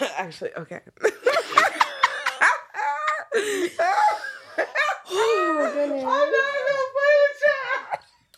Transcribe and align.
Actually, 0.16 0.50
okay. 0.56 0.80
oh 5.12 5.70
goodness. 5.74 6.02
I'm 6.02 6.04
not 6.04 6.30
gonna 6.30 6.86
play 6.94 7.14
with 7.22 7.42
you. 7.42 7.58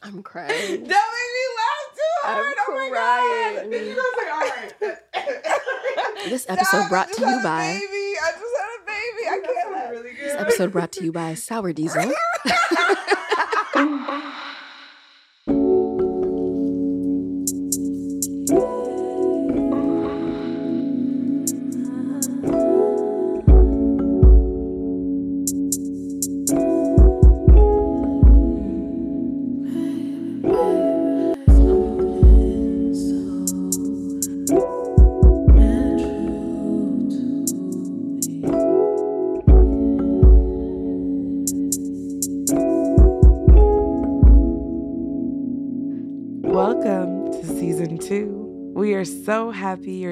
I'm 0.02 0.22
crying. 0.22 0.84
Don't 0.84 0.88
make 0.88 1.32
me 1.36 1.44
laugh 1.58 1.88
too 1.94 2.14
I'm 2.24 2.34
hard. 2.34 2.54
oh 2.58 2.70
my 2.76 2.88
crying. 2.90 3.54
god. 3.56 3.72
You 3.72 3.94
guys 3.94 4.14
like, 4.18 4.30
all 4.32 4.40
right. 4.40 4.98
This 6.28 6.46
episode 6.48 6.66
Stop, 6.78 6.88
brought 6.88 7.12
to 7.12 7.20
you 7.20 7.40
by- 7.42 7.72
baby. 7.80 8.16
I 8.22 8.30
just 8.32 8.56
had 8.56 8.70
a 8.78 8.84
baby. 8.86 9.22
I 9.28 9.40
can't. 9.44 9.90
Really 9.90 10.12
This 10.14 10.34
episode 10.40 10.72
brought 10.72 10.92
to 10.92 11.04
you 11.04 11.12
by 11.12 11.34
Sour 11.34 11.72
Diesel. 11.72 12.12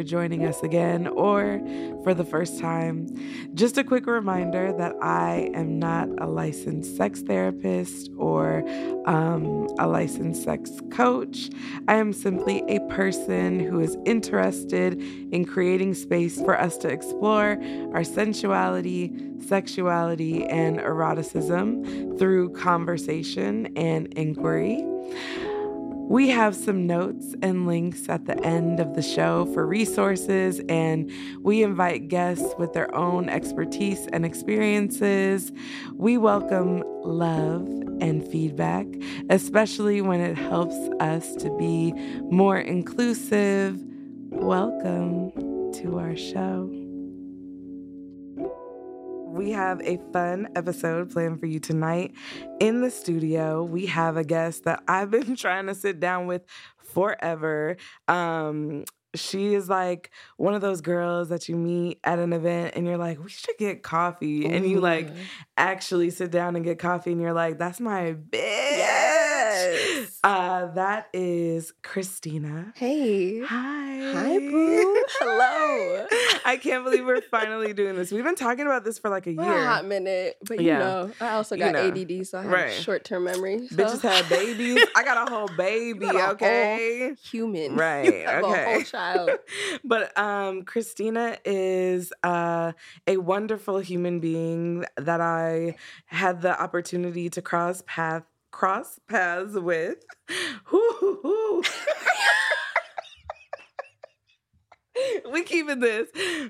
You're 0.00 0.04
joining 0.06 0.46
us 0.46 0.62
again 0.62 1.06
or 1.08 1.60
for 2.02 2.14
the 2.14 2.24
first 2.24 2.58
time. 2.58 3.06
Just 3.52 3.76
a 3.76 3.84
quick 3.84 4.06
reminder 4.06 4.72
that 4.72 4.94
I 5.02 5.50
am 5.52 5.78
not 5.78 6.08
a 6.18 6.26
licensed 6.26 6.96
sex 6.96 7.20
therapist 7.20 8.08
or 8.16 8.64
um, 9.04 9.68
a 9.78 9.86
licensed 9.86 10.42
sex 10.42 10.70
coach. 10.90 11.50
I 11.86 11.96
am 11.96 12.14
simply 12.14 12.64
a 12.66 12.80
person 12.88 13.60
who 13.60 13.78
is 13.78 13.94
interested 14.06 14.98
in 14.98 15.44
creating 15.44 15.92
space 15.92 16.40
for 16.40 16.58
us 16.58 16.78
to 16.78 16.88
explore 16.88 17.58
our 17.92 18.02
sensuality, 18.02 19.12
sexuality, 19.46 20.46
and 20.46 20.80
eroticism 20.80 22.16
through 22.16 22.54
conversation 22.54 23.70
and 23.76 24.06
inquiry. 24.14 24.82
We 26.10 26.30
have 26.30 26.56
some 26.56 26.88
notes 26.88 27.36
and 27.40 27.68
links 27.68 28.08
at 28.08 28.26
the 28.26 28.36
end 28.44 28.80
of 28.80 28.96
the 28.96 29.00
show 29.00 29.46
for 29.54 29.64
resources, 29.64 30.60
and 30.68 31.08
we 31.40 31.62
invite 31.62 32.08
guests 32.08 32.52
with 32.58 32.72
their 32.72 32.92
own 32.92 33.28
expertise 33.28 34.08
and 34.12 34.26
experiences. 34.26 35.52
We 35.94 36.18
welcome 36.18 36.82
love 37.04 37.64
and 38.00 38.26
feedback, 38.26 38.86
especially 39.28 40.00
when 40.00 40.18
it 40.18 40.36
helps 40.36 40.74
us 40.98 41.32
to 41.36 41.56
be 41.56 41.92
more 42.22 42.58
inclusive. 42.58 43.80
Welcome 44.30 45.30
to 45.74 46.00
our 46.00 46.16
show. 46.16 46.79
We 49.30 49.52
have 49.52 49.80
a 49.82 49.98
fun 50.12 50.48
episode 50.56 51.12
planned 51.12 51.38
for 51.38 51.46
you 51.46 51.60
tonight. 51.60 52.14
In 52.58 52.80
the 52.80 52.90
studio, 52.90 53.62
we 53.62 53.86
have 53.86 54.16
a 54.16 54.24
guest 54.24 54.64
that 54.64 54.82
I've 54.88 55.12
been 55.12 55.36
trying 55.36 55.68
to 55.68 55.74
sit 55.74 56.00
down 56.00 56.26
with 56.26 56.42
forever. 56.78 57.76
Um, 58.08 58.84
she 59.14 59.54
is 59.54 59.68
like 59.68 60.10
one 60.36 60.54
of 60.54 60.60
those 60.60 60.80
girls 60.80 61.28
that 61.30 61.48
you 61.48 61.56
meet 61.56 61.98
at 62.04 62.18
an 62.18 62.32
event 62.32 62.74
and 62.76 62.86
you're 62.86 62.96
like, 62.98 63.22
we 63.22 63.28
should 63.30 63.56
get 63.58 63.82
coffee. 63.82 64.46
And 64.46 64.64
you 64.68 64.80
like 64.80 65.08
actually 65.56 66.10
sit 66.10 66.30
down 66.30 66.54
and 66.56 66.64
get 66.64 66.78
coffee 66.78 67.12
and 67.12 67.20
you're 67.20 67.32
like, 67.32 67.58
that's 67.58 67.80
my 67.80 68.14
bitch. 68.30 68.34
Yes. 68.34 70.18
Uh, 70.22 70.66
that 70.74 71.08
is 71.12 71.72
Christina. 71.82 72.72
Hey. 72.76 73.40
Hi. 73.40 74.12
Hi, 74.12 74.38
boo. 74.38 75.02
Hello. 75.18 76.06
I 76.44 76.56
can't 76.56 76.84
believe 76.84 77.04
we're 77.04 77.20
finally 77.22 77.72
doing 77.72 77.96
this. 77.96 78.10
We've 78.10 78.24
been 78.24 78.34
talking 78.34 78.66
about 78.66 78.84
this 78.84 78.98
for 78.98 79.08
like 79.10 79.26
a 79.26 79.32
year. 79.32 79.42
a 79.42 79.66
hot 79.66 79.84
minute, 79.86 80.36
but 80.46 80.58
you 80.60 80.66
Yeah. 80.68 80.78
know, 80.78 81.12
I 81.20 81.30
also 81.30 81.54
You 81.54 81.64
got 81.64 81.72
know. 81.74 81.88
ADD, 81.88 82.26
so 82.26 82.38
I 82.38 82.42
have 82.42 82.50
Right. 82.52 82.72
short-term 82.72 83.24
memory. 83.24 83.68
So. 83.68 83.76
Bitches 83.76 84.02
had 84.02 84.28
babies. 84.28 84.80
I 84.96 85.02
got 85.04 85.28
a 85.28 85.32
whole 85.32 85.48
baby, 85.56 86.06
got 86.06 86.14
a 86.14 86.18
whole 86.20 86.30
okay? 86.32 87.14
human, 87.30 87.76
Right, 87.80 88.04
You 88.04 88.12
have 88.26 88.44
okay. 88.44 88.64
Child. 89.00 89.30
but 89.84 90.16
um 90.18 90.62
Christina 90.62 91.38
is 91.44 92.12
uh 92.22 92.72
a 93.06 93.16
wonderful 93.16 93.78
human 93.78 94.20
being 94.20 94.84
that 94.96 95.20
I 95.20 95.76
had 96.06 96.42
the 96.42 96.60
opportunity 96.60 97.30
to 97.30 97.42
cross 97.42 97.82
path 97.86 98.24
cross 98.50 98.98
paths 99.08 99.54
with. 99.54 99.98
We 105.32 105.44
keeping 105.44 105.80
this. 105.80 106.08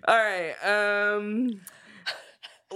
All 0.08 0.16
right. 0.16 0.54
Um 0.64 1.60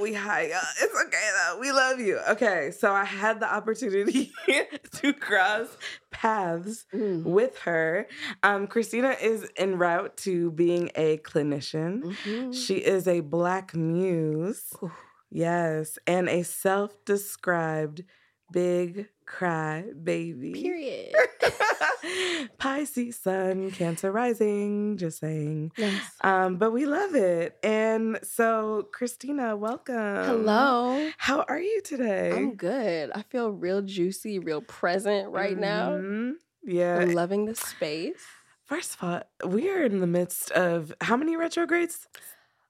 we 0.00 0.12
hi 0.12 0.50
uh, 0.50 0.60
it's 0.82 0.94
okay 1.06 1.28
though. 1.37 1.59
We 1.60 1.71
love 1.72 2.00
you. 2.00 2.19
Okay, 2.31 2.71
so 2.77 2.93
I 2.93 3.05
had 3.05 3.41
the 3.41 3.53
opportunity 3.53 4.32
to 4.97 5.12
cross 5.12 5.69
paths 6.10 6.87
Mm. 6.93 7.22
with 7.25 7.59
her. 7.60 8.06
Um, 8.43 8.66
Christina 8.66 9.16
is 9.21 9.49
en 9.56 9.77
route 9.78 10.16
to 10.19 10.50
being 10.53 10.91
a 10.94 11.19
clinician. 11.19 12.03
Mhm. 12.03 12.54
She 12.54 12.77
is 12.77 13.06
a 13.09 13.21
black 13.21 13.75
muse. 13.75 14.72
Ooh. 14.83 14.93
Yes, 15.31 15.99
and 16.06 16.28
a 16.28 16.43
self-described 16.44 18.04
big 18.53 19.09
cry 19.26 19.84
baby. 20.02 20.52
Period. 20.52 21.14
Pisces 22.58 23.16
sun, 23.18 23.70
Cancer 23.70 24.12
rising, 24.12 24.96
just 24.96 25.18
saying. 25.20 25.72
Yes. 25.76 26.02
Um, 26.22 26.56
but 26.56 26.72
we 26.72 26.86
love 26.86 27.14
it. 27.14 27.56
And 27.62 28.18
so, 28.22 28.88
Christina, 28.92 29.56
welcome. 29.56 29.94
Hello. 30.24 31.10
How 31.18 31.42
are 31.48 31.60
you 31.60 31.80
today? 31.82 32.32
I'm 32.32 32.54
good. 32.54 33.10
I 33.14 33.22
feel 33.22 33.50
real 33.50 33.82
juicy, 33.82 34.38
real 34.38 34.60
present 34.60 35.30
right 35.30 35.56
now. 35.58 35.91
Mhm. 35.92 36.32
Yeah. 36.64 36.98
I'm 36.98 37.12
loving 37.12 37.46
the 37.46 37.54
space. 37.54 38.20
First 38.64 38.94
of 38.94 39.04
all, 39.04 39.48
we 39.50 39.68
are 39.70 39.82
in 39.84 40.00
the 40.00 40.06
midst 40.06 40.50
of 40.52 40.92
how 41.00 41.16
many 41.16 41.36
retrogrades? 41.36 42.06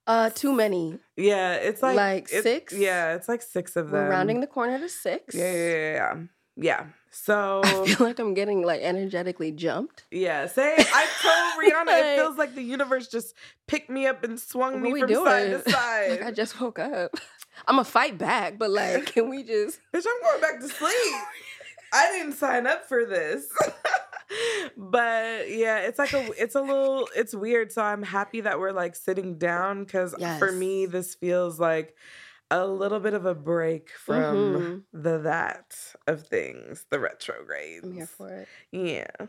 Uh, 0.06 0.28
too 0.30 0.52
many. 0.52 0.98
Yeah, 1.16 1.54
it's 1.54 1.82
like 1.82 1.96
Like 1.96 2.24
it's- 2.24 2.42
six? 2.42 2.72
Yeah, 2.74 3.14
it's 3.14 3.28
like 3.28 3.40
six 3.42 3.74
of 3.76 3.90
them. 3.90 4.02
We're 4.04 4.10
rounding 4.10 4.40
the 4.40 4.46
corner 4.46 4.78
to 4.78 4.88
six. 4.88 5.34
Yeah, 5.34 5.52
yeah, 5.52 5.92
yeah, 5.94 6.14
yeah. 6.56 6.86
So 7.16 7.60
I 7.64 7.86
feel 7.86 8.04
like 8.04 8.18
I'm 8.18 8.34
getting 8.34 8.62
like 8.62 8.80
energetically 8.80 9.52
jumped. 9.52 10.04
yeah, 10.10 10.48
say 10.48 10.74
I 10.76 11.06
told 11.22 11.64
Rihanna 11.72 12.00
it 12.00 12.16
feels 12.16 12.36
like 12.36 12.56
the 12.56 12.62
universe 12.62 13.06
just 13.06 13.36
picked 13.68 13.88
me 13.88 14.08
up 14.08 14.24
and 14.24 14.38
swung 14.40 14.82
me 14.82 14.98
from 14.98 15.08
doing? 15.08 15.24
side 15.24 15.64
to 15.64 15.70
side. 15.70 16.10
like 16.10 16.22
I 16.24 16.32
just 16.32 16.60
woke 16.60 16.80
up. 16.80 17.12
I'm 17.68 17.76
gonna 17.76 17.84
fight 17.84 18.18
back, 18.18 18.58
but 18.58 18.72
like, 18.72 19.06
can 19.06 19.30
we 19.30 19.44
just? 19.44 19.78
Bitch, 19.92 20.04
I'm 20.04 20.22
going 20.22 20.40
back 20.40 20.60
to 20.60 20.68
sleep. 20.68 21.14
I 21.92 22.10
didn't 22.18 22.32
sign 22.32 22.66
up 22.66 22.88
for 22.88 23.04
this. 23.04 23.46
but 24.76 25.48
yeah, 25.50 25.78
it's 25.82 26.00
like 26.00 26.12
a 26.14 26.28
it's 26.36 26.56
a 26.56 26.60
little 26.62 27.08
it's 27.14 27.32
weird. 27.32 27.70
So 27.70 27.80
I'm 27.80 28.02
happy 28.02 28.40
that 28.40 28.58
we're 28.58 28.72
like 28.72 28.96
sitting 28.96 29.38
down 29.38 29.84
because 29.84 30.16
for 30.40 30.50
me 30.50 30.86
this 30.86 31.14
feels 31.14 31.60
like 31.60 31.94
a 32.54 32.64
little 32.66 33.00
bit 33.00 33.14
of 33.14 33.26
a 33.26 33.34
break 33.34 33.90
from 33.90 34.22
Mhm. 34.36 34.82
the 34.92 35.18
that 35.18 35.76
of 36.06 36.22
things, 36.28 36.86
the 36.88 37.00
retrogrades. 37.00 37.84
I'm 37.84 37.92
here 37.94 38.06
for 38.06 38.28
it. 38.30 38.48
Yeah. 38.70 39.26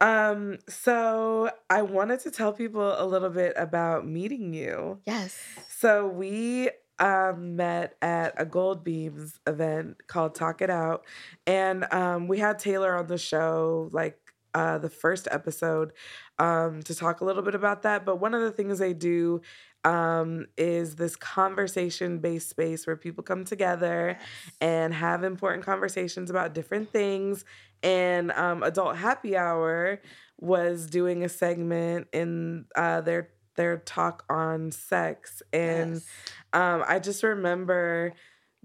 Um, 0.00 0.56
so 0.68 1.50
I 1.68 1.82
wanted 1.82 2.20
to 2.20 2.30
tell 2.30 2.52
people 2.54 2.94
a 2.98 3.04
little 3.04 3.28
bit 3.28 3.52
about 3.56 4.06
meeting 4.06 4.54
you. 4.54 5.00
Yes. 5.06 5.38
So 5.68 6.06
we 6.08 6.70
um, 6.98 7.56
met 7.56 7.96
at 8.00 8.32
a 8.40 8.46
Gold 8.46 8.84
Beams 8.84 9.38
event 9.46 10.06
called 10.06 10.34
Talk 10.34 10.62
It 10.62 10.70
Out, 10.70 11.04
and 11.46 11.84
um, 11.92 12.28
we 12.28 12.38
had 12.38 12.58
Taylor 12.58 12.94
on 12.96 13.08
the 13.08 13.18
show 13.18 13.90
like 13.92 14.18
uh, 14.54 14.78
the 14.78 14.90
first 14.90 15.26
episode 15.30 15.92
um, 16.38 16.82
to 16.84 16.94
talk 16.94 17.20
a 17.20 17.24
little 17.24 17.42
bit 17.42 17.54
about 17.54 17.82
that. 17.82 18.04
But 18.04 18.16
one 18.20 18.34
of 18.34 18.42
the 18.42 18.50
things 18.52 18.78
they 18.78 18.92
do 18.92 19.40
um, 19.84 20.46
is 20.56 20.96
this 20.96 21.16
conversation 21.16 22.18
based 22.18 22.48
space 22.48 22.86
where 22.86 22.96
people 22.96 23.24
come 23.24 23.44
together 23.44 24.18
and 24.60 24.94
have 24.94 25.24
important 25.24 25.64
conversations 25.64 26.30
about 26.30 26.54
different 26.54 26.92
things. 26.92 27.44
And 27.82 28.30
um, 28.32 28.62
Adult 28.62 28.96
Happy 28.96 29.36
Hour 29.36 30.00
was 30.38 30.86
doing 30.86 31.24
a 31.24 31.28
segment 31.28 32.08
in 32.12 32.66
uh, 32.76 33.00
their 33.00 33.30
their 33.56 33.78
talk 33.78 34.24
on 34.30 34.72
sex, 34.72 35.42
and 35.52 35.94
Yes. 35.94 36.06
um, 36.54 36.82
I 36.88 36.98
just 36.98 37.22
remember 37.22 38.14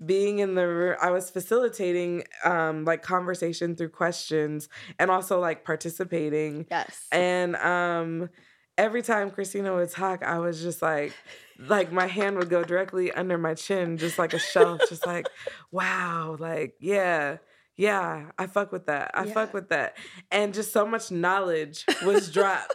being 0.06 0.40
in 0.40 0.56
the 0.56 0.68
room. 0.68 0.96
I 1.02 1.10
was 1.12 1.30
facilitating 1.30 2.24
um, 2.46 2.86
like 2.86 3.02
conversation 3.02 3.76
through 3.76 3.90
questions, 3.90 4.70
and 5.00 5.12
also 5.12 5.40
like 5.40 5.66
participating. 5.66 6.68
Yes. 6.70 7.06
And 7.12 7.56
um 7.58 8.30
every 8.78 9.02
time 9.02 9.32
Christina 9.32 9.76
would 9.76 9.90
talk, 9.90 10.24
I 10.24 10.40
was 10.40 10.62
just 10.62 10.82
like, 10.82 11.14
like 11.60 11.92
my 11.92 12.08
hand 12.08 12.38
would 12.38 12.50
go 12.50 12.64
directly 12.64 13.12
under 13.12 13.38
my 13.38 13.54
chin, 13.56 13.98
just 13.98 14.18
like 14.20 14.34
a 14.34 14.40
shelf, 14.40 14.82
just 14.90 15.06
like, 15.06 15.28
wow, 15.72 16.36
like, 16.40 16.76
yeah. 16.80 17.38
Yeah, 17.76 18.32
I 18.40 18.48
fuck 18.48 18.72
with 18.72 18.88
that. 18.88 19.12
I 19.14 19.26
Yeah. 19.26 19.34
fuck 19.34 19.54
with 19.54 19.70
that. 19.70 19.98
And 20.32 20.52
just 20.54 20.74
so 20.74 20.86
much 20.86 21.12
knowledge 21.12 21.86
was 22.04 22.32
dropped. 22.32 22.74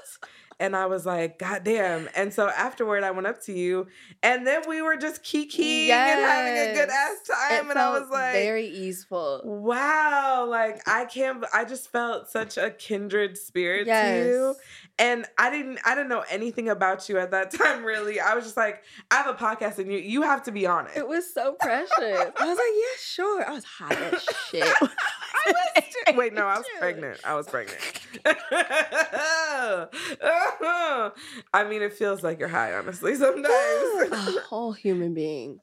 And 0.63 0.77
I 0.77 0.87
was 0.87 1.05
like, 1.05 1.41
God 1.41 1.65
damn. 1.65 2.09
And 2.15 2.33
so 2.33 2.49
afterward, 2.49 3.03
I 3.03 3.11
went 3.11 3.27
up 3.27 3.43
to 3.47 3.53
you, 3.53 3.89
and 4.23 4.47
then 4.47 4.63
we 4.69 4.81
were 4.81 4.97
just 4.97 5.25
kikiing 5.25 5.89
and 5.91 6.21
having 6.21 6.71
a 6.71 6.75
good 6.75 6.89
ass 6.89 7.17
time. 7.27 7.67
It 7.67 7.71
and 7.71 7.79
I 7.81 7.91
was 7.99 8.09
like, 8.11 8.35
very 8.35 8.67
easeful. 8.69 9.41
wow, 9.45 10.47
like 10.49 10.81
I 10.89 11.05
can't, 11.07 11.45
I 11.53 11.65
just 11.65 11.91
felt 11.91 12.29
such 12.31 12.57
a 12.59 12.71
kindred 12.71 13.37
spirit 13.37 13.87
to 13.87 13.91
you. 14.29 14.55
And 14.99 15.27
I 15.37 15.51
didn't, 15.51 15.81
I 15.85 15.97
didn't 15.97 16.11
know 16.11 16.23
anything 16.31 16.69
about 16.69 17.09
you 17.09 17.19
at 17.19 17.33
that 17.33 17.51
time, 17.59 17.83
really. 17.85 18.21
I 18.21 18.35
was 18.35 18.45
just 18.45 18.57
like, 18.57 18.85
I 19.11 19.17
have 19.17 19.27
a 19.27 19.35
podcast 19.35 19.79
and 19.79 19.91
you, 19.91 19.99
you 19.99 20.23
have 20.23 20.45
to 20.45 20.53
be 20.53 20.65
on 20.67 20.87
it. 20.87 20.93
It 20.97 21.09
was 21.09 21.33
so 21.33 21.57
precious. 21.59 21.91
I 21.99 22.25
was 22.25 22.39
like, 22.39 22.59
yeah, 22.59 22.97
sure. 23.01 23.49
I 23.49 23.51
was 23.53 23.65
hot 23.65 23.93
as 24.01 24.23
shit. 24.51 24.63
I 24.81 24.81
was 25.47 25.85
too- 26.07 26.17
Wait, 26.17 26.35
no, 26.35 26.47
I 26.47 26.59
was 26.59 26.67
pregnant. 26.79 27.19
I 27.25 27.35
was 27.35 27.49
pregnant. 27.49 27.81
I 31.55 31.65
mean, 31.69 31.83
it 31.83 31.93
feels 31.93 32.23
like 32.23 32.39
you're 32.39 32.49
high, 32.49 32.75
honestly, 32.75 33.15
sometimes. 33.17 33.47
a 33.47 34.41
whole 34.49 34.73
human 34.73 35.15
being. 35.15 35.61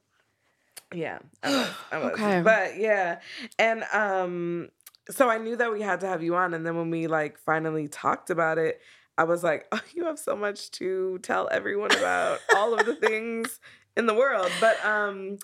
yeah, 0.94 1.18
I 1.42 1.50
was, 1.50 1.68
I 1.92 1.98
was. 1.98 2.12
Okay. 2.12 2.42
But 2.42 2.78
yeah, 2.78 3.20
and 3.58 3.84
um, 3.92 4.68
so 5.10 5.28
I 5.28 5.38
knew 5.38 5.56
that 5.56 5.72
we 5.72 5.80
had 5.80 6.00
to 6.00 6.06
have 6.06 6.22
you 6.22 6.34
on, 6.36 6.54
and 6.54 6.66
then 6.66 6.76
when 6.76 6.90
we 6.90 7.06
like 7.06 7.38
finally 7.38 7.88
talked 7.88 8.30
about 8.30 8.58
it, 8.58 8.80
I 9.18 9.24
was 9.24 9.42
like, 9.42 9.66
oh, 9.72 9.80
you 9.94 10.04
have 10.04 10.18
so 10.18 10.36
much 10.36 10.70
to 10.72 11.18
tell 11.22 11.48
everyone 11.50 11.92
about 11.92 12.40
all 12.56 12.74
of 12.74 12.86
the 12.86 12.94
things 12.94 13.60
in 13.96 14.06
the 14.06 14.14
world. 14.14 14.50
But 14.60 14.82
um, 14.84 15.38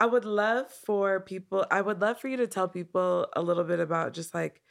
I 0.00 0.06
would 0.06 0.24
love 0.24 0.70
for 0.70 1.20
people. 1.20 1.66
I 1.70 1.80
would 1.80 2.00
love 2.00 2.20
for 2.20 2.28
you 2.28 2.36
to 2.38 2.46
tell 2.46 2.68
people 2.68 3.28
a 3.34 3.42
little 3.42 3.64
bit 3.64 3.80
about 3.80 4.14
just 4.14 4.34
like 4.34 4.62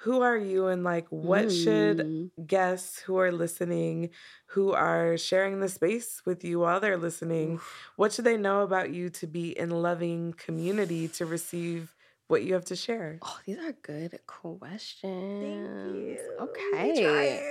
who 0.00 0.20
are 0.22 0.36
you 0.36 0.66
and 0.68 0.84
like 0.84 1.06
what 1.08 1.50
should 1.50 1.98
Mm. 1.98 2.46
guests 2.46 3.00
who 3.00 3.16
are 3.18 3.32
listening, 3.32 4.10
who 4.46 4.72
are 4.72 5.16
sharing 5.16 5.60
the 5.60 5.68
space 5.68 6.22
with 6.26 6.44
you 6.44 6.60
while 6.60 6.80
they're 6.80 6.98
listening, 6.98 7.60
what 7.96 8.12
should 8.12 8.24
they 8.24 8.36
know 8.36 8.62
about 8.62 8.90
you 8.90 9.08
to 9.10 9.26
be 9.26 9.58
in 9.58 9.70
loving 9.70 10.34
community 10.34 11.08
to 11.08 11.26
receive 11.26 11.94
what 12.28 12.42
you 12.44 12.54
have 12.54 12.64
to 12.66 12.76
share? 12.76 13.18
Oh, 13.22 13.38
these 13.46 13.58
are 13.58 13.72
good 13.72 14.18
questions. 14.26 16.18
Okay. 16.40 17.42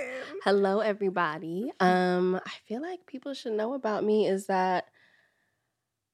Hello, 0.44 0.80
everybody. 0.80 1.72
Um, 1.80 2.36
I 2.36 2.50
feel 2.66 2.80
like 2.82 3.06
people 3.06 3.34
should 3.34 3.52
know 3.54 3.74
about 3.74 4.04
me 4.04 4.26
is 4.28 4.46
that 4.46 4.86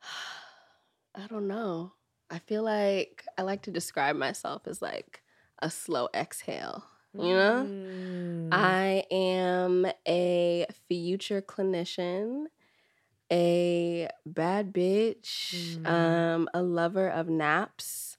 I 1.14 1.26
don't 1.26 1.48
know. 1.48 1.92
I 2.30 2.38
feel 2.38 2.62
like 2.62 3.24
I 3.36 3.42
like 3.42 3.62
to 3.62 3.70
describe 3.70 4.16
myself 4.16 4.66
as 4.66 4.80
like 4.80 5.22
a 5.62 5.70
slow 5.70 6.08
exhale. 6.14 6.84
You 7.14 7.34
know? 7.34 7.68
Mm. 7.70 8.48
I 8.52 9.04
am 9.10 9.86
a 10.08 10.66
future 10.88 11.40
clinician, 11.42 12.46
a 13.30 14.08
bad 14.26 14.72
bitch, 14.72 15.78
Mm. 15.78 15.86
um, 15.88 16.48
a 16.54 16.62
lover 16.62 17.08
of 17.08 17.28
naps. 17.28 18.16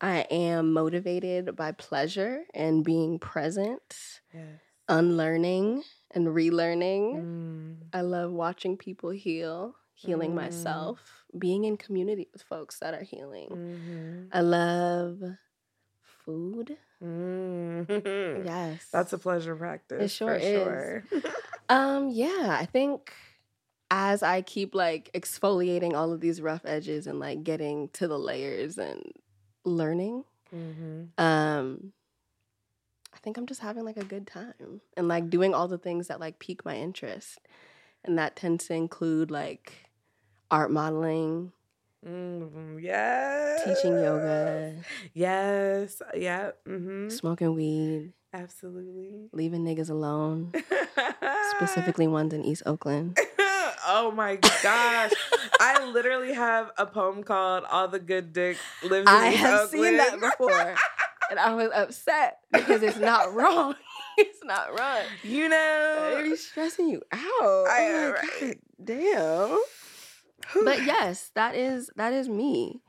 I 0.00 0.20
am 0.30 0.72
motivated 0.72 1.56
by 1.56 1.72
pleasure 1.72 2.44
and 2.54 2.84
being 2.84 3.18
present, 3.18 4.20
Yes. 4.32 4.60
unlearning 4.88 5.82
and 6.10 6.28
relearning. 6.28 7.14
Mm. 7.16 7.76
I 7.92 8.02
love 8.02 8.32
watching 8.32 8.76
people 8.76 9.10
heal, 9.10 9.76
healing 9.94 10.32
Mm. 10.32 10.34
myself, 10.44 11.24
being 11.38 11.64
in 11.64 11.76
community 11.78 12.28
with 12.32 12.42
folks 12.42 12.78
that 12.80 12.92
are 12.94 13.02
healing. 13.02 13.48
Mhm. 13.48 14.28
I 14.32 14.40
love 14.42 15.22
food. 16.26 16.76
Mm. 17.02 18.44
Yes. 18.44 18.86
That's 18.92 19.12
a 19.12 19.18
pleasure 19.18 19.56
practice. 19.56 20.02
It 20.02 20.14
sure 20.14 20.38
for 20.38 20.44
is. 20.44 20.62
Sure. 20.62 21.04
Um, 21.68 22.10
yeah, 22.10 22.56
I 22.60 22.64
think 22.64 23.12
as 23.90 24.22
I 24.22 24.42
keep 24.42 24.72
like 24.72 25.10
exfoliating 25.14 25.94
all 25.94 26.12
of 26.12 26.20
these 26.20 26.40
rough 26.40 26.64
edges 26.64 27.08
and 27.08 27.18
like 27.18 27.42
getting 27.42 27.88
to 27.94 28.06
the 28.06 28.18
layers 28.18 28.78
and 28.78 29.02
learning, 29.64 30.22
mm-hmm. 30.54 31.20
um, 31.20 31.92
I 33.12 33.18
think 33.18 33.36
I'm 33.36 33.46
just 33.46 33.62
having 33.62 33.84
like 33.84 33.96
a 33.96 34.04
good 34.04 34.28
time 34.28 34.80
and 34.96 35.08
like 35.08 35.28
doing 35.28 35.54
all 35.54 35.66
the 35.66 35.76
things 35.76 36.06
that 36.06 36.20
like 36.20 36.38
pique 36.38 36.64
my 36.64 36.76
interest. 36.76 37.40
And 38.04 38.16
that 38.18 38.36
tends 38.36 38.66
to 38.66 38.74
include 38.74 39.32
like 39.32 39.90
art 40.50 40.70
modeling, 40.70 41.52
Mm, 42.04 42.82
yes. 42.82 43.64
teaching 43.64 43.94
yoga, 43.94 44.74
Yes. 45.14 46.00
Yeah. 46.14 46.50
Mm-hmm. 46.66 47.08
smoking 47.08 47.54
weed, 47.54 48.12
Absolutely. 48.32 49.28
leaving 49.32 49.64
niggas 49.64 49.90
alone, 49.90 50.52
specifically 51.56 52.06
ones 52.06 52.32
in 52.32 52.44
East 52.44 52.62
Oakland. 52.66 53.18
oh 53.86 54.12
my 54.14 54.36
gosh. 54.62 55.12
I 55.58 55.84
literally 55.92 56.32
have 56.34 56.70
a 56.78 56.86
poem 56.86 57.22
called 57.24 57.64
All 57.70 57.88
the 57.88 57.98
Good 57.98 58.32
Dick 58.32 58.56
Lives 58.82 59.02
in 59.02 59.08
I 59.08 59.30
East 59.30 59.38
have 59.38 59.68
seen 59.70 59.96
that 59.96 60.20
before. 60.20 60.74
and 61.30 61.38
I 61.40 61.54
was 61.54 61.70
upset 61.74 62.38
because 62.52 62.82
it's 62.82 62.98
not 62.98 63.34
wrong. 63.34 63.74
it's 64.18 64.44
not 64.44 64.78
wrong. 64.78 65.02
You 65.24 65.46
It 65.46 65.48
know. 65.50 66.20
be 66.22 66.36
stressing 66.36 66.88
you 66.88 67.02
out. 67.10 67.66
I 67.68 68.06
like, 68.12 68.22
right? 68.22 68.40
"God 68.40 68.56
damn. 68.84 69.58
But 70.64 70.82
yes, 70.82 71.30
that 71.34 71.54
is 71.54 71.90
that 71.96 72.12
is 72.12 72.28
me. 72.28 72.82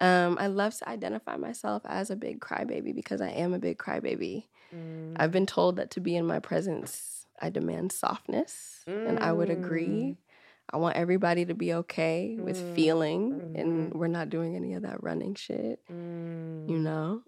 Um, 0.00 0.36
I 0.40 0.48
love 0.48 0.76
to 0.78 0.88
identify 0.88 1.36
myself 1.36 1.82
as 1.86 2.10
a 2.10 2.16
big 2.16 2.40
crybaby 2.40 2.94
because 2.94 3.20
I 3.20 3.28
am 3.28 3.54
a 3.54 3.58
big 3.60 3.78
crybaby. 3.78 4.46
Mm, 4.74 5.12
I've 5.16 5.30
been 5.30 5.46
told 5.46 5.76
that 5.76 5.92
to 5.92 6.00
be 6.00 6.16
in 6.16 6.26
my 6.26 6.40
presence, 6.40 7.26
I 7.40 7.50
demand 7.50 7.92
softness, 7.92 8.82
and 8.86 9.18
I 9.20 9.32
would 9.32 9.50
agree. 9.50 10.16
I 10.72 10.78
want 10.78 10.96
everybody 10.96 11.44
to 11.44 11.54
be 11.54 11.74
okay 11.74 12.36
with 12.40 12.56
Mm, 12.56 12.74
feeling, 12.74 13.42
and 13.54 13.92
we're 13.94 14.08
not 14.08 14.30
doing 14.30 14.56
any 14.56 14.74
of 14.74 14.82
that 14.82 15.02
running 15.02 15.34
shit, 15.36 15.78
mm. 15.92 16.68
you 16.68 16.78
know? 16.78 17.20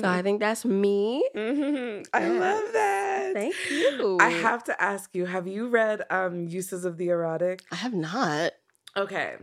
So 0.00 0.08
I 0.08 0.20
think 0.22 0.40
that's 0.40 0.64
me. 0.66 1.26
Mhm. 1.34 2.06
I 2.12 2.20
Yes. 2.20 2.40
love 2.40 2.72
that. 2.74 3.32
Thank 3.32 3.70
you. 3.70 4.18
I 4.20 4.28
have 4.28 4.64
to 4.64 4.82
ask 4.82 5.14
you, 5.14 5.24
have 5.26 5.46
you 5.46 5.68
read 5.68 6.02
um 6.10 6.48
Uses 6.48 6.84
of 6.84 6.96
the 6.98 7.08
Erotic? 7.08 7.62
I 7.72 7.76
have 7.76 7.94
not. 7.94 8.52
Okay. 8.96 9.36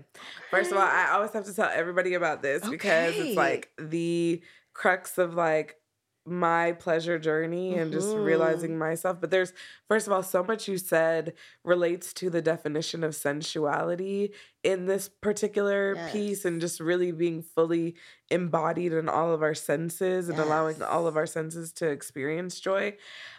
First 0.51 0.71
of 0.71 0.77
all, 0.77 0.83
I 0.83 1.11
always 1.11 1.31
have 1.31 1.45
to 1.45 1.53
tell 1.53 1.69
everybody 1.73 2.13
about 2.13 2.41
this 2.41 2.67
because 2.67 3.15
it's 3.15 3.37
like 3.37 3.71
the 3.77 4.41
crux 4.73 5.17
of 5.17 5.35
like 5.35 5.77
my 6.25 6.71
pleasure 6.71 7.19
journey 7.19 7.75
and 7.75 7.91
just 7.91 8.09
mm-hmm. 8.09 8.23
realizing 8.23 8.77
myself. 8.77 9.21
But 9.21 9.29
there's, 9.29 9.53
first 9.87 10.07
of 10.07 10.13
all, 10.13 10.23
so 10.23 10.43
much 10.43 10.67
you 10.67 10.77
said 10.77 11.33
relates 11.63 12.13
to 12.13 12.29
the 12.29 12.41
definition 12.41 13.03
of 13.03 13.15
sensuality 13.15 14.31
in 14.65 14.85
this 14.87 15.07
particular 15.07 15.95
piece 16.11 16.43
and 16.43 16.59
just 16.59 16.79
really 16.79 17.11
being 17.11 17.43
fully 17.43 17.95
embodied 18.31 18.91
in 18.91 19.07
all 19.07 19.31
of 19.31 19.43
our 19.43 19.53
senses 19.53 20.27
and 20.29 20.39
allowing 20.39 20.81
all 20.81 21.05
of 21.05 21.15
our 21.15 21.27
senses 21.27 21.71
to 21.73 21.87
experience 21.87 22.59
joy. 22.59 22.97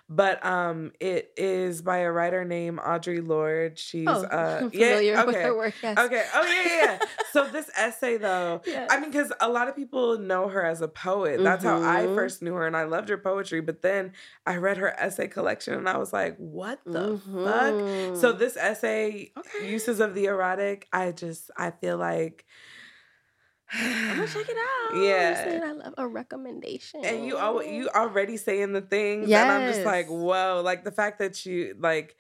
But 0.09 0.45
um 0.47 0.93
it 1.01 1.33
is 1.37 1.83
by 1.83 1.99
a 1.99 2.13
writer 2.13 2.45
named 2.45 2.79
Audre 2.79 3.27
Lorde. 3.27 3.77
She's 3.77 4.07
Oh, 4.09 4.23
uh 4.23 4.69
yeah, 4.73 5.25
with 5.25 5.35
her 5.35 5.57
work. 5.57 5.75
Yes. 5.83 5.99
Okay. 5.99 6.25
Oh 6.33 6.45
yeah, 6.45 6.63
yeah. 6.63 6.77
yeah. 6.85 6.99
so 7.33 7.49
this 7.57 7.69
essay 7.77 8.17
though, 8.17 8.61
Yes. 8.65 8.89
I 8.93 9.01
mean, 9.01 9.11
because 9.11 9.33
a 9.41 9.49
lot 9.49 9.67
of 9.69 9.75
people 9.75 10.19
know 10.19 10.47
her 10.49 10.65
as 10.65 10.81
a 10.81 10.87
poet. 10.89 11.43
That's 11.43 11.65
how 11.65 11.81
I 11.83 12.07
Mhm. 12.07 12.15
first 12.15 12.41
knew 12.43 12.55
her, 12.55 12.67
and 12.69 12.77
I 12.77 12.85
loved 12.85 13.09
her 13.09 13.19
poetry. 13.19 13.61
But 13.61 13.83
then 13.83 14.13
I 14.47 14.57
read 14.59 14.77
her 14.77 14.91
essay 14.99 15.27
collection, 15.27 15.75
and 15.75 15.89
I 15.89 15.97
was 15.99 16.13
like, 16.13 16.37
"What 16.39 16.79
the 16.85 17.19
fuck?" 17.43 17.75
So 18.15 18.33
Mhm. 18.33 18.39
this 18.39 18.57
essay, 18.57 19.33
Okay. 19.37 19.67
uses 19.69 19.99
of 19.99 20.15
the 20.15 20.27
erotic, 20.27 20.87
I 20.93 21.11
just 21.17 21.51
I 21.57 21.71
feel 21.71 21.97
like. 21.99 22.45
I'm 23.73 24.17
gonna 24.17 24.29
check 24.29 24.47
it 24.49 24.57
out. 24.57 24.97
Yeah. 25.03 25.61
I 25.65 25.73
love 25.73 25.95
a 25.99 26.07
recommendation. 26.07 27.05
And 27.05 27.27
you 27.27 27.37
al- 27.37 27.65
you 27.65 27.89
already 27.89 28.37
saying 28.37 28.73
the 28.73 28.81
things, 28.81 29.25
and 29.31 29.51
I'm 29.53 29.73
just 29.73 29.85
like, 29.85 30.07
whoa! 30.09 30.63
Like 30.65 30.85
the 30.85 30.93
fact 30.93 31.19
that 31.19 31.45
you 31.45 31.75
like, 31.79 32.15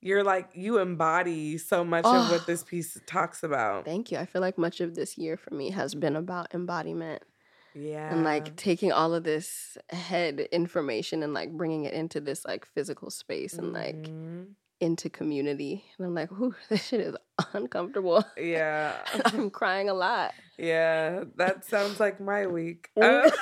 you're 0.00 0.24
like 0.24 0.50
you 0.54 0.78
embody 0.78 1.56
so 1.58 1.84
much 1.84 2.04
of 2.04 2.30
what 2.30 2.40
Oh. 2.40 2.44
this 2.48 2.64
piece 2.64 2.98
talks 3.06 3.44
about. 3.44 3.84
Thank 3.84 4.10
you. 4.10 4.18
I 4.18 4.26
feel 4.26 4.42
like 4.42 4.58
much 4.58 4.80
of 4.80 4.96
this 4.96 5.16
year 5.16 5.36
for 5.36 5.54
me 5.54 5.70
has 5.70 5.94
been 5.94 6.16
about 6.16 6.52
embodiment 6.52 7.22
Yeah, 7.74 8.12
and 8.12 8.24
like 8.24 8.56
taking 8.56 8.90
all 8.90 9.14
of 9.14 9.22
this 9.22 9.78
head 9.90 10.40
information 10.50 11.22
and 11.22 11.32
like 11.32 11.52
bringing 11.52 11.84
it 11.84 11.94
into 11.94 12.20
this 12.20 12.44
like 12.44 12.66
physical 12.66 13.10
space 13.10 13.54
and 13.54 13.72
like 13.72 13.94
Mhm. 14.02 14.46
Into 14.80 15.08
community. 15.10 15.84
And 15.98 16.06
I'm 16.06 16.14
like, 16.14 16.30
ooh, 16.32 16.54
this 16.68 16.86
shit 16.86 17.00
is 17.00 17.16
uncomfortable. 17.52 18.24
yeah, 18.36 18.96
I'm 19.26 19.50
crying 19.50 19.88
a 19.88 19.94
lot. 19.94 20.32
yeah. 20.58 21.24
That 21.36 21.64
sounds 21.64 21.98
like 22.00 22.20
my 22.20 22.46
week. 22.46 22.90
Uh, 23.00 23.30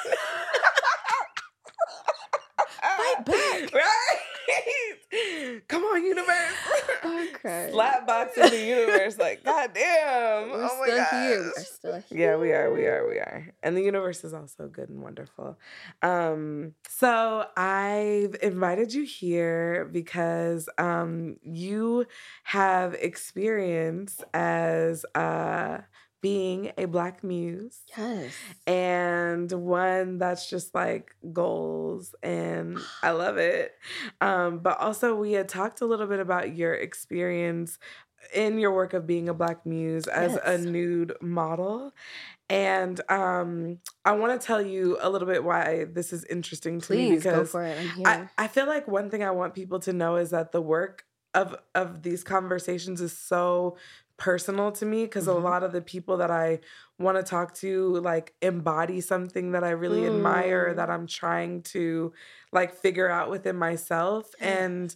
Fight 2.96 3.24
back. 3.26 3.74
right? 3.74 5.60
Come 5.68 5.75
on, 5.94 6.04
universe. 6.04 7.34
Okay. 7.36 7.68
Slap 7.72 8.06
box 8.06 8.36
in 8.36 8.50
the 8.50 8.64
universe. 8.64 9.18
Like, 9.18 9.44
goddamn. 9.44 10.50
We're 10.50 10.68
oh 10.68 10.78
my 10.80 10.86
still 10.86 11.20
here. 11.20 11.52
We're 11.56 11.62
still 11.62 12.02
here. 12.08 12.18
Yeah, 12.18 12.36
we 12.36 12.52
are. 12.52 12.72
We 12.72 12.86
are. 12.86 13.08
We 13.08 13.18
are. 13.18 13.54
And 13.62 13.76
the 13.76 13.82
universe 13.82 14.24
is 14.24 14.34
also 14.34 14.68
good 14.68 14.88
and 14.88 15.02
wonderful. 15.02 15.58
Um, 16.02 16.74
so 16.88 17.46
I've 17.56 18.36
invited 18.42 18.92
you 18.92 19.04
here 19.04 19.88
because 19.90 20.68
um, 20.78 21.36
you 21.42 22.06
have 22.44 22.94
experience 22.94 24.22
as 24.34 25.04
uh, 25.14 25.78
being 26.26 26.72
a 26.76 26.86
black 26.86 27.22
muse 27.22 27.78
Yes. 27.96 28.32
and 28.66 29.50
one 29.52 30.18
that's 30.18 30.44
just 30.50 30.74
like 30.74 31.14
goals 31.32 32.14
and 32.22 32.78
i 33.02 33.10
love 33.24 33.36
it 33.36 33.72
um, 34.20 34.58
but 34.58 34.76
also 34.80 35.14
we 35.14 35.32
had 35.38 35.48
talked 35.48 35.80
a 35.82 35.86
little 35.86 36.06
bit 36.08 36.20
about 36.20 36.56
your 36.56 36.74
experience 36.74 37.78
in 38.34 38.58
your 38.58 38.72
work 38.74 38.92
of 38.92 39.06
being 39.06 39.28
a 39.28 39.34
black 39.34 39.64
muse 39.64 40.06
as 40.08 40.36
a 40.44 40.58
nude 40.58 41.12
model 41.20 41.92
and 42.50 43.00
um, 43.08 43.78
i 44.04 44.12
want 44.12 44.38
to 44.40 44.44
tell 44.44 44.60
you 44.74 44.98
a 45.00 45.08
little 45.08 45.28
bit 45.28 45.44
why 45.44 45.84
this 45.92 46.12
is 46.12 46.24
interesting 46.24 46.80
to 46.80 46.92
me 46.92 47.08
Please 47.10 47.22
go 47.22 47.30
because 47.30 47.50
for 47.52 47.62
it. 47.64 47.78
I'm 47.78 47.88
here. 47.90 48.30
I, 48.38 48.44
I 48.44 48.48
feel 48.48 48.66
like 48.66 48.88
one 48.88 49.10
thing 49.10 49.22
I 49.22 49.30
want 49.30 49.54
people 49.54 49.78
to 49.80 49.92
know 49.92 50.16
is 50.16 50.30
that 50.30 50.50
the 50.50 50.60
work 50.62 51.04
of 51.34 51.54
of 51.74 52.02
these 52.02 52.24
conversations 52.24 53.00
is 53.00 53.16
so 53.16 53.76
personal 54.16 54.72
to 54.72 54.86
me 54.86 55.04
because 55.04 55.26
Mhm. 55.26 55.36
a 55.36 55.38
lot 55.38 55.62
of 55.62 55.72
the 55.72 55.82
people 55.82 56.16
that 56.18 56.30
I 56.30 56.60
want 56.98 57.16
to 57.18 57.22
talk 57.22 57.54
to 57.56 57.96
like 58.00 58.34
embody 58.40 59.00
something 59.00 59.52
that 59.52 59.64
I 59.64 59.70
really 59.70 60.06
admire 60.06 60.72
Mm. 60.72 60.76
that 60.76 60.90
I'm 60.90 61.06
trying 61.06 61.62
to 61.74 62.12
like 62.52 62.74
figure 62.74 63.08
out 63.10 63.30
within 63.30 63.56
myself 63.56 64.34
and 64.40 64.94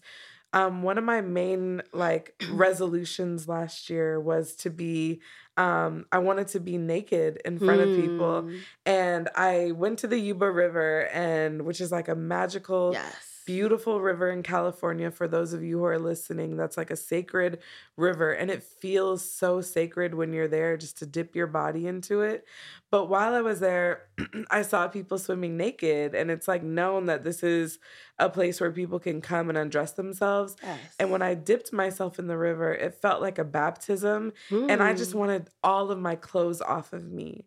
um 0.52 0.82
one 0.82 0.98
of 0.98 1.04
my 1.04 1.20
main 1.20 1.82
like 1.92 2.34
resolutions 2.50 3.46
last 3.48 3.90
year 3.90 4.18
was 4.20 4.54
to 4.56 4.70
be 4.70 5.20
um 5.56 6.06
I 6.12 6.18
wanted 6.18 6.48
to 6.48 6.60
be 6.60 6.78
naked 6.78 7.40
in 7.44 7.58
front 7.58 7.80
of 7.82 7.92
people 7.92 8.42
Mm. 8.44 8.60
and 8.86 9.28
I 9.36 9.72
went 9.72 9.98
to 10.00 10.06
the 10.08 10.18
Yuba 10.18 10.50
River 10.50 11.06
and 11.12 11.62
which 11.66 11.80
is 11.80 11.92
like 11.92 12.08
a 12.08 12.14
magical 12.16 12.92
Yes. 12.92 13.29
Beautiful 13.46 14.00
river 14.00 14.30
in 14.30 14.42
California 14.42 15.10
for 15.10 15.26
those 15.26 15.52
of 15.52 15.62
you 15.62 15.78
who 15.78 15.84
are 15.84 15.98
listening 15.98 16.56
that's 16.56 16.76
like 16.76 16.90
a 16.90 16.96
sacred 16.96 17.58
river 17.96 18.32
and 18.32 18.50
it 18.50 18.62
feels 18.62 19.24
so 19.28 19.60
sacred 19.60 20.14
when 20.14 20.32
you're 20.32 20.46
there 20.48 20.76
just 20.76 20.98
to 20.98 21.06
dip 21.06 21.34
your 21.34 21.46
body 21.46 21.86
into 21.86 22.20
it 22.20 22.44
but 22.90 23.06
while 23.06 23.34
I 23.34 23.40
was 23.40 23.60
there 23.60 24.08
I 24.50 24.62
saw 24.62 24.88
people 24.88 25.18
swimming 25.18 25.56
naked 25.56 26.14
and 26.14 26.30
it's 26.30 26.46
like 26.48 26.62
known 26.62 27.06
that 27.06 27.24
this 27.24 27.42
is 27.42 27.78
a 28.18 28.28
place 28.28 28.60
where 28.60 28.70
people 28.70 29.00
can 29.00 29.20
come 29.20 29.48
and 29.48 29.58
undress 29.58 29.92
themselves 29.92 30.56
Yes. 30.62 30.94
and 30.98 31.10
when 31.10 31.22
I 31.22 31.34
dipped 31.34 31.72
myself 31.72 32.18
in 32.18 32.26
the 32.26 32.38
river 32.38 32.72
it 32.72 32.94
felt 32.94 33.20
like 33.22 33.38
a 33.38 33.44
baptism 33.44 34.32
and 34.68 34.82
I 34.82 34.94
just 34.94 35.12
Mm. 35.12 35.16
wanted 35.16 35.48
all 35.64 35.90
of 35.90 35.98
my 35.98 36.14
clothes 36.14 36.60
off 36.60 36.92
of 36.92 37.10
me. 37.10 37.46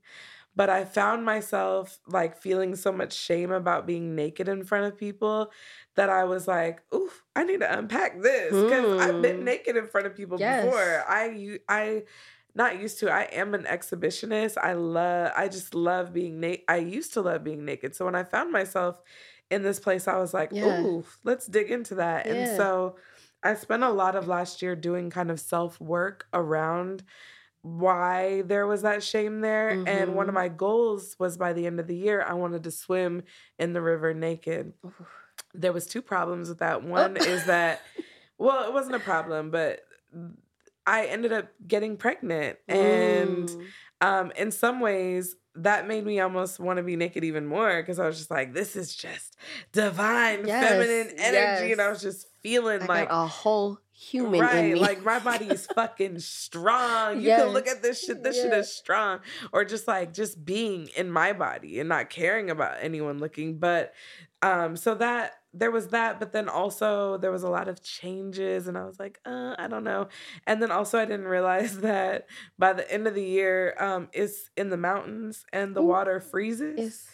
But 0.56 0.70
I 0.70 0.86
found 0.86 1.26
myself 1.26 2.00
like 2.08 2.38
feeling 2.38 2.76
so 2.76 2.92
much 2.92 3.14
shame 3.14 3.52
about 3.52 3.88
being 3.88 4.16
naked 4.16 4.48
in 4.48 4.64
front 4.64 4.86
of 4.86 4.98
people 4.98 5.52
that 5.96 6.10
I 6.10 6.26
was 6.26 6.48
like, 6.48 6.82
"Oof, 6.94 7.24
I 7.36 7.44
need 7.44 7.62
to 7.62 7.78
unpack 7.78 8.22
this 8.22 8.64
because 8.64 8.86
I've 9.00 9.22
been 9.22 9.40
Hmm. 9.40 9.46
naked 9.46 9.78
in 9.78 9.88
front 9.88 10.08
of 10.08 10.16
people 10.16 10.38
Yes. 10.40 10.64
before. 10.64 11.04
I, 11.08 12.04
not 12.56 12.80
used 12.80 13.00
to. 13.00 13.12
I 13.12 13.24
am 13.24 13.54
an 13.56 13.64
exhibitionist. 13.64 14.58
I 14.58 14.74
love. 14.74 15.32
I 15.36 15.48
just 15.48 15.74
love 15.74 16.14
being 16.14 16.40
naked. 16.40 16.66
I 16.68 16.78
used 16.78 17.14
to 17.14 17.22
love 17.22 17.44
being 17.44 17.66
naked. 17.66 17.96
So 17.96 18.06
when 18.06 18.16
I 18.16 18.24
found 18.24 18.52
myself 18.52 19.02
in 19.50 19.64
this 19.64 19.80
place, 19.80 20.08
I 20.08 20.18
was 20.18 20.34
like, 20.34 20.52
Yeah. 20.52 20.80
"Ooh, 20.82 21.06
let's 21.24 21.48
dig 21.48 21.72
into 21.72 21.96
that." 21.96 22.28
And 22.28 22.48
so 22.48 22.98
I 23.44 23.56
spent 23.56 23.84
a 23.84 23.90
lot 23.90 24.16
of 24.16 24.28
last 24.28 24.62
year 24.62 24.76
doing 24.76 25.10
kind 25.10 25.32
of 25.32 25.40
self 25.40 25.80
work 25.82 26.28
around 26.34 27.04
why 27.64 28.44
there 28.44 28.68
was 28.68 28.84
that 28.84 29.04
shame 29.04 29.42
there. 29.42 29.82
And 29.88 30.16
one 30.16 30.30
of 30.30 30.34
Mhm. 30.34 30.36
my 30.36 30.50
goals 30.50 31.16
was 31.20 31.38
by 31.38 31.54
the 31.54 31.68
end 31.68 31.80
of 31.82 31.88
the 31.88 31.98
year, 31.98 32.22
I 32.24 32.34
wanted 32.34 32.64
to 32.66 32.72
swim 32.72 33.24
in 33.60 33.74
the 33.74 33.82
river 33.82 34.14
naked. 34.14 34.74
There 35.54 35.74
was 35.74 35.88
two 35.88 36.02
problems 36.02 36.50
with 36.50 36.60
that. 36.60 36.84
One 36.84 37.18
is 37.18 37.46
that, 37.46 37.86
well, 38.38 38.68
it 38.68 38.74
wasn't 38.74 38.96
a 38.96 39.02
problem, 39.02 39.52
but 39.52 39.82
I 40.86 41.06
ended 41.06 41.32
up 41.32 41.50
getting 41.66 41.98
pregnant. 41.98 42.60
And 42.68 43.50
Mm. 43.50 43.74
um, 44.02 44.32
in 44.32 44.52
some 44.52 44.80
ways, 44.80 45.36
that 45.56 45.88
made 45.88 46.06
me 46.06 46.20
almost 46.20 46.60
want 46.60 46.78
to 46.78 46.84
be 46.84 46.96
naked 46.96 47.24
even 47.24 47.46
more 47.46 47.82
because 47.82 48.00
I 48.00 48.08
was 48.08 48.18
just 48.18 48.32
like, 48.32 48.54
this 48.54 48.76
is 48.76 48.96
just 48.96 49.38
divine 49.72 50.48
Yes, 50.48 50.60
feminine 50.60 51.12
energy. 51.18 51.72
And 51.72 51.82
I 51.82 51.90
was 51.90 52.02
just 52.02 52.28
feeling 52.42 52.82
I 52.82 52.88
like, 52.88 53.10
a 53.10 53.28
whole 53.28 53.80
human 54.04 54.40
right, 54.40 54.78
like 54.78 55.04
my 55.04 55.20
body 55.20 55.46
is 55.46 55.66
fucking 55.68 56.20
strong. 56.20 57.22
You 57.22 57.30
can 57.30 57.50
look 57.50 57.68
at 57.68 57.82
this 57.82 58.04
shit. 58.04 58.24
This 58.24 58.36
shit 58.36 58.54
is 58.54 58.74
strong. 58.74 59.20
Or 59.52 59.66
just 59.66 59.88
like 59.88 60.14
just 60.14 60.44
being 60.44 60.90
in 60.96 61.10
my 61.10 61.34
body 61.34 61.80
and 61.80 61.90
not 61.90 62.10
caring 62.10 62.50
about 62.50 62.78
anyone 62.82 63.20
looking. 63.20 63.58
But 63.58 63.94
um, 64.42 64.76
so 64.76 64.96
that 64.96 65.34
there 65.54 65.72
was 65.72 65.90
that, 65.90 66.20
but 66.20 66.34
then 66.34 66.50
also 66.50 67.18
there 67.18 67.32
was 67.32 67.44
a 67.44 67.50
lot 67.50 67.68
of 67.68 67.82
changes, 67.82 68.68
and 68.68 68.78
I 68.78 68.86
was 68.86 69.00
like, 69.00 69.20
uh, 69.26 69.56
I 69.58 69.68
don't 69.68 69.84
know. 69.84 70.08
And 70.48 70.62
then 70.62 70.72
also 70.72 71.00
I 71.00 71.06
didn't 71.06 71.28
realize 71.28 71.78
that 71.82 72.28
by 72.58 72.74
the 72.74 72.92
end 72.92 73.08
of 73.08 73.16
the 73.16 73.24
year, 73.24 73.76
um, 73.80 74.10
it's 74.14 74.50
in 74.58 74.70
the 74.70 74.78
mountains 74.78 75.46
and 75.54 75.76
the 75.76 75.82
Ooh. 75.82 75.86
water 75.86 76.20
freezes. 76.20 76.80
It's 76.80 77.08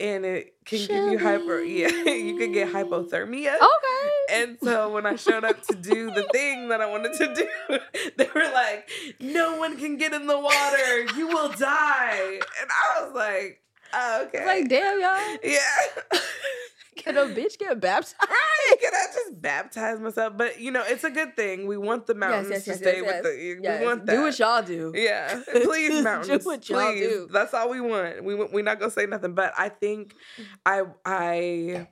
and 0.00 0.24
it 0.24 0.54
can 0.64 0.86
give 0.86 1.12
you 1.12 1.18
hyper 1.18 1.60
yeah 1.60 1.88
you 2.12 2.36
can 2.38 2.52
get 2.52 2.72
hypothermia 2.72 3.54
okay. 3.54 4.42
and 4.42 4.58
so 4.62 4.92
when 4.92 5.06
I 5.06 5.16
showed 5.16 5.44
up 5.44 5.62
to 5.66 5.74
do 5.74 6.10
the 6.10 6.22
thing 6.32 6.68
that 6.68 6.80
I 6.80 6.86
wanted 6.86 7.14
to 7.14 7.34
do, 7.34 7.78
they 8.16 8.28
were 8.34 8.50
like, 8.52 8.88
"No 9.20 9.56
one 9.56 9.78
can 9.78 9.96
get 9.96 10.12
in 10.12 10.26
the 10.26 10.38
water. 10.38 11.02
You 11.16 11.28
will 11.28 11.50
die." 11.50 12.40
And 12.60 12.70
I 12.70 13.02
was 13.04 13.14
like, 13.14 13.60
oh, 13.92 14.24
"Okay." 14.26 14.44
Like, 14.46 14.68
damn, 14.68 15.00
y'all. 15.00 15.38
yeah. 15.42 16.20
Can 16.98 17.16
a 17.16 17.26
bitch 17.26 17.58
get 17.58 17.80
baptized? 17.80 18.16
right. 18.20 18.76
Can 18.80 18.92
I 18.94 19.06
just 19.14 19.40
baptize 19.40 20.00
myself? 20.00 20.34
But 20.36 20.60
you 20.60 20.70
know, 20.70 20.82
it's 20.86 21.04
a 21.04 21.10
good 21.10 21.36
thing. 21.36 21.66
We 21.66 21.76
want 21.76 22.06
the 22.06 22.14
mountains 22.14 22.50
yes, 22.50 22.64
to 22.64 22.70
yes, 22.70 22.78
stay 22.78 22.96
yes, 22.96 23.02
with 23.02 23.14
yes. 23.14 23.22
the. 23.24 23.60
Yes. 23.62 23.80
We 23.80 23.86
want 23.86 24.06
that. 24.06 24.12
Do 24.12 24.22
what 24.22 24.38
y'all 24.38 24.62
do. 24.62 24.92
Yeah, 24.94 25.42
please, 25.50 25.90
Do 25.90 26.02
mountains. 26.02 26.44
what 26.44 26.68
y'all 26.68 26.92
please. 26.92 27.08
do. 27.08 27.28
That's 27.32 27.54
all 27.54 27.70
we 27.70 27.80
want. 27.80 28.22
We 28.24 28.34
we're 28.34 28.64
not 28.64 28.78
gonna 28.78 28.90
say 28.90 29.06
nothing, 29.06 29.34
but 29.34 29.52
I 29.56 29.68
think 29.68 30.14
mm. 30.36 30.44
I 30.66 30.82
I 31.04 31.88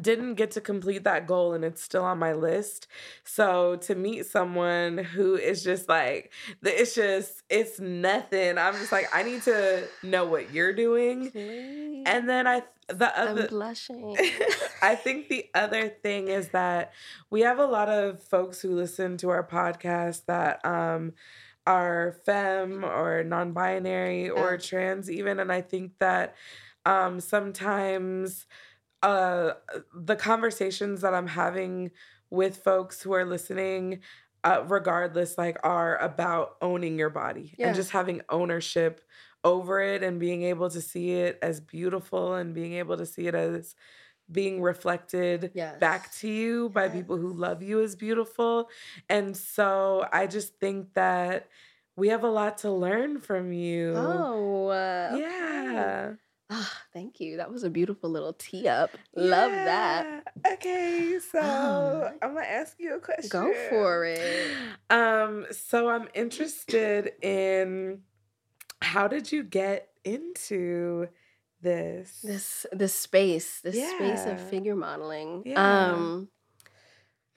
didn't 0.00 0.34
get 0.34 0.50
to 0.52 0.60
complete 0.60 1.04
that 1.04 1.26
goal, 1.26 1.54
and 1.54 1.64
it's 1.64 1.82
still 1.82 2.04
on 2.04 2.18
my 2.18 2.32
list. 2.32 2.86
So 3.24 3.76
to 3.76 3.94
meet 3.94 4.26
someone 4.26 4.98
who 4.98 5.34
is 5.36 5.64
just 5.64 5.88
like 5.88 6.32
the- 6.62 6.80
it's 6.80 6.94
just 6.94 7.42
it's 7.48 7.80
nothing. 7.80 8.58
I'm 8.58 8.74
just 8.74 8.92
like 8.92 9.08
I 9.12 9.22
need 9.22 9.42
to 9.42 9.88
know 10.02 10.24
what 10.26 10.52
you're 10.52 10.72
doing, 10.74 11.30
Please. 11.30 12.04
and 12.06 12.28
then 12.28 12.46
I 12.46 12.62
the 12.88 13.12
I'm 13.18 13.28
other. 13.28 13.48
blushing. 13.48 14.16
I 14.82 14.94
think 14.94 15.28
the 15.28 15.46
other 15.54 15.88
thing 15.88 16.28
is 16.28 16.48
that 16.50 16.92
we 17.30 17.40
have 17.42 17.58
a 17.58 17.66
lot 17.66 17.88
of 17.88 18.22
folks 18.22 18.60
who 18.60 18.74
listen 18.74 19.16
to 19.18 19.30
our 19.30 19.42
podcast 19.46 20.26
that 20.26 20.64
um, 20.64 21.12
are 21.66 22.14
femme 22.24 22.84
or 22.84 23.24
non 23.24 23.52
binary 23.52 24.30
or 24.30 24.56
trans, 24.56 25.10
even. 25.10 25.38
And 25.40 25.50
I 25.52 25.60
think 25.60 25.92
that 25.98 26.34
um, 26.86 27.20
sometimes 27.20 28.46
uh, 29.02 29.52
the 29.94 30.16
conversations 30.16 31.00
that 31.02 31.14
I'm 31.14 31.26
having 31.28 31.90
with 32.30 32.58
folks 32.58 33.00
who 33.02 33.12
are 33.14 33.24
listening, 33.24 34.00
uh, 34.44 34.64
regardless, 34.66 35.38
like 35.38 35.58
are 35.64 35.96
about 35.98 36.56
owning 36.60 36.98
your 36.98 37.10
body 37.10 37.54
Yeah. 37.58 37.66
and 37.68 37.74
just 37.74 37.90
having 37.90 38.22
ownership 38.28 39.00
over 39.44 39.80
it 39.80 40.02
and 40.02 40.18
being 40.20 40.42
able 40.42 40.68
to 40.70 40.80
see 40.80 41.12
it 41.12 41.38
as 41.42 41.60
beautiful 41.60 42.34
and 42.34 42.54
being 42.54 42.74
able 42.74 42.96
to 42.96 43.06
see 43.06 43.26
it 43.28 43.34
as 43.34 43.74
being 44.30 44.60
reflected 44.62 45.52
back 45.78 46.12
to 46.12 46.28
you 46.28 46.68
by 46.70 46.88
people 46.88 47.16
who 47.16 47.32
love 47.32 47.62
you 47.62 47.82
as 47.82 47.96
beautiful. 47.96 48.68
And 49.08 49.36
so 49.36 50.06
I 50.12 50.26
just 50.26 50.58
think 50.60 50.94
that 50.94 51.48
we 51.96 52.08
have 52.08 52.24
a 52.24 52.30
lot 52.30 52.58
to 52.58 52.70
learn 52.72 53.20
from 53.20 53.52
you. 53.52 53.94
Oh, 53.96 54.66
uh, 54.68 55.20
okay. 55.24 56.16
Yeah. 56.50 56.56
Ah, 56.58 56.82
thank 56.92 57.20
you. 57.20 57.36
That 57.36 57.50
was 57.50 57.62
a 57.64 57.70
beautiful 57.70 58.10
little 58.10 58.32
tee 58.32 58.68
up. 58.68 58.96
Love 59.14 59.52
that. 59.52 60.24
Okay, 60.54 61.18
so 61.30 61.38
Um, 61.40 62.18
I'm 62.22 62.34
gonna 62.34 62.46
ask 62.46 62.76
you 62.78 62.94
a 62.94 63.00
question. 63.00 63.28
Go 63.30 63.52
for 63.70 64.04
it. 64.04 64.50
Um, 64.90 65.46
so 65.50 65.88
I'm 65.88 66.08
interested 66.14 67.12
in 67.22 68.02
how 68.80 69.08
did 69.08 69.30
you 69.30 69.42
get 69.42 69.90
into 70.04 71.08
this? 71.60 72.20
This 72.22 72.66
this 72.72 72.94
space, 72.94 73.60
this 73.60 73.74
space 73.96 74.26
of 74.26 74.40
figure 74.40 74.76
modeling. 74.76 75.42
Yeah. 75.44 75.90
Um 75.92 76.28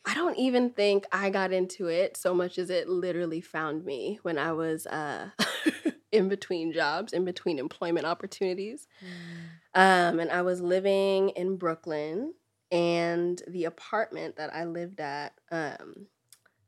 I 0.06 0.16
don't 0.16 0.38
even 0.38 0.72
think 0.72 1.06
I 1.12 1.30
got 1.30 1.52
into 1.52 1.88
it 1.88 2.18
so 2.18 2.34
much 2.34 2.58
as 2.58 2.70
it 2.72 2.88
literally 2.90 3.42
found 3.42 3.86
me 3.86 4.20
when 4.24 4.38
I 4.38 4.52
was 4.54 4.88
uh 4.88 5.30
in 6.12 6.30
between 6.30 6.72
jobs, 6.74 7.14
in 7.14 7.26
between 7.26 7.60
employment 7.60 8.06
opportunities. 8.06 8.88
Mm. 9.04 10.10
Um, 10.14 10.20
and 10.20 10.32
I 10.32 10.42
was 10.42 10.62
living 10.62 11.30
in 11.30 11.58
Brooklyn 11.58 12.34
and 12.72 13.42
the 13.48 13.66
apartment 13.66 14.36
that 14.38 14.54
I 14.54 14.66
lived 14.66 15.00
at 15.00 15.34
um, 15.52 16.08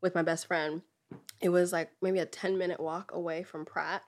with 0.01 0.15
my 0.15 0.21
best 0.21 0.47
friend, 0.47 0.81
it 1.41 1.49
was 1.49 1.71
like 1.73 1.91
maybe 2.01 2.19
a 2.19 2.25
10 2.25 2.57
minute 2.57 2.79
walk 2.79 3.11
away 3.13 3.43
from 3.43 3.65
Pratt, 3.65 4.03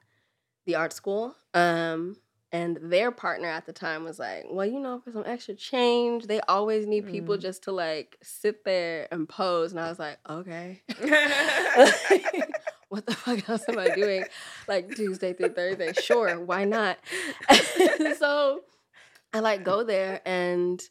the 0.66 0.76
art 0.76 0.94
school. 0.94 1.36
Um, 1.54 2.18
and 2.52 2.78
their 2.82 3.12
partner 3.12 3.50
at 3.50 3.66
the 3.66 3.74
time 3.74 4.06
was 4.06 4.18
like, 4.20 4.46
Well, 4.50 4.66
you 4.66 4.80
know, 4.80 5.02
for 5.04 5.12
some 5.12 5.24
extra 5.26 5.56
change, 5.56 6.28
they 6.28 6.40
always 6.42 6.86
need 6.88 7.08
people 7.08 7.36
Mm. 7.36 7.42
just 7.42 7.64
to 7.64 7.74
like 7.74 8.18
sit 8.24 8.64
there 8.64 9.08
and 9.12 9.28
pose. 9.28 9.72
And 9.72 9.80
I 9.80 9.90
was 9.90 10.00
like, 10.00 10.20
Okay. 10.30 10.82
what 12.96 13.06
the 13.06 13.14
fuck 13.16 13.50
else 13.50 13.68
am 13.68 13.78
I 13.78 13.90
doing? 13.90 14.24
Like 14.68 14.96
Tuesday 14.96 15.34
through 15.34 15.50
Thursday. 15.50 15.92
Sure, 16.02 16.40
why 16.40 16.64
not? 16.64 16.98
so 18.18 18.62
I 19.34 19.40
like 19.40 19.64
go 19.64 19.84
there 19.84 20.22
and 20.26 20.82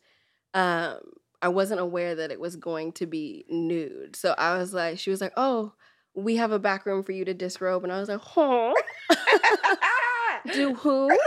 um 0.53 0.99
I 1.41 1.49
wasn't 1.49 1.81
aware 1.81 2.15
that 2.15 2.31
it 2.31 2.39
was 2.39 2.57
going 2.57 2.93
to 2.93 3.07
be 3.07 3.47
nude. 3.49 4.17
So 4.17 4.35
I 4.37 4.59
was 4.59 4.75
like, 4.75 4.99
she 4.99 5.11
was 5.11 5.21
like, 5.21 5.33
Oh, 5.37 5.73
we 6.15 6.37
have 6.37 6.53
a 6.53 6.59
back 6.59 6.85
room 6.87 7.03
for 7.03 7.13
you 7.13 7.25
to 7.25 7.35
disrobe. 7.35 7.85
And 7.85 7.93
I 7.93 8.01
was 8.01 8.09
like, 8.09 8.21
huh? 8.21 8.73
Do 10.53 10.75
who? 10.75 11.11
you 11.11 11.19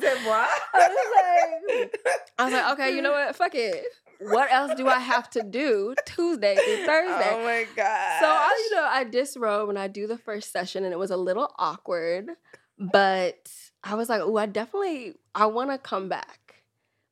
said 0.00 0.16
what? 0.26 0.48
I 0.74 0.88
was 0.88 1.60
like, 1.76 1.96
I 2.38 2.44
was 2.44 2.52
like, 2.52 2.72
okay, 2.72 2.96
you 2.96 3.02
know 3.02 3.12
what? 3.12 3.36
Fuck 3.36 3.54
it. 3.54 3.84
What 4.18 4.50
else 4.52 4.74
do 4.74 4.88
I 4.88 4.98
have 4.98 5.30
to 5.30 5.42
do 5.42 5.96
Tuesday 6.04 6.60
through 6.60 6.78
Thursday? 6.84 7.38
Oh 7.38 7.44
my 7.44 7.64
god. 7.64 7.84
So 8.06 8.26
I, 8.26 8.68
you 8.70 8.76
know, 8.76 8.86
I 8.88 9.04
disrobe 9.04 9.68
and 9.68 9.78
I 9.78 9.88
do 9.88 10.06
the 10.06 10.18
first 10.18 10.52
session, 10.52 10.84
and 10.84 10.92
it 10.92 10.98
was 10.98 11.10
a 11.10 11.16
little 11.16 11.52
awkward, 11.58 12.30
but 12.78 13.52
I 13.84 13.94
was 13.94 14.08
like, 14.08 14.20
oh, 14.22 14.36
I 14.36 14.46
definitely, 14.46 15.14
I 15.34 15.46
want 15.46 15.70
to 15.70 15.78
come 15.78 16.08
back. 16.08 16.64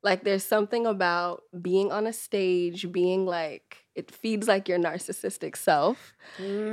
Like, 0.03 0.23
there's 0.23 0.43
something 0.43 0.85
about 0.85 1.43
being 1.61 1.91
on 1.91 2.07
a 2.07 2.13
stage, 2.13 2.91
being 2.91 3.25
like, 3.25 3.85
it 3.95 4.11
feeds 4.11 4.47
like 4.47 4.67
your 4.69 4.79
narcissistic 4.79 5.55
self, 5.57 6.15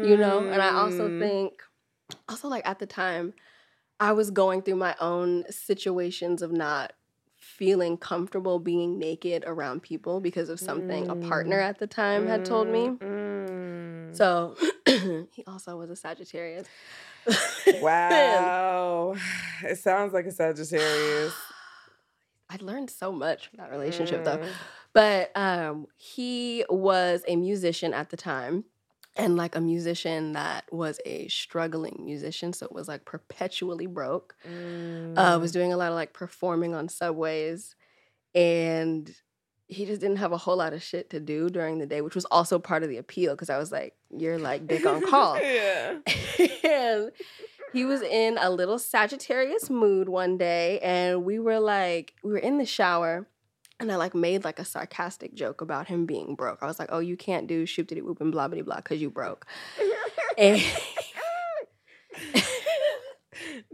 you 0.00 0.16
know. 0.16 0.48
And 0.48 0.62
I 0.62 0.72
also 0.72 1.10
Mm. 1.10 1.18
think, 1.18 1.62
also 2.28 2.48
like 2.48 2.66
at 2.68 2.78
the 2.78 2.86
time, 2.86 3.34
I 4.00 4.12
was 4.12 4.30
going 4.30 4.62
through 4.62 4.76
my 4.76 4.96
own 5.00 5.44
situations 5.50 6.42
of 6.42 6.52
not 6.52 6.92
feeling 7.44 7.96
comfortable 7.96 8.58
being 8.58 8.98
naked 8.98 9.44
around 9.46 9.82
people 9.82 10.20
because 10.20 10.48
of 10.48 10.58
something 10.58 11.08
a 11.08 11.14
partner 11.14 11.60
at 11.60 11.78
the 11.78 11.86
time 11.86 12.26
had 12.26 12.44
told 12.44 12.68
me. 12.68 12.88
Mm. 12.88 14.16
So 14.16 14.56
he 14.86 15.44
also 15.46 15.76
was 15.76 15.90
a 15.90 15.96
Sagittarius. 15.96 16.66
Wow. 17.80 19.16
It 19.62 19.78
sounds 19.78 20.12
like 20.12 20.26
a 20.26 20.30
Sagittarius. 20.30 21.32
I 22.50 22.58
learned 22.60 22.90
so 22.90 23.10
much 23.12 23.48
from 23.48 23.58
that 23.58 23.70
relationship 23.70 24.24
though. 24.24 24.38
Mm. 24.38 24.48
But 24.92 25.36
um 25.36 25.86
he 25.96 26.64
was 26.68 27.22
a 27.26 27.36
musician 27.36 27.94
at 27.94 28.10
the 28.10 28.16
time 28.16 28.64
and 29.16 29.36
like 29.36 29.54
a 29.54 29.60
musician 29.60 30.32
that 30.32 30.64
was 30.72 31.00
a 31.06 31.28
struggling 31.28 32.00
musician 32.04 32.52
so 32.52 32.66
it 32.66 32.72
was 32.72 32.88
like 32.88 33.04
perpetually 33.04 33.86
broke. 33.86 34.36
Mm. 34.48 35.16
Uh 35.16 35.38
was 35.38 35.52
doing 35.52 35.72
a 35.72 35.76
lot 35.76 35.88
of 35.88 35.94
like 35.94 36.12
performing 36.12 36.74
on 36.74 36.88
subways 36.88 37.76
and 38.34 39.14
he 39.66 39.86
just 39.86 40.00
didn't 40.00 40.18
have 40.18 40.32
a 40.32 40.36
whole 40.36 40.56
lot 40.56 40.72
of 40.72 40.82
shit 40.82 41.10
to 41.10 41.20
do 41.20 41.48
during 41.48 41.78
the 41.78 41.86
day, 41.86 42.00
which 42.00 42.14
was 42.14 42.26
also 42.26 42.58
part 42.58 42.82
of 42.82 42.88
the 42.88 42.98
appeal 42.98 43.32
because 43.34 43.50
I 43.50 43.58
was 43.58 43.72
like, 43.72 43.94
you're 44.10 44.38
like 44.38 44.66
dick 44.66 44.84
on 44.84 45.06
call. 45.06 45.38
yeah. 45.40 45.98
and 46.64 47.10
he 47.72 47.84
was 47.84 48.02
in 48.02 48.38
a 48.40 48.50
little 48.50 48.78
Sagittarius 48.78 49.70
mood 49.70 50.08
one 50.08 50.36
day, 50.36 50.78
and 50.80 51.24
we 51.24 51.38
were 51.38 51.58
like, 51.58 52.14
we 52.22 52.32
were 52.32 52.38
in 52.38 52.58
the 52.58 52.66
shower, 52.66 53.26
and 53.84 53.92
I 53.92 53.96
like 53.96 54.14
made 54.14 54.44
like 54.44 54.58
a 54.58 54.64
sarcastic 54.64 55.34
joke 55.34 55.60
about 55.60 55.88
him 55.88 56.06
being 56.06 56.34
broke. 56.34 56.58
I 56.62 56.66
was 56.66 56.78
like, 56.78 56.88
"Oh, 56.90 57.00
you 57.00 57.16
can't 57.16 57.46
do 57.46 57.66
shoop 57.66 57.86
diddy 57.88 58.02
whoop 58.02 58.20
and 58.20 58.32
blah 58.32 58.48
blah 58.48 58.62
blah 58.62 58.76
because 58.76 59.00
you 59.00 59.10
broke." 59.10 59.46
And 60.36 60.60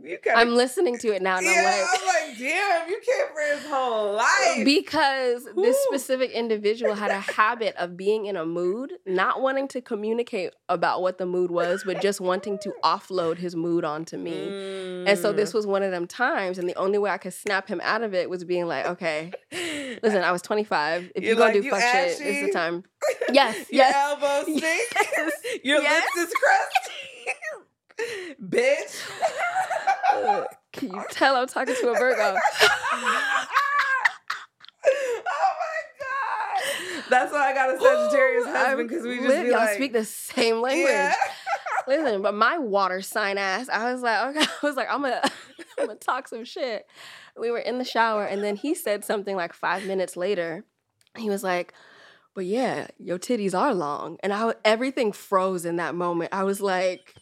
You 0.03 0.19
I'm 0.35 0.55
listening 0.55 0.99
to 0.99 1.15
it 1.15 1.23
now, 1.23 1.37
and 1.39 1.47
yeah, 1.47 1.53
I'm 1.53 1.65
like. 1.65 2.01
I'm 2.01 2.07
like, 2.29 2.39
damn, 2.39 2.89
you 2.89 3.01
came 3.01 3.27
for 3.35 3.41
his 3.57 3.67
whole 3.67 4.15
life. 4.15 4.65
Because 4.65 5.47
this 5.57 5.77
specific 5.85 6.31
individual 6.31 6.95
had 6.95 7.11
a 7.11 7.21
habit 7.21 7.75
of 7.77 7.97
being 7.97 8.27
in 8.27 8.37
a 8.37 8.45
mood, 8.47 8.93
not 9.07 9.41
wanting 9.43 9.69
to 9.69 9.81
communicate 9.81 10.53
about 10.69 11.03
what 11.03 11.19
the 11.19 11.27
mood 11.27 11.51
was, 11.51 11.83
but 11.85 12.01
just 12.01 12.21
wanting 12.21 12.59
to 12.63 12.73
offload 12.85 13.39
his 13.39 13.55
mood 13.55 13.85
onto 13.85 14.17
me. 14.17 14.49
And 15.07 15.19
so 15.19 15.33
Mm. 15.33 15.37
this 15.37 15.53
was 15.55 15.67
one 15.67 15.83
of 15.83 15.91
them 15.91 16.07
times, 16.07 16.59
and 16.59 16.69
the 16.69 16.75
only 16.77 16.99
way 16.99 17.11
I 17.11 17.19
could 17.19 17.35
snap 17.35 17.69
him 17.69 17.81
out 17.83 18.03
of 18.03 18.15
it 18.15 18.29
was 18.31 18.45
being 18.45 18.67
like, 18.67 18.87
okay, 18.87 19.33
listen, 20.03 20.23
I 20.23 20.33
was 20.33 20.43
25. 20.43 21.13
If 21.15 21.23
You're 21.23 21.29
you're 21.29 21.37
gonna 21.37 21.53
like, 21.53 21.61
do 21.63 21.65
"You 21.67 21.71
fuck 21.71 21.81
shit, 21.83 22.19
it's 22.21 22.47
the 22.47 22.53
time. 22.53 22.85
Yes, 23.33 23.57
Your 23.71 23.85
yes. 23.85 23.95
elbow 23.95 24.43
stink. 24.43 24.63
yes. 25.17 25.33
Your 25.65 25.83
Yes. 25.83 26.05
lips 26.17 26.29
is 26.29 26.35
crusty. 26.35 27.33
Bitch. 28.43 29.09
Can 30.73 30.93
you 30.93 31.05
tell 31.11 31.37
I'm 31.37 31.47
talking 31.47 31.75
to 31.75 31.89
a 31.89 31.95
Virgo? 31.99 32.37
oh 34.87 35.53
my 35.59 35.81
god. 36.01 37.05
That's 37.11 37.33
why 37.33 37.51
I 37.51 37.55
got 37.55 37.75
a 37.75 37.79
Sagittarius 37.81 38.45
Ooh, 38.47 38.53
husband 38.53 38.89
because 38.89 39.05
we 39.05 39.17
just 39.17 39.29
lit- 39.29 39.43
be 39.43 39.49
y'all 39.51 39.59
like, 39.59 39.75
speak 39.75 39.93
the 39.93 40.05
same 40.05 40.61
language. 40.61 40.87
yeah. 40.91 41.15
Listen, 41.89 42.23
but 42.23 42.35
my 42.35 42.59
water 42.59 43.01
sign 43.01 43.39
ass, 43.39 43.69
I 43.69 43.93
was 43.93 44.03
like, 44.03 44.37
okay, 44.37 44.47
I 44.63 44.67
was 44.67 44.77
like, 44.77 44.89
I'm 44.91 45.03
gonna, 45.03 45.23
I'm 45.79 45.87
gonna 45.87 45.99
talk 45.99 46.29
some 46.29 46.45
shit. 46.45 46.87
We 47.39 47.51
were 47.51 47.59
in 47.59 47.79
the 47.79 47.85
shower, 47.85 48.25
and 48.25 48.45
then 48.45 48.57
he 48.57 48.75
said 48.75 49.05
something 49.05 49.35
like 49.35 49.53
five 49.53 49.87
minutes 49.87 50.17
later. 50.17 50.65
He 51.17 51.29
was 51.29 51.43
like, 51.43 51.73
"But 52.35 52.45
yeah, 52.45 52.89
your 52.99 53.19
titties 53.19 53.59
are 53.59 53.75
long," 53.75 54.19
and 54.23 54.33
I 54.33 54.53
everything 54.65 55.11
froze 55.11 55.65
in 55.65 55.77
that 55.77 55.95
moment. 55.95 56.31
I 56.33 56.45
was 56.45 56.61
like, 56.61 57.15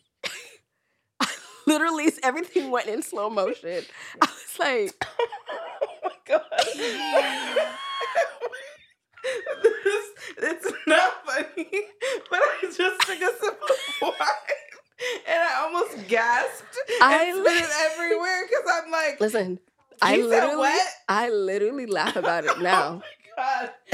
literally, 1.69 2.13
everything 2.23 2.71
went 2.71 2.89
in 2.89 3.03
slow 3.03 3.31
motion. 3.31 3.85
I 4.23 4.27
was 4.27 4.59
like, 4.59 5.07
oh 5.21 5.87
my 6.05 6.11
god. 6.27 6.43
this, 9.63 10.05
it's 10.39 10.73
not 10.87 11.13
funny, 11.27 11.69
but 12.31 12.41
I 12.41 12.59
just 12.63 13.01
took 13.03 13.21
a 13.21 13.33
sip 13.41 13.61
of 13.63 13.79
wine 14.03 14.15
and 15.29 15.41
I 15.43 15.63
almost 15.65 16.09
gasped 16.09 16.77
I 17.01 17.31
spit 17.33 17.47
it 17.47 17.71
everywhere 17.93 18.47
because 18.49 18.65
I'm 18.73 18.91
like, 18.91 19.21
listen, 19.21 19.61
I 20.03 20.17
literally? 20.19 20.71
I 21.09 21.29
literally 21.31 21.87
laugh 21.87 22.17
about 22.17 22.45
it 22.45 22.51
Oh 22.57 22.61
now. 22.63 22.91
god. 22.95 23.03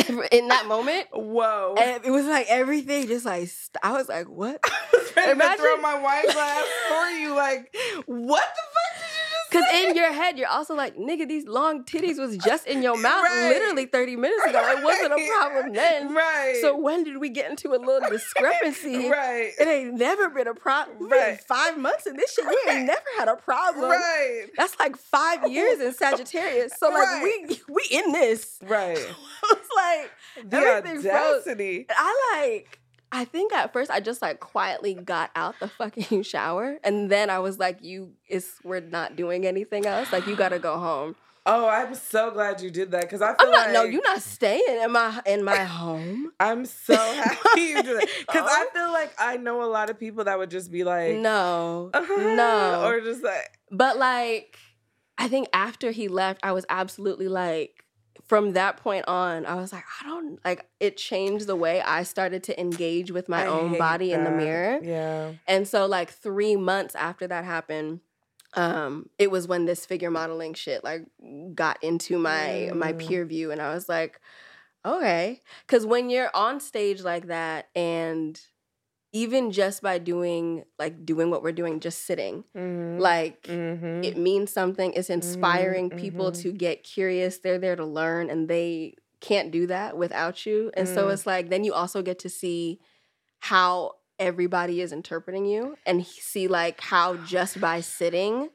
in 0.33 0.49
that 0.49 0.67
moment, 0.67 1.07
Whoa. 1.13 1.75
and 1.79 2.05
it 2.05 2.11
was 2.11 2.27
like 2.27 2.47
everything 2.49 3.07
just 3.07 3.25
like 3.27 3.49
st- 3.49 3.77
I 3.83 3.93
was 3.93 4.09
like, 4.09 4.29
what? 4.29 4.61
I 4.65 4.71
was 4.93 5.11
to 5.13 5.31
Imagine- 5.33 5.59
throw 5.65 5.77
my 5.79 5.99
wine 6.01 6.25
glass 6.33 6.65
for 6.89 7.07
you. 7.11 7.35
Like, 7.35 7.75
what 8.07 8.45
the 8.45 8.63
fuck 8.75 9.01
did 9.01 9.11
you 9.11 9.27
just 9.31 9.44
Because 9.55 9.73
in 9.73 9.95
your 9.95 10.13
head, 10.13 10.37
you're 10.39 10.49
also 10.49 10.75
like, 10.75 10.97
nigga, 10.97 11.29
these 11.29 11.47
long 11.47 11.85
titties 11.85 12.19
was 12.19 12.37
just 12.39 12.67
in 12.67 12.83
your 12.83 12.97
mouth 13.01 13.23
Right. 13.25 13.49
literally 13.51 13.87
30 13.87 14.17
minutes 14.17 14.45
ago. 14.47 14.59
It 14.77 14.83
wasn't 14.83 15.13
a 15.13 15.29
problem 15.39 15.73
then. 15.73 16.13
right. 16.13 16.57
So 16.61 16.77
when 16.77 17.05
did 17.05 17.19
we 17.19 17.29
get 17.29 17.51
into 17.51 17.69
a 17.75 17.79
little 17.79 18.09
discrepancy? 18.11 19.09
right. 19.09 19.53
It 19.59 19.69
ain't 19.69 19.95
never 19.95 20.29
been 20.29 20.49
a 20.49 20.55
problem. 20.55 21.09
Right. 21.09 21.41
five 21.41 21.79
months 21.79 22.07
in 22.07 22.17
this 22.17 22.33
shit. 22.35 22.45
We 22.47 22.59
ain't 22.69 22.87
never 22.87 23.01
had 23.17 23.29
a 23.29 23.37
problem. 23.37 23.91
Right. 23.91 24.47
That's 24.57 24.77
like 24.81 24.97
five 24.97 25.49
years 25.51 25.81
in 25.81 25.93
Sagittarius. 25.95 26.73
So 26.79 26.89
like 26.89 27.05
Right. 27.05 27.23
we 27.23 27.61
we 27.75 27.83
in 27.91 28.13
this. 28.13 28.59
Right. 28.63 28.99
it's 29.45 29.69
like 29.77 30.11
The 30.51 30.57
Everything 30.57 31.03
froze. 31.03 31.47
I 31.91 32.41
like 32.41 32.81
I 33.15 33.25
think 33.25 33.53
at 33.53 33.73
first 33.73 33.93
I 33.93 34.01
just 34.01 34.21
like 34.21 34.41
quietly 34.41 34.95
got 34.95 35.31
out 35.37 35.55
the 35.61 35.69
fucking 35.69 36.23
shower 36.25 36.79
and 36.83 37.09
then 37.11 37.31
I 37.31 37.39
was 37.39 37.61
like, 37.61 37.83
you 37.83 38.13
it's 38.29 38.59
we're 38.65 38.81
not 38.81 39.15
doing 39.15 39.47
anything 39.47 39.87
else. 39.87 40.13
Like 40.13 40.27
you 40.27 40.35
gotta 40.35 40.59
go 40.59 40.79
home. 40.79 41.15
Oh, 41.47 41.69
I'm 41.69 41.95
so 41.95 42.31
glad 42.33 42.61
you 42.61 42.71
did 42.71 42.91
that 42.91 43.03
because 43.03 43.23
I 43.23 43.29
feel 43.35 43.47
I'm 43.47 43.51
not 43.53 43.65
like 43.67 43.73
no, 43.75 43.83
you're 43.85 44.03
not 44.03 44.21
staying 44.21 44.81
in 44.83 44.91
my 44.91 45.21
in 45.27 45.45
my 45.45 45.59
home. 45.81 46.33
I'm 46.41 46.65
so 46.65 46.97
happy 46.97 47.61
you 47.61 47.83
did 47.83 48.01
that 48.01 48.09
because 48.27 48.51
I 48.51 48.67
feel 48.75 48.91
like 48.93 49.13
I 49.19 49.37
know 49.37 49.63
a 49.63 49.71
lot 49.71 49.91
of 49.91 50.01
people 50.01 50.25
that 50.25 50.37
would 50.37 50.51
just 50.51 50.73
be 50.73 50.83
like, 50.83 51.15
No. 51.17 51.91
"Uh-huh," 51.95 52.35
No. 52.35 52.83
or 52.85 53.01
just 53.01 53.23
like, 53.23 53.59
But 53.71 53.97
like 53.97 54.59
I 55.19 55.29
think 55.29 55.47
after 55.53 55.93
he 55.93 56.09
left, 56.09 56.41
I 56.43 56.51
was 56.51 56.67
absolutely 56.69 57.29
like 57.29 57.74
from 58.27 58.53
that 58.55 58.79
point 58.79 59.07
on, 59.07 59.45
I 59.47 59.55
was 59.57 59.73
like, 59.73 59.85
I 60.01 60.07
don't 60.07 60.39
like 60.45 60.67
it 60.81 60.97
changed 60.97 61.47
the 61.47 61.57
way 61.57 61.81
I 61.83 62.03
started 62.05 62.43
to 62.45 62.59
engage 62.61 63.11
with 63.11 63.29
my 63.29 63.43
I 63.45 63.47
own 63.47 63.79
body 63.79 64.13
in 64.13 64.25
the 64.25 64.31
mirror. 64.31 64.81
Yeah. 64.83 65.33
And 65.47 65.69
so 65.69 65.87
like 65.87 66.11
3 66.11 66.57
months 66.57 66.95
after 66.95 67.27
that 67.27 67.45
happened, 67.45 68.01
um 68.55 69.11
it 69.19 69.31
was 69.31 69.49
when 69.49 69.65
this 69.67 69.85
figure 69.85 70.11
modeling 70.11 70.55
shit 70.55 70.85
like 70.85 71.03
got 71.55 71.83
into 71.83 72.19
my 72.19 72.71
my 72.75 72.93
Mm. 72.93 72.99
peer 72.99 73.25
view 73.25 73.51
and 73.51 73.61
I 73.61 73.75
was 73.75 73.89
like, 73.89 74.21
okay, 74.87 75.43
cuz 75.67 75.85
when 75.85 76.09
you're 76.09 76.31
on 76.35 76.61
stage 76.61 77.03
like 77.03 77.27
that 77.27 77.69
and 77.75 78.41
even 79.15 79.53
just 79.53 79.81
by 79.81 79.97
doing 79.99 80.65
like 80.79 81.07
doing 81.07 81.31
what 81.31 81.43
we're 81.43 81.53
doing, 81.53 81.79
just 81.81 82.05
sitting, 82.05 82.45
Mhm. 82.55 82.99
like 82.99 83.43
Mhm. 83.45 84.05
it 84.05 84.17
means 84.19 84.53
something. 84.53 84.93
It's 84.93 85.09
inspiring 85.09 85.89
people 85.89 86.33
mhm. 86.33 86.43
to 86.43 86.53
get 86.53 86.83
curious. 86.83 87.39
They're 87.39 87.59
there 87.61 87.77
to 87.77 87.87
learn, 87.87 88.29
and 88.29 88.49
they 88.49 88.97
can't 89.21 89.51
do 89.53 89.67
that 89.69 89.97
without 89.97 90.45
you. 90.45 90.71
And 90.75 90.87
so 90.89 91.07
Mm. 91.09 91.15
it's 91.15 91.27
like 91.27 91.49
then 91.49 91.65
you 91.65 91.73
also 91.73 92.03
get 92.03 92.19
to 92.21 92.29
see 92.29 92.81
how 93.39 93.93
everybody 94.19 94.81
is 94.81 94.93
interpreting 94.93 95.45
you, 95.47 95.77
and 95.87 96.05
see 96.07 96.49
like 96.49 96.81
how 96.81 97.17
just 97.19 97.61
by 97.61 97.81
sitting, 97.81 98.51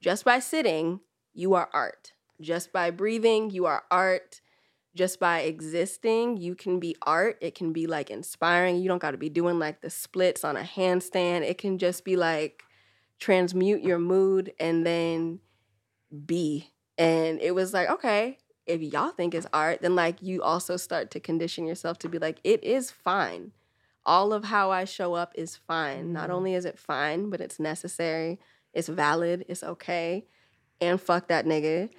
just 0.00 0.24
by 0.24 0.40
sitting, 0.40 1.00
you 1.34 1.54
are 1.54 1.70
art. 1.72 2.12
Just 2.40 2.72
by 2.72 2.90
breathing, 2.90 3.50
you 3.50 3.66
are 3.66 3.84
art. 3.90 4.40
Just 4.94 5.20
by 5.20 5.40
existing, 5.40 6.38
you 6.38 6.54
can 6.54 6.80
be 6.80 6.96
art. 7.02 7.38
It 7.40 7.54
can 7.54 7.72
be 7.72 7.86
like 7.86 8.10
inspiring. 8.10 8.78
You 8.80 8.88
don't 8.88 8.98
got 8.98 9.12
to 9.12 9.16
be 9.18 9.28
doing 9.28 9.58
like 9.58 9.82
the 9.82 9.90
splits 9.90 10.44
on 10.44 10.56
a 10.56 10.62
handstand. 10.62 11.42
It 11.42 11.58
can 11.58 11.78
just 11.78 12.04
be 12.04 12.16
like 12.16 12.62
transmute 13.20 13.82
your 13.82 13.98
mood 13.98 14.52
and 14.58 14.84
then 14.84 15.40
be. 16.26 16.72
And 16.98 17.40
it 17.40 17.54
was 17.54 17.72
like, 17.72 17.88
okay, 17.90 18.38
if 18.66 18.80
y'all 18.80 19.10
think 19.10 19.34
it's 19.34 19.46
art, 19.52 19.80
then 19.82 19.94
like 19.94 20.22
you 20.22 20.42
also 20.42 20.76
start 20.76 21.10
to 21.12 21.20
condition 21.20 21.66
yourself 21.66 21.98
to 22.00 22.08
be 22.08 22.18
like, 22.18 22.40
it 22.44 22.62
is 22.64 22.90
fine. 22.90 23.52
All 24.04 24.32
of 24.32 24.44
how 24.44 24.70
I 24.70 24.84
show 24.84 25.14
up 25.14 25.32
is 25.34 25.56
fine. 25.56 26.12
Not 26.12 26.30
Mhm. 26.30 26.34
only 26.34 26.54
is 26.54 26.64
it 26.64 26.78
fine, 26.78 27.30
but 27.30 27.40
it's 27.40 27.60
necessary, 27.60 28.38
it's 28.72 28.88
valid, 28.88 29.44
it's 29.48 29.62
okay. 29.62 30.26
And 30.80 31.00
fuck 31.00 31.28
that 31.28 31.46
nigga. 31.46 31.90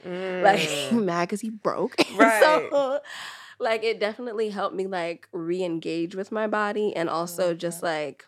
Like 0.42 0.60
Mm. 0.92 1.06
mad 1.06 1.28
because 1.28 1.42
he 1.42 1.50
broke. 1.50 1.96
Right. 2.16 2.42
so 2.72 3.00
like 3.60 3.84
it 3.84 4.00
definitely 4.00 4.50
helped 4.50 4.76
me 4.76 4.88
like 4.88 5.28
re-engage 5.32 6.16
with 6.16 6.32
my 6.32 6.48
body 6.48 6.96
and 6.96 7.10
also 7.10 7.50
love 7.50 7.58
just 7.60 7.84
like 7.84 8.26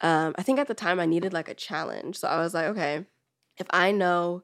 um 0.00 0.34
I 0.38 0.42
think 0.42 0.58
at 0.58 0.68
the 0.68 0.74
time 0.74 0.98
I 1.00 1.06
needed 1.06 1.32
like 1.32 1.48
a 1.48 1.54
challenge. 1.54 2.16
So 2.16 2.28
I 2.28 2.38
was 2.38 2.54
like, 2.54 2.66
okay, 2.66 3.04
if 3.58 3.66
I 3.70 3.92
know 3.92 4.42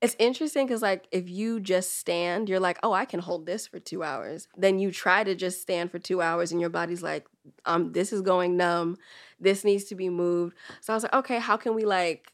it's 0.00 0.16
interesting 0.18 0.66
because 0.66 0.82
like 0.82 1.06
if 1.12 1.28
you 1.28 1.60
just 1.60 1.96
stand, 1.96 2.48
you're 2.48 2.58
like, 2.58 2.78
oh, 2.82 2.92
I 2.92 3.04
can 3.04 3.20
hold 3.20 3.46
this 3.46 3.68
for 3.68 3.78
two 3.78 4.02
hours. 4.02 4.48
Then 4.56 4.80
you 4.80 4.90
try 4.90 5.22
to 5.22 5.36
just 5.36 5.62
stand 5.62 5.92
for 5.92 6.00
two 6.00 6.20
hours 6.20 6.50
and 6.50 6.60
your 6.60 6.70
body's 6.70 7.04
like, 7.04 7.24
um, 7.66 7.92
this 7.92 8.12
is 8.12 8.20
going 8.20 8.56
numb. 8.56 8.96
This 9.38 9.62
needs 9.62 9.84
to 9.84 9.94
be 9.94 10.08
moved. 10.08 10.56
So 10.80 10.92
I 10.92 10.96
was 10.96 11.04
like, 11.04 11.14
okay, 11.14 11.38
how 11.38 11.56
can 11.56 11.74
we 11.76 11.84
like 11.84 12.32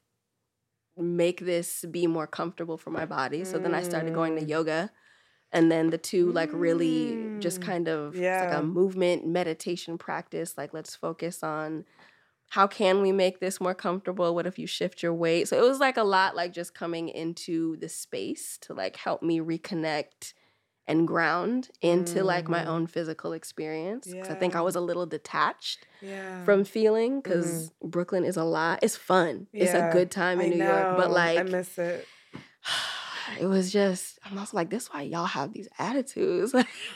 make 0.98 1.40
this 1.40 1.84
be 1.90 2.06
more 2.06 2.26
comfortable 2.26 2.78
for 2.78 2.90
my 2.90 3.06
body? 3.06 3.44
So 3.44 3.58
then 3.58 3.74
I 3.74 3.82
started 3.82 4.12
going 4.12 4.36
to 4.36 4.42
Mm. 4.42 4.48
yoga. 4.48 4.90
And 5.52 5.70
then 5.72 5.90
the 5.90 5.98
two 5.98 6.32
like 6.32 6.52
really 6.52 7.32
just 7.38 7.60
Mm. 7.60 7.64
kind 7.64 7.88
of 7.88 8.16
Yeah. 8.16 8.40
like 8.40 8.52
a 8.52 8.62
movement 8.62 9.26
meditation 9.26 9.98
practice. 9.98 10.56
Like 10.58 10.74
let's 10.74 10.94
focus 10.96 11.42
on 11.42 11.84
how 12.50 12.66
can 12.66 13.02
we 13.02 13.12
make 13.12 13.40
this 13.40 13.60
more 13.60 13.74
comfortable? 13.74 14.34
What 14.34 14.46
if 14.46 14.58
you 14.58 14.66
shift 14.66 15.02
your 15.02 15.14
weight? 15.14 15.48
So 15.48 15.58
it 15.58 15.68
was 15.68 15.80
like 15.80 15.96
a 15.98 16.02
lot 16.04 16.36
like 16.36 16.52
just 16.52 16.74
coming 16.74 17.08
into 17.08 17.76
the 17.78 17.88
space 17.88 18.58
to 18.62 18.74
like 18.74 18.96
help 18.96 19.22
me 19.22 19.40
reconnect 19.40 20.34
and 20.88 21.06
ground 21.06 21.68
into 21.82 22.24
like 22.24 22.48
my 22.48 22.62
Mhm. 22.64 22.66
own 22.66 22.86
physical 22.88 23.32
experience. 23.32 24.12
'Cause 24.12 24.30
I 24.30 24.34
think 24.34 24.56
I 24.56 24.60
was 24.62 24.74
a 24.74 24.80
little 24.80 25.06
detached 25.06 25.86
yeah. 26.00 26.42
from 26.44 26.64
feeling 26.64 27.20
because 27.20 27.70
Brooklyn 27.82 28.24
is 28.24 28.36
a 28.36 28.44
lot. 28.44 28.80
It's 28.82 28.96
fun. 28.96 29.46
It's 29.52 29.74
a 29.74 29.90
good 29.92 30.10
time 30.10 30.40
in 30.40 30.46
I 30.52 30.56
New 30.56 30.64
York. 30.64 30.96
But 30.96 31.10
like 31.12 31.38
I 31.38 31.42
miss 31.44 31.78
it. 31.78 32.06
it 33.40 33.46
was 33.46 33.70
just 33.72 34.18
I'm 34.24 34.38
also 34.38 34.56
like, 34.56 34.70
this 34.70 34.84
is 34.84 34.88
why 34.88 35.02
y'all 35.02 35.26
have 35.26 35.52
these 35.52 35.68
attitudes. 35.78 36.54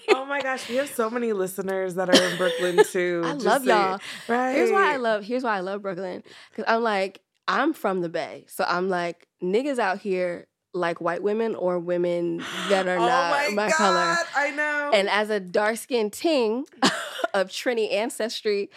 Oh 0.08 0.24
my 0.24 0.40
gosh, 0.40 0.68
we 0.68 0.76
have 0.76 0.88
so 0.88 1.10
many 1.10 1.32
listeners 1.32 1.94
that 1.96 2.08
are 2.08 2.22
in 2.30 2.36
Brooklyn 2.36 2.82
too. 2.90 3.22
I 3.24 3.32
love 3.34 3.64
y'all. 3.64 4.00
Right. 4.28 4.54
Here's 4.54 4.70
why 4.72 4.92
I 4.94 4.96
love. 4.96 5.24
Here's 5.24 5.42
why 5.44 5.56
I 5.56 5.60
love 5.60 5.82
Brooklyn. 5.82 6.22
Cause 6.56 6.64
I'm 6.66 6.82
like, 6.82 7.20
I'm 7.48 7.72
from 7.74 8.00
the 8.00 8.08
Bay, 8.08 8.46
so 8.48 8.64
I'm 8.66 8.88
like, 8.88 9.26
niggas 9.42 9.78
out 9.78 9.98
here 9.98 10.46
like 10.74 11.00
white 11.00 11.22
women 11.22 11.54
or 11.54 11.78
women 11.78 12.38
that 12.68 12.88
are 12.88 12.96
oh 12.98 13.06
not 13.06 13.30
my, 13.30 13.48
my, 13.54 13.68
God, 13.68 13.76
color. 13.76 14.16
I 14.34 14.50
know. 14.50 14.90
And 14.94 15.08
as 15.08 15.30
a 15.30 15.40
dark 15.40 15.76
skinned 15.76 16.12
ting 16.12 16.64
of 17.34 17.48
Trini 17.48 17.92
ancestry, 17.92 18.70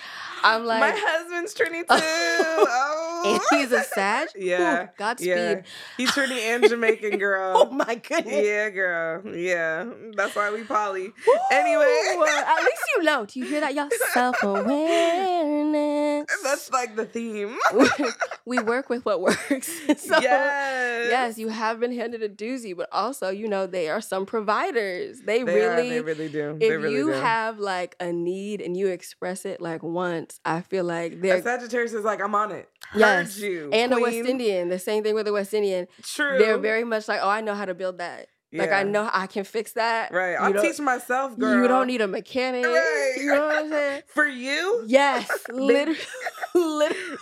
I'm 0.44 0.66
like, 0.66 0.80
my 0.80 0.94
husband's 0.96 1.54
Trini 1.54 1.80
too. 1.82 1.86
oh. 1.90 3.05
And 3.26 3.42
he's 3.52 3.72
a 3.72 3.84
Sag. 3.84 4.30
Yeah, 4.36 4.84
Ooh, 4.84 4.88
Godspeed. 4.98 5.28
yeah. 5.30 5.62
He's 5.98 6.12
Trini 6.12 6.40
and 6.40 6.68
Jamaican 6.68 7.18
girl. 7.20 7.54
Oh 7.56 7.72
my 7.72 7.96
goodness. 7.96 8.46
Yeah, 8.46 8.70
girl. 8.70 9.36
Yeah, 9.36 9.86
that's 10.16 10.36
why 10.36 10.52
we 10.52 10.64
poly. 10.64 11.12
Anyway. 11.52 11.86
Woo! 12.16 12.26
at 12.26 12.58
least 12.60 12.84
you 12.96 13.04
know. 13.04 13.26
Do 13.26 13.40
you 13.40 13.46
hear 13.46 13.62
that, 13.62 13.74
y'all? 13.74 13.90
Self 14.14 14.42
awareness. 14.44 16.28
That's 16.44 16.72
like 16.72 16.96
the 16.96 17.06
theme. 17.06 17.58
we 18.46 18.60
work 18.60 18.90
with 18.90 19.06
what 19.06 19.22
works. 19.22 19.68
so, 19.98 20.20
yes. 20.22 21.08
yes, 21.10 21.38
you 21.38 21.50
have 21.50 21.80
been 21.80 21.92
handed 21.94 22.24
a 22.24 22.30
doozy, 22.30 22.76
but 22.76 22.88
also, 22.92 23.30
you 23.30 23.48
know, 23.48 23.66
they 23.68 23.90
are 23.90 24.02
some 24.02 24.26
providers. 24.26 25.22
They, 25.26 25.44
They 25.44 25.64
are, 25.64 25.76
really, 25.76 25.90
they 25.90 26.02
really 26.02 26.30
do. 26.30 26.58
if 26.60 26.70
really 26.70 26.94
you 26.94 27.08
do. 27.08 27.14
have 27.14 27.60
like 27.60 27.96
a 28.00 28.12
need 28.12 28.62
and 28.62 28.76
you 28.78 28.88
express 28.88 29.46
it 29.46 29.62
like 29.62 29.84
once, 29.84 30.40
I 30.46 30.62
feel 30.62 30.84
like 30.84 31.22
they're 31.22 31.38
a 31.38 31.42
Sagittarius 31.42 31.94
is 31.94 32.04
like, 32.04 32.22
I'm 32.22 32.36
on 32.36 32.52
it. 32.52 32.70
Yes. 32.96 33.15
Heard 33.16 33.36
you. 33.36 33.70
and 33.74 33.94
a. 33.94 34.00
West 34.00 34.16
Indian. 34.16 34.70
The 34.70 34.80
same 34.80 35.04
thing 35.04 35.16
with 35.16 35.28
a 35.28 35.34
West 35.34 35.54
Indian. 35.54 35.88
True. 36.04 36.38
They're 36.38 36.58
very 36.58 36.84
much 36.84 37.08
like, 37.08 37.20
oh, 37.22 37.30
I 37.30 37.42
know 37.42 37.54
how 37.56 37.66
to 37.66 37.74
build 37.74 37.98
that. 38.00 38.28
Like 38.54 38.72
I 38.72 38.84
know 38.84 39.10
I 39.12 39.28
can 39.28 39.44
fix 39.44 39.74
that. 39.74 40.14
Right. 40.14 40.38
Don't- 40.54 40.64
teach 40.64 40.80
myself, 40.80 41.38
girl. 41.38 41.62
You 41.62 41.68
don't 41.68 41.88
need 41.88 42.00
a 42.00 42.08
mechanic. 42.08 42.64
Right. 42.66 43.14
You 43.18 43.36
know 43.36 43.46
what 43.48 43.56
I'm 43.66 43.70
saying? 43.70 44.02
For 44.14 44.26
you? 44.26 44.84
Yes, 44.88 45.30
literally, 45.52 46.00
literally. 46.56 47.18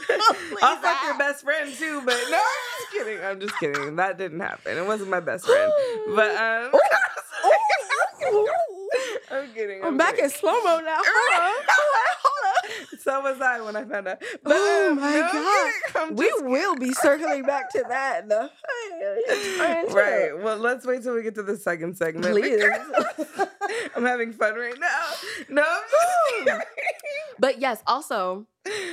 I'll 0.62 0.78
fuck 0.78 1.04
your 1.06 1.18
best 1.18 1.44
friend 1.44 1.74
too, 1.74 2.04
but 2.06 2.20
no, 2.30 2.38
I'm 2.38 2.42
just 2.78 2.92
kidding. 2.92 3.24
I'm 3.26 3.40
just 3.40 3.60
kidding. 3.60 3.96
That 3.96 4.20
didn't 4.20 4.42
happen. 4.42 4.78
It 4.78 4.86
wasn't 4.86 5.10
my 5.10 5.22
best 5.22 5.46
friend. 5.48 5.72
But 6.16 6.36
um 6.36 6.72
I'm 9.32 9.48
kidding. 9.54 9.84
I'm 9.84 9.98
back 9.98 10.12
kidding. 10.16 10.26
in 10.26 10.30
slow 10.32 10.52
mo 10.64 10.80
now. 10.80 11.00
Hold 11.04 11.42
on, 11.42 11.64
hold 12.24 12.92
on. 12.92 12.93
So 13.04 13.20
was 13.20 13.42
I 13.42 13.60
when 13.60 13.76
I 13.76 13.84
found 13.84 14.08
out. 14.08 14.24
But, 14.44 14.54
Oh 14.56 14.92
um, 14.92 15.00
my 15.02 15.12
no, 15.12 15.30
God. 15.94 16.18
We 16.18 16.26
just 16.30 16.46
will 16.46 16.76
be 16.76 16.94
circling 16.94 17.44
back 17.44 17.70
to 17.72 17.84
that. 17.90 18.30
The 18.30 18.50
Right. 19.94 20.32
Well, 20.42 20.58
let's 20.58 20.86
wait 20.86 21.04
till 21.04 21.14
we 21.16 21.24
get 21.24 21.36
to 21.36 21.44
the 21.44 21.58
second 21.58 21.98
segment. 21.98 22.26
Please. 22.28 22.64
I'm 23.96 24.06
having 24.06 24.32
fun 24.32 24.56
right 24.56 24.80
now. 24.80 25.06
No. 25.50 25.66
But 27.40 27.60
yes, 27.60 27.82
also, 27.88 28.46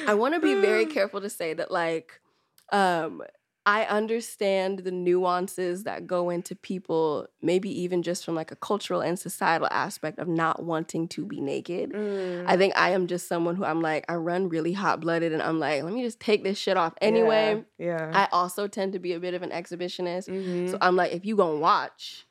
I 0.06 0.14
want 0.14 0.34
to 0.34 0.40
be 0.40 0.54
very 0.54 0.86
careful 0.96 1.20
to 1.20 1.28
say 1.30 1.52
that, 1.54 1.70
like, 1.70 2.20
um, 2.72 3.22
I 3.70 3.84
understand 3.84 4.80
the 4.80 4.90
nuances 4.90 5.84
that 5.84 6.04
go 6.04 6.28
into 6.28 6.56
people, 6.56 7.28
maybe 7.40 7.70
even 7.82 8.02
just 8.02 8.24
from 8.24 8.34
like 8.34 8.50
a 8.50 8.56
cultural 8.56 9.00
and 9.00 9.16
societal 9.16 9.68
aspect 9.70 10.18
of 10.18 10.26
not 10.26 10.64
wanting 10.64 11.06
to 11.10 11.24
be 11.24 11.40
naked. 11.40 11.92
Mm. 11.92 12.46
I 12.48 12.56
think 12.56 12.76
I 12.76 12.90
am 12.90 13.06
just 13.06 13.28
someone 13.28 13.54
who 13.54 13.64
I'm 13.64 13.80
like, 13.80 14.06
I 14.08 14.16
run 14.16 14.48
really 14.48 14.72
hot 14.72 15.00
blooded 15.00 15.32
and 15.32 15.40
I'm 15.40 15.60
like, 15.60 15.84
let 15.84 15.92
me 15.92 16.02
just 16.02 16.18
take 16.18 16.42
this 16.42 16.58
shit 16.58 16.76
off 16.76 16.94
anyway. 17.00 17.62
Yeah. 17.78 18.10
I 18.12 18.26
also 18.32 18.66
tend 18.66 18.94
to 18.94 18.98
be 18.98 19.12
a 19.12 19.20
bit 19.20 19.34
of 19.34 19.42
an 19.42 19.50
exhibitionist. 19.50 20.28
Mhm. 20.28 20.68
So 20.72 20.76
I'm 20.80 20.96
like, 20.96 21.12
if 21.12 21.24
you 21.24 21.36
gonna 21.36 21.60
watch, 21.60 22.26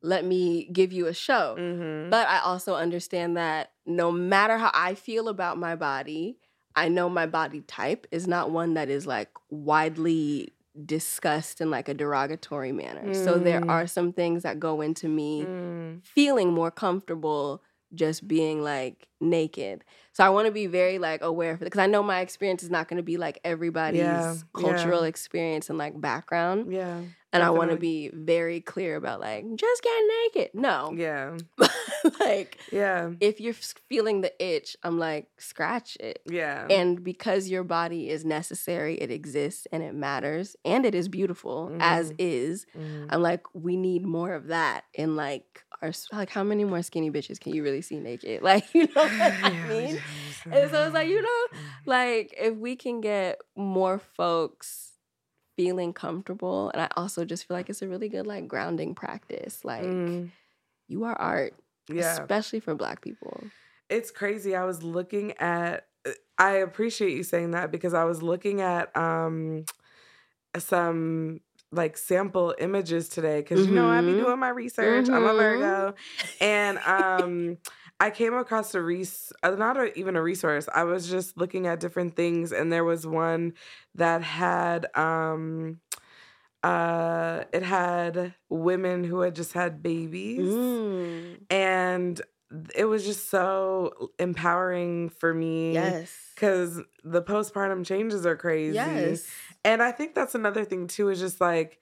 let 0.00 0.24
me 0.24 0.64
give 0.72 0.94
you 0.94 1.08
a 1.08 1.12
show. 1.12 1.56
Mhm. 1.58 2.08
But 2.08 2.26
I 2.26 2.38
also 2.38 2.74
understand 2.74 3.36
that 3.36 3.72
no 3.84 4.10
matter 4.10 4.56
how 4.56 4.70
I 4.72 4.94
feel 4.94 5.28
about 5.28 5.58
my 5.58 5.76
body, 5.76 6.38
I 6.74 6.88
know 6.88 7.10
my 7.10 7.26
body 7.26 7.60
type 7.60 8.06
is 8.10 8.26
not 8.26 8.50
one 8.50 8.72
that 8.74 8.88
is 8.88 9.06
like 9.06 9.28
widely 9.50 10.54
discussed 10.86 11.60
in 11.60 11.70
like 11.70 11.88
a 11.88 11.94
derogatory 11.94 12.72
manner. 12.72 13.12
So 13.12 13.38
there 13.38 13.60
Mm. 13.60 13.68
are 13.68 13.86
some 13.86 14.12
things 14.12 14.42
that 14.44 14.60
go 14.60 14.80
into 14.80 15.08
me 15.08 15.44
Mm. 15.44 16.02
feeling 16.04 16.52
more 16.52 16.70
comfortable 16.70 17.62
just 17.92 18.26
being 18.28 18.62
like 18.62 19.08
naked. 19.20 19.84
So 20.12 20.24
I 20.24 20.28
want 20.30 20.46
to 20.46 20.52
be 20.52 20.66
very 20.66 20.98
like 20.98 21.22
aware 21.22 21.52
of 21.52 21.60
it 21.60 21.64
because 21.64 21.80
I 21.80 21.86
know 21.86 22.02
my 22.02 22.20
experience 22.20 22.62
is 22.62 22.70
not 22.70 22.88
going 22.88 22.98
to 22.98 23.02
be 23.02 23.16
like 23.16 23.40
everybody's 23.44 24.00
Yeah, 24.00 24.36
cultural 24.54 25.02
yeah. 25.02 25.08
experience 25.08 25.68
and 25.70 25.78
like 25.78 26.00
background. 26.00 26.72
Yeah. 26.72 27.02
And 27.32 27.42
I 27.44 27.50
want 27.50 27.70
to 27.70 27.76
be 27.76 28.10
very 28.12 28.60
clear 28.60 28.96
about 28.96 29.20
like 29.20 29.44
just 29.54 29.82
get 29.82 30.02
naked. 30.34 30.50
No. 30.52 30.92
Yeah. 30.94 31.36
like 32.20 32.58
Yeah. 32.72 33.10
if 33.20 33.40
you're 33.40 33.54
feeling 33.88 34.20
the 34.20 34.32
itch, 34.44 34.76
I'm 34.82 34.98
like 34.98 35.28
scratch 35.38 35.96
it. 36.00 36.22
Yeah. 36.26 36.66
And 36.68 37.02
because 37.04 37.48
your 37.48 37.62
body 37.62 38.10
is 38.10 38.24
necessary, 38.24 38.96
it 38.96 39.10
exists 39.10 39.66
and 39.72 39.82
it 39.82 39.94
matters 39.94 40.56
and 40.64 40.84
it 40.84 40.94
is 40.94 41.08
beautiful 41.08 41.70
as 41.78 42.10
Mhm. 42.10 42.16
is. 42.18 42.66
Mhm. 42.76 43.06
I'm 43.10 43.22
like, 43.22 43.44
we 43.54 43.76
need 43.76 44.04
more 44.04 44.32
of 44.34 44.48
that 44.48 44.84
in 44.94 45.14
like 45.16 45.62
our 45.82 45.92
like 46.12 46.30
how 46.30 46.42
many 46.44 46.64
more 46.64 46.82
skinny 46.82 47.10
bitches 47.10 47.38
can 47.40 47.54
you 47.54 47.62
really 47.62 47.80
see 47.82 47.98
naked? 48.00 48.42
Like, 48.50 48.74
you 48.74 48.82
know 48.86 48.88
what 48.94 49.10
I 49.12 49.68
mean? 49.68 49.94
yeah, 50.46 50.54
And 50.58 50.70
so 50.70 50.84
it's 50.84 50.94
like, 50.94 51.08
you 51.08 51.22
know, 51.22 51.58
like 51.86 52.34
if 52.38 52.56
we 52.56 52.74
can 52.76 53.00
get 53.00 53.40
more 53.56 53.98
folks 53.98 54.89
feeling 55.60 55.92
comfortable, 55.92 56.70
and 56.70 56.80
I 56.80 56.88
also 56.96 57.24
just 57.26 57.46
feel 57.46 57.54
like 57.56 57.68
it's 57.68 57.82
a 57.82 57.88
really 57.88 58.08
good 58.08 58.26
like 58.26 58.48
grounding 58.48 58.94
practice. 58.94 59.62
Like 59.62 59.82
Mm. 59.84 60.30
you 60.88 61.04
are 61.04 61.14
art, 61.14 61.52
Yeah. 61.88 62.22
especially 62.22 62.60
for 62.60 62.74
black 62.74 63.02
people. 63.02 63.44
It's 63.90 64.10
crazy. 64.10 64.56
I 64.56 64.64
was 64.64 64.82
looking 64.82 65.32
at 65.38 65.86
I 66.38 66.52
appreciate 66.52 67.12
you 67.14 67.22
saying 67.22 67.50
that 67.50 67.70
because 67.70 67.92
I 67.92 68.04
was 68.04 68.22
looking 68.22 68.62
at 68.62 68.96
um 68.96 69.66
some 70.56 71.40
like 71.72 71.96
sample 71.98 72.54
images 72.58 73.08
today 73.10 73.40
because 73.40 73.66
you 73.66 73.74
know 73.74 73.86
I 73.88 74.00
be 74.00 74.12
Mhm. 74.12 74.16
doing 74.16 74.38
my 74.38 74.48
research. 74.48 75.08
I'm 75.10 75.24
a 75.26 75.32
Mhm. 75.34 75.36
Virgo, 75.36 75.94
and 76.40 76.78
um 76.78 77.58
I 78.00 78.10
came 78.10 78.34
across 78.34 78.74
a 78.74 78.82
res 78.82 79.32
uh, 79.42 79.50
not 79.52 79.76
a, 79.76 79.96
even 79.98 80.16
a 80.16 80.22
resource. 80.22 80.68
I 80.74 80.84
was 80.84 81.08
just 81.10 81.36
looking 81.36 81.66
at 81.66 81.80
different 81.80 82.16
things, 82.16 82.52
and 82.52 82.72
there 82.72 82.84
was 82.84 83.06
one 83.06 83.54
that 83.94 84.22
had 84.22 84.86
um 84.96 85.80
uh 86.62 87.44
it 87.52 87.62
had 87.62 88.34
women 88.50 89.04
who 89.04 89.20
had 89.20 89.34
just 89.34 89.52
had 89.54 89.82
babies 89.82 90.48
Mm. 90.48 91.38
and 91.48 92.20
it 92.74 92.84
was 92.84 93.04
just 93.06 93.30
so 93.30 94.10
empowering 94.18 95.08
for 95.08 95.32
me 95.32 95.72
Yes. 95.72 96.10
because 96.34 96.80
the 97.04 97.22
postpartum 97.22 97.86
changes 97.86 98.26
are 98.26 98.36
crazy 98.36 98.74
Yes. 98.74 99.26
and 99.64 99.82
i 99.82 99.92
think 99.92 100.14
that's 100.14 100.34
another 100.34 100.64
thing 100.64 100.86
too 100.86 101.08
is 101.08 101.20
just 101.20 101.40
like 101.40 101.80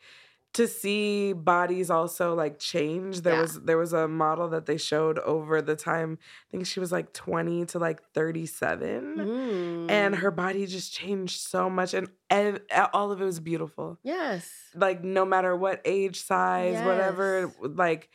to 0.59 0.66
see 0.66 1.33
bodies 1.33 1.88
also 1.99 2.35
like 2.35 2.59
change 2.59 3.21
there 3.23 3.35
Yeah. 3.35 3.40
was 3.42 3.53
there 3.68 3.79
was 3.85 3.92
a 3.92 4.07
model 4.09 4.49
that 4.55 4.66
they 4.66 4.77
showed 4.77 5.18
over 5.35 5.62
the 5.62 5.77
time 5.77 6.18
i 6.21 6.47
think 6.51 6.66
she 6.66 6.81
was 6.81 6.90
like 6.92 7.12
20 7.12 7.66
to 7.73 7.79
like 7.79 8.01
37 8.14 9.21
and 9.88 10.14
Mm. 10.14 10.18
her 10.18 10.31
body 10.31 10.66
just 10.66 10.92
changed 10.92 11.40
so 11.40 11.68
much 11.71 11.94
and, 11.94 12.09
and 12.31 12.61
all 12.92 13.12
of 13.12 13.21
it 13.23 13.25
was 13.25 13.40
beautiful 13.40 13.99
Yes. 14.03 14.51
like 14.75 15.03
no 15.05 15.25
matter 15.25 15.55
what 15.57 15.81
age 15.85 16.21
size 16.23 16.79
whatever 16.88 17.53
like 17.62 18.09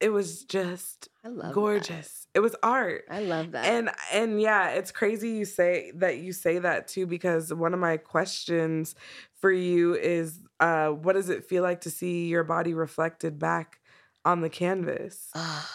it 0.00 0.10
was 0.10 0.44
just 0.44 1.08
love 1.24 1.36
that. 1.48 1.52
gorgeous 1.54 2.26
it 2.34 2.40
was 2.40 2.54
art 2.62 3.04
I 3.10 3.20
love 3.20 3.52
that. 3.52 3.64
and 3.66 3.90
and 4.12 4.40
yeah 4.40 4.70
it's 4.70 4.90
crazy 4.90 5.30
you 5.40 5.44
say 5.44 5.92
that 5.96 6.18
you 6.18 6.32
say 6.32 6.58
that 6.58 6.88
too 6.88 7.06
because 7.06 7.52
one 7.52 7.74
of 7.74 7.80
my 7.80 7.96
questions 7.98 8.94
for 9.40 9.52
you 9.52 9.94
is 9.94 10.40
uh 10.60 10.88
what 10.88 11.14
does 11.14 11.28
it 11.28 11.44
feel 11.44 11.62
like 11.62 11.80
to 11.82 11.90
see 11.90 12.28
your 12.28 12.44
body 12.44 12.74
reflected 12.74 13.38
back 13.38 13.80
on 14.24 14.40
the 14.42 14.50
canvas 14.50 15.28
Ah, 15.34 15.70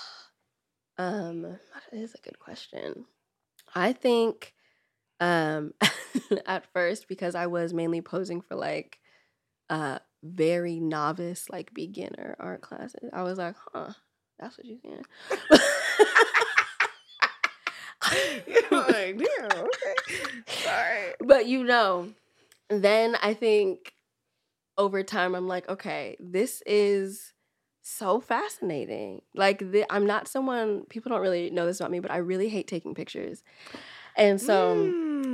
um, 0.97 1.41
that 1.41 1.59
is 1.91 2.13
a 2.13 2.21
good 2.21 2.39
question. 2.39 3.05
I 3.73 3.91
think 3.93 4.53
um 5.19 5.73
at 6.45 6.65
first 6.73 7.07
because 7.07 7.35
I 7.35 7.47
was 7.47 7.73
mainly 7.73 8.01
posing 8.01 8.41
for 8.41 8.55
like 8.55 8.99
uh 9.69 9.99
very 10.23 10.79
novice 10.79 11.49
like 11.49 11.73
beginner 11.73 12.35
art 12.39 12.61
classes. 12.61 13.09
I 13.13 13.23
was 13.23 13.37
like, 13.37 13.55
"Huh, 13.73 13.93
that's 14.39 14.57
what 14.57 14.65
you 14.65 14.77
can." 14.77 15.01
Like, 18.71 19.17
damn, 19.17 19.51
okay. 19.51 20.43
Sorry. 20.47 21.13
but 21.21 21.47
you 21.47 21.63
know, 21.63 22.09
then 22.69 23.15
I 23.21 23.33
think 23.33 23.94
over 24.77 25.03
time 25.03 25.35
I'm 25.35 25.47
like, 25.47 25.67
okay, 25.69 26.17
this 26.19 26.61
is 26.65 27.33
so 27.81 28.19
fascinating. 28.19 29.21
Like 29.35 29.59
the, 29.71 29.85
I'm 29.89 30.05
not 30.05 30.27
someone 30.27 30.85
people 30.89 31.09
don't 31.11 31.21
really 31.21 31.49
know 31.49 31.65
this 31.65 31.79
about 31.79 31.91
me, 31.91 31.99
but 31.99 32.11
I 32.11 32.17
really 32.17 32.49
hate 32.49 32.67
taking 32.67 32.95
pictures. 32.95 33.43
And 34.17 34.39
so 34.41 34.91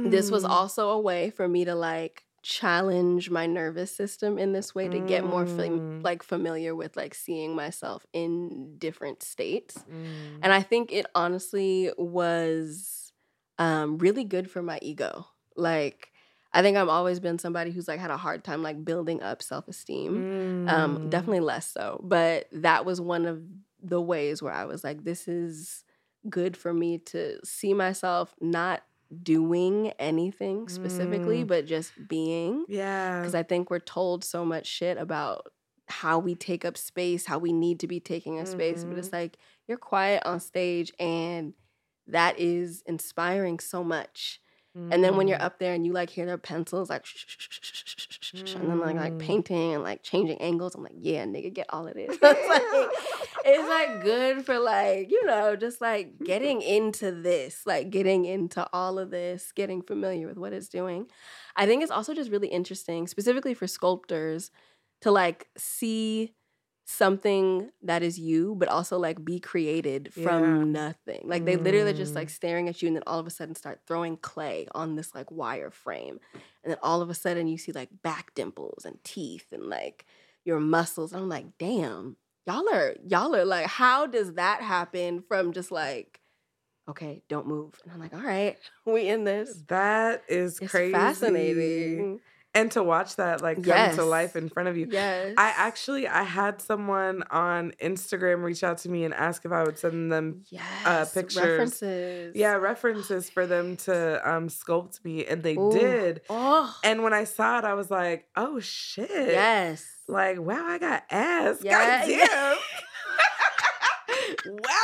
this 0.10 0.32
was 0.32 0.44
Mm. 0.44 0.50
also 0.50 0.90
a 0.90 1.00
way 1.00 1.30
for 1.30 1.48
me 1.48 1.66
to 1.66 1.76
like 1.76 2.26
challenge 2.44 3.30
my 3.30 3.46
nervous 3.46 3.96
system 3.96 4.40
in 4.40 4.52
this 4.52 4.74
way 4.74 4.90
to 4.90 5.00
get 5.00 5.24
more 5.24 5.46
fam- 5.46 6.02
Mm. 6.02 6.04
like 6.04 6.24
familiar 6.24 6.74
with 6.76 6.98
like 6.98 7.14
seeing 7.14 7.56
myself 7.56 8.06
in 8.14 8.78
different 8.80 9.22
states. 9.22 9.78
Mm. 9.78 10.40
And 10.42 10.52
I 10.54 10.62
think 10.64 10.92
it 10.92 11.06
honestly 11.14 11.92
was 11.98 13.14
um, 13.60 14.00
really 14.00 14.24
good 14.24 14.50
for 14.50 14.64
my 14.64 14.80
ego. 14.82 15.28
Like, 15.56 16.12
I 16.54 16.62
think 16.62 16.76
I've 16.78 16.90
always 16.90 17.20
been 17.20 17.40
somebody 17.40 17.72
who's 17.72 17.88
like 17.88 18.00
had 18.00 18.12
a 18.12 18.18
hard 18.18 18.44
time 18.44 18.62
like 18.62 18.84
building 18.84 19.22
up 19.22 19.42
self 19.42 19.68
esteem. 19.68 20.26
Um, 20.68 20.98
Mm. 20.98 21.10
definitely 21.10 21.40
less 21.42 21.68
so, 21.68 22.00
but 22.04 22.48
that 22.52 22.86
was 22.86 23.00
one 23.02 23.26
of 23.26 23.42
the 23.82 24.02
ways 24.02 24.42
where 24.44 24.54
I 24.54 24.66
was 24.66 24.84
like, 24.84 25.04
this 25.04 25.28
is 25.28 25.84
good 26.30 26.56
for 26.56 26.74
me 26.74 26.98
to 27.00 27.40
see 27.44 27.74
myself 27.74 28.36
not 28.40 28.84
doing 29.24 29.92
anything 30.00 30.68
specifically, 30.68 31.44
Mm. 31.44 31.48
but 31.48 31.66
just 31.66 31.92
being 32.08 32.66
Yeah. 32.68 33.20
because 33.22 33.34
I 33.36 33.44
think 33.44 33.70
we're 33.70 33.80
told 33.80 34.24
so 34.24 34.46
much 34.46 34.68
shit 34.68 34.98
about 34.98 35.52
how 35.88 36.20
we 36.20 36.36
take 36.36 36.64
up 36.64 36.78
space, 36.78 37.26
how 37.26 37.38
we 37.40 37.52
need 37.52 37.80
to 37.82 37.88
be 37.88 38.00
taking 38.00 38.40
up 38.40 38.48
space. 38.48 38.86
But 38.88 38.98
it's 38.98 39.12
like 39.12 39.38
you're 39.68 39.78
quiet 39.78 40.24
on 40.26 40.40
stage, 40.40 40.92
and 41.00 41.54
that 42.08 42.40
is 42.40 42.82
inspiring 42.86 43.60
so 43.60 43.84
much. 43.84 44.40
Mm-hmm. 44.78 44.94
And 44.94 45.04
then 45.04 45.18
when 45.18 45.28
you're 45.28 45.38
mm. 45.38 45.44
up 45.44 45.60
there 45.60 45.74
and 45.74 45.86
you 45.86 45.92
like 45.92 46.10
hear 46.10 46.26
their 46.26 46.38
pencils 46.38 46.90
like 46.90 47.06
and 48.34 48.70
then 48.70 48.80
like 48.80 48.96
like 48.96 49.14
mm. 49.14 49.20
painting 49.20 49.74
and 49.74 49.84
like 49.84 50.02
changing 50.02 50.42
angles, 50.42 50.76
I'm 50.76 50.84
like, 50.84 50.96
yeah, 50.98 51.26
nigga, 51.26 51.54
get 51.54 51.66
all 51.70 51.88
of 51.88 51.94
this. 51.94 52.18
it's 52.22 53.70
like 53.70 54.02
good 54.02 54.46
for 54.46 54.60
like, 54.60 55.12
you 55.12 55.26
know, 55.26 55.58
just 55.58 55.82
like 55.82 56.18
getting 56.24 56.62
into 56.62 57.12
this, 57.12 57.64
like 57.66 57.90
getting 57.90 58.24
into 58.24 58.66
all 58.72 58.98
of 58.98 59.12
this, 59.12 59.52
getting 59.52 59.82
familiar 59.82 60.28
with 60.28 60.38
what 60.38 60.54
it's 60.54 60.70
doing. 60.70 61.08
I 61.58 61.66
think 61.66 61.84
it's 61.84 61.92
also 61.92 62.14
just 62.14 62.32
really 62.32 62.48
interesting, 62.48 63.08
specifically 63.08 63.54
for 63.54 63.68
sculptors, 63.68 64.52
to 65.02 65.12
like 65.12 65.48
see 65.58 66.34
something 66.86 67.70
that 67.82 68.04
is 68.04 68.20
you 68.20 68.56
but 68.56 68.68
also 68.68 68.98
like 68.98 69.24
be 69.24 69.40
created 69.40 70.14
from 70.14 70.42
Yeah. 70.42 70.64
nothing 70.64 71.22
like 71.26 71.46
they 71.46 71.56
literally 71.56 71.94
just 71.94 72.16
like 72.16 72.28
Mm. 72.28 72.32
staring 72.32 72.70
at 72.70 72.82
you 72.82 72.88
and 72.88 72.98
then 72.98 73.04
all 73.08 73.20
of 73.20 73.28
a 73.28 73.30
sudden 73.30 73.56
start 73.56 73.82
throwing 73.88 74.18
clay 74.18 74.68
on 74.74 74.96
this 74.96 75.14
like 75.16 75.32
wire 75.32 75.72
frame 75.72 76.20
and 76.64 76.72
then 76.72 76.78
all 76.84 77.02
of 77.02 77.10
a 77.10 77.14
sudden 77.14 77.48
you 77.48 77.58
see 77.58 77.72
like 77.72 77.90
back 78.02 78.34
dimples 78.34 78.84
and 78.86 79.02
teeth 79.04 79.48
and 79.52 79.64
like 79.68 80.06
your 80.44 80.60
muscles 80.60 81.14
and 81.14 81.22
i'm 81.22 81.30
like 81.30 81.58
damn 81.60 82.18
y'all 82.48 82.68
are 82.74 82.96
y'all 83.08 83.36
are 83.36 83.46
like 83.46 83.68
how 83.68 84.06
does 84.08 84.34
that 84.34 84.62
happen 84.62 85.22
from 85.22 85.54
just 85.54 85.72
like 85.72 86.20
okay 86.90 87.22
don't 87.30 87.48
move 87.48 87.80
and 87.84 87.94
i'm 87.94 88.00
like 88.00 88.14
all 88.14 88.22
right 88.22 88.58
we 88.86 89.08
in 89.08 89.24
this 89.24 89.64
that 89.68 90.24
is 90.28 90.60
it's 90.60 90.72
crazy. 90.72 90.92
fascinating 90.92 92.20
And 92.54 92.70
to 92.74 92.84
watch 92.84 93.16
that 93.16 93.42
like 93.42 93.58
come 93.58 93.66
Yes. 93.66 93.96
to 93.96 94.04
life 94.04 94.36
in 94.36 94.50
front 94.50 94.68
of 94.68 94.76
you. 94.76 94.88
yes 94.92 95.34
I 95.38 95.54
actually 95.56 96.08
I 96.08 96.24
had 96.24 96.62
someone 96.62 97.24
on 97.32 97.72
Instagram 97.82 98.44
reach 98.44 98.62
out 98.64 98.80
to 98.80 98.90
me 98.90 99.06
and 99.06 99.14
ask 99.14 99.46
if 99.46 99.52
I 99.54 99.64
would 99.64 99.78
send 99.80 100.12
them 100.12 100.44
yes 100.50 101.14
pictures. 101.14 101.38
references 101.38 102.36
yeah 102.36 102.54
references 102.56 103.30
for 103.30 103.48
them 103.48 103.78
to 103.88 103.96
um 104.30 104.50
sculpt 104.50 105.04
me 105.06 105.26
and 105.26 105.44
they 105.44 105.56
Ooh. 105.56 105.72
did. 105.72 106.22
oh 106.30 106.76
And 106.84 107.04
when 107.04 107.14
I 107.14 107.24
saw 107.24 107.60
it 107.60 107.64
I 107.64 107.74
was 107.74 107.90
like, 107.90 108.28
"Oh 108.36 108.60
shit." 108.60 109.10
yes 109.10 109.86
Like, 110.10 110.38
wow, 110.40 110.66
I 110.68 110.78
got 110.78 111.04
ass. 111.10 111.60
Yeah, 111.64 112.02
God 112.02 112.10
yeah. 112.10 112.28
damn. 112.28 112.58
wow, 114.46 114.81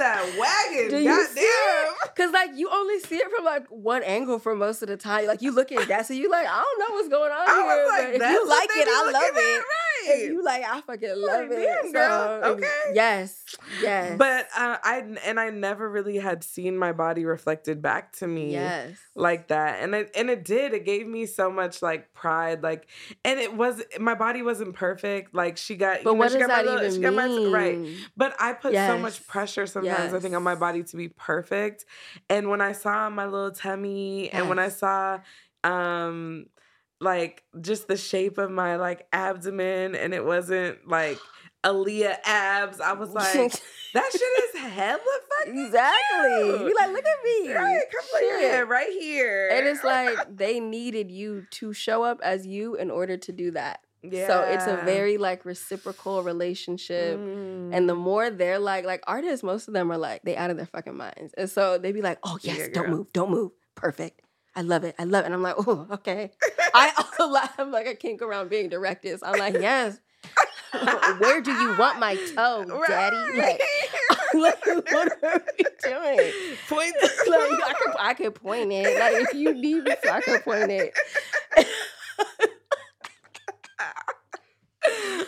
at 0.00 0.04
that 0.04 0.38
wagon. 0.38 0.90
Do 0.90 0.98
you 0.98 1.10
God 1.10 1.28
see 1.30 1.40
it? 1.40 2.14
Cause 2.16 2.32
like 2.32 2.50
you 2.54 2.68
only 2.70 3.00
see 3.00 3.16
it 3.16 3.30
from 3.34 3.44
like 3.44 3.66
one 3.68 4.02
angle 4.02 4.38
for 4.38 4.54
most 4.54 4.82
of 4.82 4.88
the 4.88 4.96
time. 4.96 5.26
Like 5.26 5.42
you 5.42 5.52
look 5.52 5.72
at 5.72 5.88
that, 5.88 6.06
so 6.06 6.14
you 6.14 6.30
like, 6.30 6.46
I 6.46 6.62
don't 6.62 6.78
know 6.88 6.94
what's 6.96 7.08
going 7.08 7.32
on 7.32 7.48
I 7.48 7.54
here. 7.54 7.64
was 7.64 7.90
but 7.90 8.04
like, 8.04 8.14
if 8.14 8.32
you 8.32 8.48
like 8.48 8.70
it, 8.72 8.88
I 8.88 9.10
love 9.12 9.32
it. 9.34 9.58
Right. 9.58 9.85
If 10.08 10.30
you 10.32 10.44
like, 10.44 10.62
I 10.64 10.80
fucking 10.80 11.08
Like, 11.08 11.16
love 11.18 11.50
it. 11.50 11.56
damn, 11.82 11.92
girl. 11.92 12.42
So, 12.42 12.48
Okay. 12.52 12.68
Yes. 12.94 13.42
Yes. 13.82 14.16
But 14.18 14.46
uh, 14.56 14.76
I 14.82 15.04
and 15.24 15.38
I 15.40 15.50
never 15.50 15.88
really 15.88 16.18
had 16.18 16.44
seen 16.44 16.76
my 16.78 16.92
body 16.92 17.24
reflected 17.24 17.82
back 17.82 18.12
to 18.18 18.26
me 18.26 18.52
yes. 18.52 18.96
like 19.14 19.48
that, 19.48 19.82
and 19.82 19.94
it 19.94 20.10
and 20.16 20.30
it 20.30 20.44
did. 20.44 20.72
It 20.74 20.84
gave 20.84 21.06
me 21.06 21.26
so 21.26 21.50
much 21.50 21.82
like 21.82 22.12
pride, 22.14 22.62
like, 22.62 22.86
and 23.24 23.38
it 23.40 23.54
was 23.54 23.82
my 23.98 24.14
body 24.14 24.42
wasn't 24.42 24.74
perfect. 24.74 25.34
Like 25.34 25.56
she 25.56 25.76
got, 25.76 26.04
But 26.04 26.10
you 26.10 26.14
know, 26.16 26.18
what 26.18 26.32
she 26.32 26.38
does 26.38 26.46
got 26.48 26.56
my 26.56 26.62
that 26.62 26.82
little- 26.82 26.86
even 26.98 27.02
got 27.02 27.14
my- 27.14 27.28
mean? 27.28 27.52
right. 27.52 27.96
But 28.16 28.36
I 28.40 28.52
put 28.52 28.74
so 28.74 28.98
much 28.98 29.26
pressure 29.26 29.66
sometimes, 29.66 30.12
I 30.14 30.20
think, 30.20 30.34
on 30.34 30.42
my 30.42 30.54
body 30.54 30.82
to 30.84 30.96
be 30.96 31.08
perfect. 31.08 31.84
And 32.28 32.48
when 32.50 32.60
I 32.60 32.72
saw 32.72 33.08
my 33.10 33.26
little 33.26 33.50
tummy 33.50 34.30
and 34.30 34.48
when 34.48 34.58
I 34.58 34.68
saw 34.68 35.20
um 35.64 36.46
like 37.00 37.42
just 37.60 37.88
the 37.88 37.96
shape 37.96 38.38
of 38.38 38.50
my 38.50 38.76
like 38.76 39.06
abdomen 39.12 39.94
and 39.94 40.14
it 40.14 40.24
wasn't 40.24 40.86
like 40.88 41.18
Aaliyah 41.64 42.18
abs, 42.24 42.80
I 42.80 42.92
was 42.92 43.10
like, 43.10 43.24
that 43.94 44.08
shit 44.12 44.54
is 44.54 44.60
hella 44.72 44.98
fucking 45.38 45.66
exactly. 45.66 46.28
cute. 46.44 46.60
You 46.60 46.74
like, 46.76 46.88
look 46.92 47.04
at 47.04 47.24
me. 47.24 47.52
Right, 47.52 47.80
come 47.90 48.22
your 48.22 48.40
Shit. 48.40 48.50
head 48.52 48.68
right 48.68 48.90
here. 48.90 49.48
And 49.52 49.66
it's 49.66 49.82
like 49.82 50.16
they 50.36 50.60
needed 50.60 51.10
you 51.10 51.44
to 51.52 51.72
show 51.72 52.04
up 52.04 52.20
as 52.22 52.46
you 52.46 52.76
in 52.76 52.90
order 52.92 53.16
to 53.16 53.32
do 53.32 53.50
that. 53.52 53.80
Yeah. 54.02 54.28
So 54.28 54.42
it's 54.42 54.66
a 54.68 54.76
very 54.84 55.18
like 55.18 55.44
reciprocal 55.44 56.22
relationship. 56.22 57.18
And 57.18 57.88
the 57.88 57.94
Mm. 57.94 57.98
more 57.98 58.30
they're 58.30 58.60
like, 58.60 58.84
like 58.84 59.02
artists, 59.08 59.42
most 59.42 59.66
of 59.66 59.74
them 59.74 59.90
are 59.90 59.98
like, 59.98 60.22
they 60.22 60.36
out 60.36 60.50
of 60.50 60.56
their 60.56 60.66
fucking 60.66 60.96
minds. 60.96 61.34
And 61.36 61.50
so 61.50 61.78
they'd 61.78 61.90
be 61.92 62.02
like, 62.02 62.18
oh, 62.22 62.38
yes, 62.42 62.58
Yeah, 62.58 62.66
don't 62.72 62.90
move, 62.90 63.12
don't 63.12 63.30
move. 63.32 63.50
Perfect. 63.74 64.20
I 64.56 64.62
love 64.62 64.84
it. 64.84 64.94
I 64.98 65.04
love 65.04 65.24
it. 65.24 65.26
And 65.26 65.34
I'm 65.34 65.42
like, 65.42 65.54
oh, 65.58 65.86
okay. 65.92 66.30
I 66.74 66.90
also 66.98 67.30
like, 67.30 67.50
I'm 67.58 67.70
like 67.70 67.86
a 67.86 67.94
kink 67.94 68.22
around 68.22 68.48
being 68.48 68.70
directed. 68.70 69.20
So 69.20 69.26
I'm 69.26 69.38
like, 69.38 69.54
yes. 69.54 70.00
Where 71.18 71.40
do 71.42 71.52
you 71.52 71.76
want 71.78 72.00
my 72.00 72.16
toe, 72.34 72.64
daddy? 72.88 73.38
Like, 73.38 73.60
like, 74.34 74.66
what 74.66 75.12
are 75.22 75.42
we 75.58 75.64
doing? 75.82 76.32
Point. 76.68 76.94
Like, 77.28 77.40
I 77.64 77.74
could, 77.78 77.94
I 78.00 78.14
could 78.14 78.34
point 78.34 78.72
it. 78.72 78.98
Like, 78.98 79.14
if 79.28 79.34
you 79.34 79.54
need 79.54 79.84
me, 79.84 79.94
to, 80.02 80.12
I 80.12 80.20
could 80.20 80.42
point 80.42 80.70
it. 80.70 80.94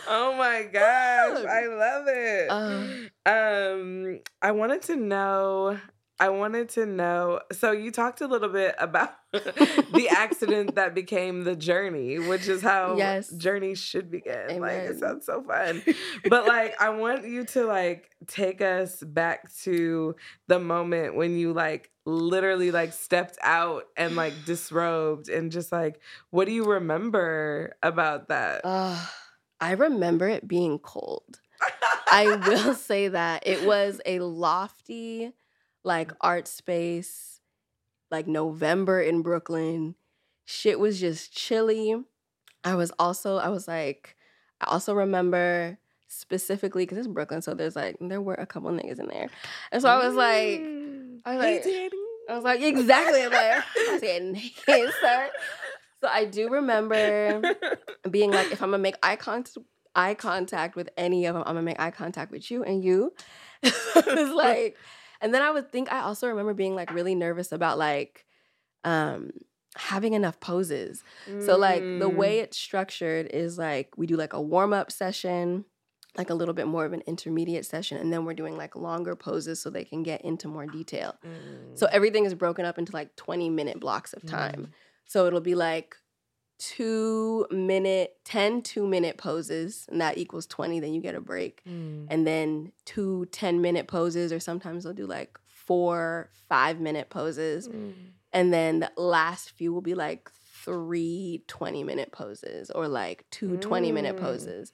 oh 0.07 0.35
my 0.37 0.63
gosh, 0.63 1.45
I 1.45 1.67
love 1.67 2.05
it. 2.07 2.49
Uh, 2.49 3.29
um, 3.29 4.19
I 4.41 4.51
wanted 4.51 4.81
to 4.83 4.95
know. 4.97 5.79
I 6.19 6.29
wanted 6.29 6.69
to 6.69 6.85
know. 6.85 7.39
So 7.51 7.71
you 7.71 7.91
talked 7.91 8.21
a 8.21 8.27
little 8.27 8.49
bit 8.49 8.75
about 8.77 9.11
the 9.31 10.07
accident 10.09 10.75
that 10.75 10.93
became 10.93 11.43
the 11.43 11.55
journey, 11.55 12.19
which 12.19 12.47
is 12.47 12.61
how 12.61 12.95
Yes. 12.97 13.29
journeys 13.29 13.79
should 13.79 14.11
begin. 14.11 14.59
Like 14.59 14.79
it 14.79 14.99
sounds 14.99 15.25
so 15.25 15.41
fun. 15.43 15.81
But 16.29 16.45
like 16.45 16.79
I 16.81 16.89
want 16.89 17.25
you 17.25 17.45
to 17.45 17.65
like 17.65 18.09
take 18.27 18.61
us 18.61 19.01
back 19.01 19.53
to 19.63 20.15
the 20.47 20.59
moment 20.59 21.15
when 21.15 21.37
you 21.37 21.53
like 21.53 21.89
literally 22.05 22.71
like 22.71 22.91
stepped 22.91 23.37
out 23.41 23.83
and 23.95 24.15
like 24.15 24.33
disrobed 24.45 25.29
and 25.29 25.51
just 25.51 25.71
like 25.71 26.01
what 26.31 26.45
do 26.45 26.51
you 26.51 26.65
remember 26.65 27.75
about 27.83 28.27
that? 28.29 28.61
uh, 28.65 29.05
I 29.61 29.71
remember 29.73 30.27
it 30.27 30.47
being 30.47 30.79
cold. 30.79 31.39
I 32.11 32.25
will 32.47 32.73
say 32.75 33.09
that 33.09 33.45
it 33.45 33.63
was 33.63 34.01
a 34.05 34.19
lofty, 34.19 35.33
like 35.83 36.11
art 36.21 36.47
space, 36.47 37.39
like 38.11 38.27
November 38.27 39.01
in 39.01 39.21
Brooklyn. 39.21 39.95
Shit 40.45 40.79
was 40.79 40.99
just 40.99 41.31
chilly. 41.31 41.95
I 42.63 42.75
was 42.75 42.91
also, 42.99 43.37
I 43.37 43.49
was 43.49 43.67
like, 43.67 44.15
I 44.61 44.71
also 44.71 44.93
remember 44.93 45.77
specifically 46.07 46.83
because 46.83 46.97
it's 46.97 47.07
Brooklyn, 47.07 47.41
so 47.41 47.53
there's 47.53 47.75
like 47.75 47.97
there 48.01 48.21
were 48.21 48.33
a 48.33 48.45
couple 48.45 48.71
niggas 48.71 48.99
in 48.99 49.07
there, 49.07 49.29
and 49.71 49.81
so 49.81 49.89
I 49.89 50.05
was 50.05 50.15
like, 50.15 50.59
Mm. 50.61 51.19
I 51.25 51.35
was 51.35 51.65
like-. 51.65 51.91
I 52.29 52.35
was 52.35 52.43
like, 52.43 52.61
exactly. 52.61 53.23
I'm 53.23 53.31
like, 53.31 53.63
I 53.75 53.97
said, 53.99 54.23
naked, 54.23 54.93
sir. 55.01 55.29
So 56.01 56.07
I 56.07 56.25
do 56.25 56.49
remember 56.49 57.41
being 58.11 58.31
like, 58.31 58.51
if 58.51 58.61
I'm 58.61 58.69
gonna 58.69 58.83
make 58.83 58.95
eye 59.01 59.15
contact, 59.15 59.57
eye 59.95 60.13
contact 60.13 60.75
with 60.75 60.89
any 60.95 61.25
of 61.25 61.33
them, 61.33 61.43
I'm 61.45 61.55
gonna 61.55 61.63
make 61.63 61.79
eye 61.79 61.91
contact 61.91 62.31
with 62.31 62.51
you 62.51 62.63
and 62.63 62.83
you. 62.83 63.13
it 63.63 63.73
was 64.05 64.29
like, 64.29 64.77
and 65.21 65.33
then 65.33 65.41
I 65.41 65.51
would 65.51 65.71
think 65.71 65.91
I 65.91 66.01
also 66.01 66.27
remember 66.27 66.53
being 66.53 66.75
like 66.75 66.91
really 66.93 67.15
nervous 67.15 67.51
about 67.51 67.77
like 67.77 68.25
um 68.83 69.31
having 69.75 70.13
enough 70.13 70.39
poses. 70.39 71.03
So 71.39 71.55
like 71.57 71.83
the 71.99 72.09
Mm. 72.09 72.15
way 72.15 72.39
it's 72.39 72.57
structured 72.57 73.27
is 73.27 73.57
like 73.57 73.97
we 73.97 74.07
do 74.07 74.15
like 74.17 74.33
a 74.33 74.41
warm 74.41 74.73
up 74.73 74.91
session, 74.91 75.65
like 76.17 76.29
a 76.29 76.33
little 76.33 76.55
bit 76.55 76.67
more 76.67 76.85
of 76.85 76.93
an 76.93 77.03
intermediate 77.05 77.65
session, 77.65 77.97
and 77.97 78.11
then 78.11 78.25
we're 78.25 78.33
doing 78.33 78.57
like 78.57 78.75
longer 78.75 79.15
poses 79.15 79.61
so 79.61 79.69
they 79.69 79.85
can 79.85 80.01
get 80.03 80.21
into 80.21 80.47
more 80.47 80.65
detail. 80.65 81.15
Mm. 81.23 81.77
So 81.77 81.87
everything 81.91 82.25
is 82.25 82.33
broken 82.33 82.65
up 82.65 82.77
into 82.79 82.91
like 82.93 83.15
20 83.15 83.49
minute 83.49 83.79
blocks 83.79 84.13
of 84.13 84.25
time. 84.25 84.73
So 85.05 85.25
it'll 85.27 85.39
be 85.41 85.55
like 85.55 85.95
two 86.59 87.47
minute, 87.49 88.17
10 88.25 88.61
two 88.61 88.85
minute 88.85 89.17
poses, 89.17 89.87
and 89.89 89.99
that 90.01 90.17
equals 90.17 90.45
20, 90.45 90.79
then 90.79 90.93
you 90.93 91.01
get 91.01 91.15
a 91.15 91.21
break. 91.21 91.61
Mm. 91.67 92.05
And 92.09 92.27
then 92.27 92.71
two 92.85 93.25
10 93.31 93.61
minute 93.61 93.87
poses, 93.87 94.31
or 94.31 94.39
sometimes 94.39 94.83
they'll 94.83 94.93
do 94.93 95.07
like 95.07 95.39
four 95.47 96.29
five 96.47 96.79
minute 96.79 97.09
poses. 97.09 97.67
Mm. 97.67 97.93
And 98.33 98.53
then 98.53 98.79
the 98.81 98.91
last 98.97 99.51
few 99.51 99.73
will 99.73 99.81
be 99.81 99.95
like 99.95 100.29
three 100.63 101.43
20 101.47 101.83
minute 101.83 102.11
poses 102.11 102.69
or 102.69 102.87
like 102.87 103.25
two 103.31 103.57
20 103.57 103.91
minute 103.91 104.15
Mm. 104.17 104.19
poses. 104.19 104.71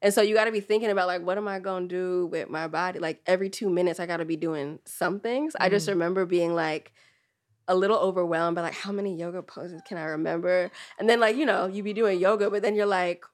And 0.00 0.12
so 0.12 0.20
you 0.22 0.34
got 0.34 0.44
to 0.44 0.52
be 0.52 0.60
thinking 0.60 0.90
about 0.90 1.06
like, 1.06 1.22
what 1.22 1.38
am 1.38 1.48
I 1.48 1.58
going 1.58 1.88
to 1.88 1.94
do 1.94 2.26
with 2.26 2.48
my 2.50 2.68
body? 2.68 2.98
Like 2.98 3.20
every 3.26 3.48
two 3.50 3.68
minutes, 3.70 3.98
I 3.98 4.06
got 4.06 4.18
to 4.18 4.24
be 4.24 4.36
doing 4.36 4.78
some 4.84 5.18
things. 5.18 5.54
I 5.58 5.68
just 5.70 5.86
Mm. 5.86 5.92
remember 5.92 6.26
being 6.26 6.54
like, 6.54 6.92
a 7.68 7.74
little 7.74 7.98
overwhelmed 7.98 8.56
by 8.56 8.62
like 8.62 8.74
how 8.74 8.92
many 8.92 9.16
yoga 9.16 9.42
poses 9.42 9.80
can 9.86 9.96
I 9.96 10.04
remember? 10.04 10.70
And 10.98 11.08
then 11.08 11.20
like, 11.20 11.36
you 11.36 11.46
know, 11.46 11.66
you 11.66 11.82
be 11.82 11.92
doing 11.92 12.20
yoga, 12.20 12.50
but 12.50 12.62
then 12.62 12.74
you're 12.74 12.86
like, 12.86 13.24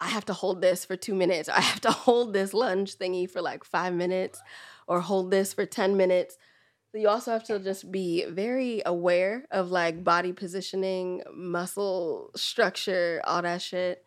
I 0.00 0.08
have 0.08 0.24
to 0.26 0.32
hold 0.32 0.62
this 0.62 0.84
for 0.84 0.96
two 0.96 1.14
minutes. 1.14 1.48
I 1.48 1.60
have 1.60 1.80
to 1.82 1.90
hold 2.06 2.32
this 2.32 2.54
lunge 2.54 2.96
thingy 2.96 3.30
for 3.30 3.42
like 3.42 3.64
five 3.64 3.94
minutes 3.94 4.40
or 4.86 5.00
hold 5.00 5.30
this 5.30 5.52
for 5.52 5.66
10 5.66 5.96
minutes. 5.96 6.36
So 6.90 6.98
you 6.98 7.08
also 7.08 7.30
have 7.30 7.44
to 7.44 7.60
just 7.60 7.92
be 7.92 8.24
very 8.24 8.82
aware 8.84 9.44
of 9.52 9.70
like 9.70 10.02
body 10.02 10.32
positioning, 10.32 11.22
muscle 11.32 12.30
structure, 12.34 13.20
all 13.24 13.42
that 13.42 13.62
shit. 13.62 14.04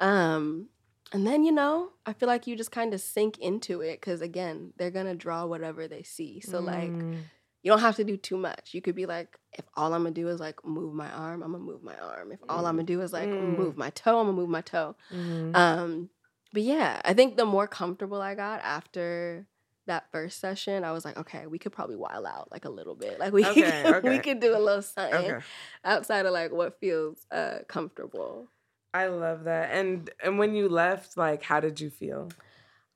Um, 0.00 0.68
and 1.12 1.26
then, 1.26 1.42
you 1.42 1.52
know, 1.52 1.90
I 2.04 2.12
feel 2.12 2.26
like 2.26 2.46
you 2.46 2.54
just 2.54 2.70
kind 2.70 2.92
of 2.92 3.00
sink 3.00 3.38
into 3.38 3.80
it 3.80 3.98
because 4.00 4.20
again, 4.20 4.74
they're 4.76 4.90
gonna 4.90 5.14
draw 5.14 5.46
whatever 5.46 5.88
they 5.88 6.02
see. 6.02 6.40
So 6.40 6.60
like 6.60 6.92
Mm. 6.92 7.16
You 7.62 7.70
don't 7.70 7.80
have 7.80 7.96
to 7.96 8.04
do 8.04 8.16
too 8.16 8.36
much. 8.36 8.72
You 8.72 8.80
could 8.80 8.94
be 8.94 9.06
like, 9.06 9.36
if 9.52 9.64
all 9.74 9.92
I'm 9.94 10.02
gonna 10.02 10.14
do 10.14 10.28
is 10.28 10.40
like 10.40 10.64
move 10.64 10.94
my 10.94 11.10
arm, 11.10 11.42
I'm 11.42 11.52
gonna 11.52 11.64
move 11.64 11.82
my 11.82 11.96
arm. 11.96 12.32
If 12.32 12.38
all 12.48 12.66
I'm 12.66 12.74
gonna 12.76 12.84
do 12.84 13.00
is 13.02 13.12
like 13.12 13.28
Mm. 13.30 13.56
move 13.56 13.76
my 13.76 13.90
toe, 13.90 14.18
I'm 14.20 14.26
gonna 14.26 14.36
move 14.36 14.48
my 14.48 14.60
toe. 14.60 14.96
Mhm. 15.12 15.56
Um, 15.56 16.10
but 16.52 16.62
yeah, 16.62 17.00
I 17.04 17.14
think 17.14 17.36
the 17.36 17.44
more 17.44 17.66
comfortable 17.66 18.20
I 18.22 18.34
got 18.34 18.60
after 18.62 19.46
that 19.86 20.10
first 20.12 20.38
session, 20.38 20.84
I 20.84 20.92
was 20.92 21.04
like, 21.04 21.16
okay, 21.18 21.46
we 21.46 21.58
could 21.58 21.72
probably 21.72 21.96
wild 21.96 22.26
out 22.26 22.50
like 22.52 22.64
a 22.64 22.70
little 22.70 22.94
bit. 22.94 23.18
Like 23.18 23.32
we 23.38 23.44
Okay, 23.44 23.82
could, 23.82 23.94
okay. 23.94 24.08
we 24.08 24.18
could 24.18 24.40
do 24.40 24.56
a 24.56 24.58
little 24.60 24.82
something 24.82 25.14
okay. 25.32 25.38
outside 25.84 26.26
of 26.26 26.32
like 26.32 26.52
what 26.52 26.78
feels 26.80 27.26
uh 27.30 27.60
comfortable. 27.68 28.48
I 28.94 29.08
love 29.08 29.44
that. 29.44 29.70
And 29.72 30.10
and 30.22 30.38
when 30.38 30.54
you 30.54 30.68
left, 30.68 31.16
like, 31.16 31.42
how 31.42 31.60
did 31.60 31.80
you 31.80 31.90
feel? 31.90 32.28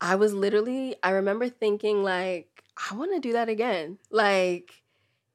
I 0.03 0.17
was 0.17 0.35
literally, 0.35 0.97
I 1.03 1.11
remember 1.11 1.49
thinking, 1.49 2.03
like, 2.03 2.65
I 2.91 2.95
want 2.97 3.15
to 3.15 3.21
do 3.21 3.33
that 3.35 3.49
again. 3.49 3.99
Like, 4.11 4.83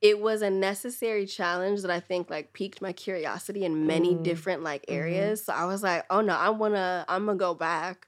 it 0.02 0.20
was 0.20 0.42
a 0.42 0.50
necessary 0.50 1.26
challenge 1.26 1.82
that 1.82 1.90
I 1.90 2.00
think 2.00 2.30
like 2.30 2.54
piqued 2.54 2.82
my 2.84 2.94
curiosity 2.94 3.66
in 3.66 3.88
many 3.88 4.14
Mm. 4.14 4.22
different 4.24 4.62
like 4.62 4.84
Mhm. 4.86 4.94
areas. 4.94 5.44
So 5.46 5.54
I 5.54 5.66
was 5.66 5.82
like, 5.82 6.06
oh 6.12 6.22
no, 6.22 6.36
I 6.36 6.50
wanna, 6.50 7.04
I'm 7.08 7.26
gonna 7.26 7.38
go 7.38 7.56
back. 7.56 8.08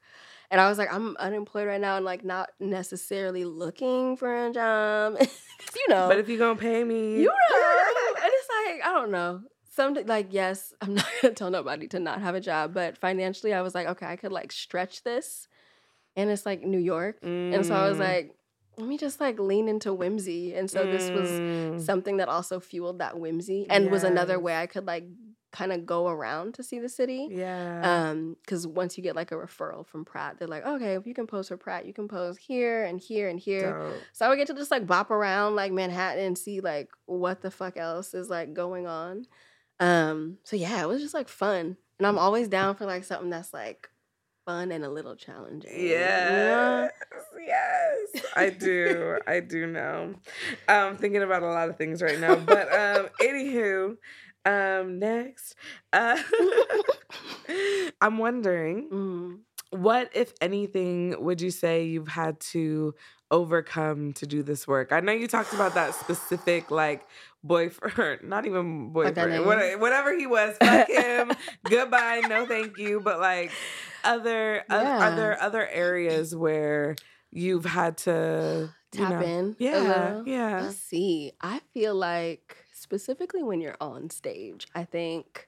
And 0.51 0.61
I 0.61 0.69
was 0.69 0.77
like, 0.77 0.93
I'm 0.93 1.15
unemployed 1.17 1.67
right 1.67 1.81
now 1.81 1.95
and 1.95 2.05
like 2.05 2.23
not 2.23 2.51
necessarily 2.59 3.43
looking 3.45 4.17
for 4.17 4.47
a 4.47 4.51
job. 4.51 5.17
you 5.75 5.85
know, 5.89 6.07
But 6.07 6.19
if 6.19 6.29
you're 6.29 6.37
gonna 6.37 6.59
pay 6.59 6.83
me, 6.83 7.21
you 7.21 7.25
know, 7.25 8.13
and 8.21 8.31
it's 8.33 8.49
like 8.67 8.85
I 8.85 8.93
don't 8.93 9.11
know. 9.11 9.41
Some 9.71 9.95
like 10.05 10.27
yes, 10.31 10.73
I'm 10.81 10.93
not 10.93 11.07
gonna 11.21 11.33
tell 11.41 11.49
nobody 11.49 11.87
to 11.87 11.99
not 11.99 12.21
have 12.21 12.35
a 12.35 12.41
job, 12.41 12.73
but 12.73 12.97
financially, 12.99 13.53
I 13.53 13.61
was 13.61 13.73
like, 13.73 13.87
okay, 13.87 14.05
I 14.05 14.15
could 14.15 14.31
like 14.31 14.51
stretch 14.51 15.03
this, 15.03 15.47
and 16.19 16.29
it's 16.29 16.45
like 16.45 16.61
New 16.63 16.79
York, 16.79 17.17
and 17.23 17.65
so 17.65 17.73
I 17.75 17.87
was 17.89 17.97
Mm. 17.97 18.01
like, 18.11 18.35
let 18.77 18.87
me 18.87 18.97
just 18.97 19.19
like 19.19 19.39
lean 19.39 19.67
into 19.67 19.93
whimsy, 19.93 20.53
and 20.55 20.69
so 20.69 20.85
this 20.85 21.11
was 21.11 21.29
Mm. 21.41 21.79
something 21.81 22.17
that 22.17 22.29
also 22.29 22.59
fueled 22.59 22.99
that 22.99 23.19
whimsy, 23.19 23.65
and 23.69 23.89
was 23.91 24.03
another 24.03 24.39
way 24.39 24.55
I 24.55 24.67
could 24.67 24.85
like 24.85 25.05
kind 25.51 25.71
of 25.73 25.83
go 25.85 26.07
around 26.07 26.53
to 26.53 26.61
see 26.63 26.77
the 26.79 26.87
city. 26.87 27.27
Yeah. 27.31 27.81
Um, 28.11 28.37
because 28.41 28.67
once 28.67 28.97
you 28.97 29.03
get 29.03 29.15
like 29.15 29.31
a 29.31 29.35
referral 29.35 29.83
from 29.85 30.05
Pratt, 30.05 30.37
they're 30.37 30.47
like, 30.47 30.63
okay, 30.65 30.93
if 30.93 31.07
you 31.07 31.15
can 31.15 31.25
pose 31.25 31.47
for 31.47 31.57
Pratt, 31.57 31.85
you 31.87 31.93
can 31.93 32.07
pose 32.07 32.37
here 32.37 32.83
and 32.83 32.99
here 32.99 33.27
and 33.29 33.39
here. 33.39 33.71
Dope. 33.73 34.03
So 34.13 34.25
I 34.25 34.29
would 34.29 34.37
get 34.37 34.47
to 34.47 34.53
just 34.53 34.69
like 34.69 34.85
bop 34.85 35.09
around 35.09 35.55
like 35.55 35.71
Manhattan 35.71 36.23
and 36.23 36.37
see 36.37 36.61
like 36.61 36.89
what 37.07 37.41
the 37.41 37.49
fuck 37.49 37.77
else 37.77 38.13
is 38.13 38.29
like 38.29 38.53
going 38.53 38.85
on. 38.85 39.25
Um, 39.79 40.37
so 40.43 40.55
yeah, 40.55 40.81
it 40.83 40.87
was 40.87 41.01
just 41.01 41.13
like 41.15 41.27
fun. 41.29 41.77
And 41.97 42.05
I'm 42.07 42.19
always 42.19 42.47
down 42.47 42.75
for 42.75 42.85
like 42.85 43.03
something 43.03 43.29
that's 43.31 43.53
like 43.53 43.89
fun 44.49 44.71
and 44.71 44.83
a 44.83 44.89
little 44.89 45.15
challenging. 45.15 45.71
you 45.79 45.89
know? 45.95 46.89
Yes, 46.89 46.91
yes, 48.15 48.23
I 48.35 48.49
do. 48.49 49.19
I 49.27 49.41
do 49.41 49.67
know. 49.67 50.15
I'm 50.67 50.97
thinking 50.97 51.21
about 51.21 51.43
a 51.43 51.47
lot 51.47 51.69
of 51.69 51.77
things 51.77 52.01
right 52.01 52.19
now, 52.19 52.35
but 52.35 52.67
um, 52.73 53.09
anywho, 53.21 53.95
um, 54.45 54.97
next, 54.97 55.53
uh, 55.93 56.17
I'm 58.01 58.17
wondering, 58.17 58.89
Mm. 58.91 59.39
what 59.69 60.09
if 60.15 60.33
anything 60.41 61.15
would 61.23 61.41
you 61.41 61.51
say 61.51 61.83
you've 61.85 62.07
had 62.07 62.39
to 62.53 62.95
overcome 63.29 64.13
to 64.13 64.25
do 64.25 64.41
this 64.41 64.67
work? 64.67 64.91
I 64.91 64.99
know 64.99 65.11
you 65.11 65.27
talked 65.27 65.53
about 65.53 65.75
that 65.75 65.93
specific 65.93 66.71
like 66.71 67.05
boyfriend, 67.43 68.23
not 68.23 68.47
even 68.47 68.91
boyfriend, 68.91 69.45
whatever 69.45 70.17
he 70.17 70.25
was. 70.25 70.55
Fuck 70.59 70.87
him. 70.89 71.31
Goodbye. 71.65 72.21
No, 72.27 72.45
thank 72.47 72.77
you. 72.79 72.99
But 72.99 73.19
like 73.19 73.51
other, 74.03 74.59
oth- 74.69 74.83
Yeah. 74.83 74.99
are 75.11 75.15
there 75.15 75.41
other 75.41 75.67
areas 75.87 76.35
where 76.35 76.95
you've 77.31 77.65
had 77.65 77.97
to 77.99 78.69
Tap 78.91 79.11
know- 79.11 79.21
in. 79.21 79.55
Yeah, 79.59 80.23
yeah. 80.25 80.61
Let's 80.63 80.77
see. 80.77 81.33
I 81.41 81.61
feel 81.73 81.93
like 81.95 82.57
specifically 82.73 83.43
when 83.43 83.61
you're 83.61 83.77
on 83.79 84.09
stage, 84.09 84.67
I 84.73 84.83
think 84.85 85.47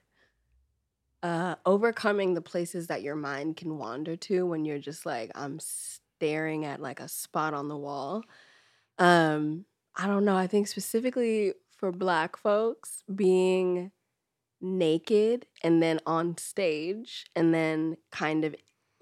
uh 1.22 1.54
overcoming 1.64 2.34
the 2.34 2.40
places 2.42 2.88
that 2.88 3.02
your 3.02 3.14
mind 3.14 3.56
can 3.56 3.78
wander 3.78 4.16
to 4.16 4.44
when 4.44 4.64
you're 4.64 4.78
just 4.80 5.06
like 5.06 5.30
I'm 5.36 5.58
staring 5.60 6.64
at 6.64 6.80
like 6.82 6.98
a 7.00 7.08
spot 7.08 7.54
on 7.54 7.68
the 7.68 7.76
wall. 7.76 8.22
Um 8.98 9.64
I 9.96 10.06
don't 10.06 10.24
know, 10.24 10.36
I 10.36 10.46
think 10.46 10.66
specifically 10.68 11.54
for 11.76 11.92
black 11.92 12.36
folks 12.36 13.02
being 13.14 13.90
naked 14.62 15.46
and 15.62 15.82
then 15.82 16.00
on 16.06 16.36
stage 16.38 17.26
and 17.36 17.52
then 17.54 17.96
kind 18.12 18.44
of 18.44 18.54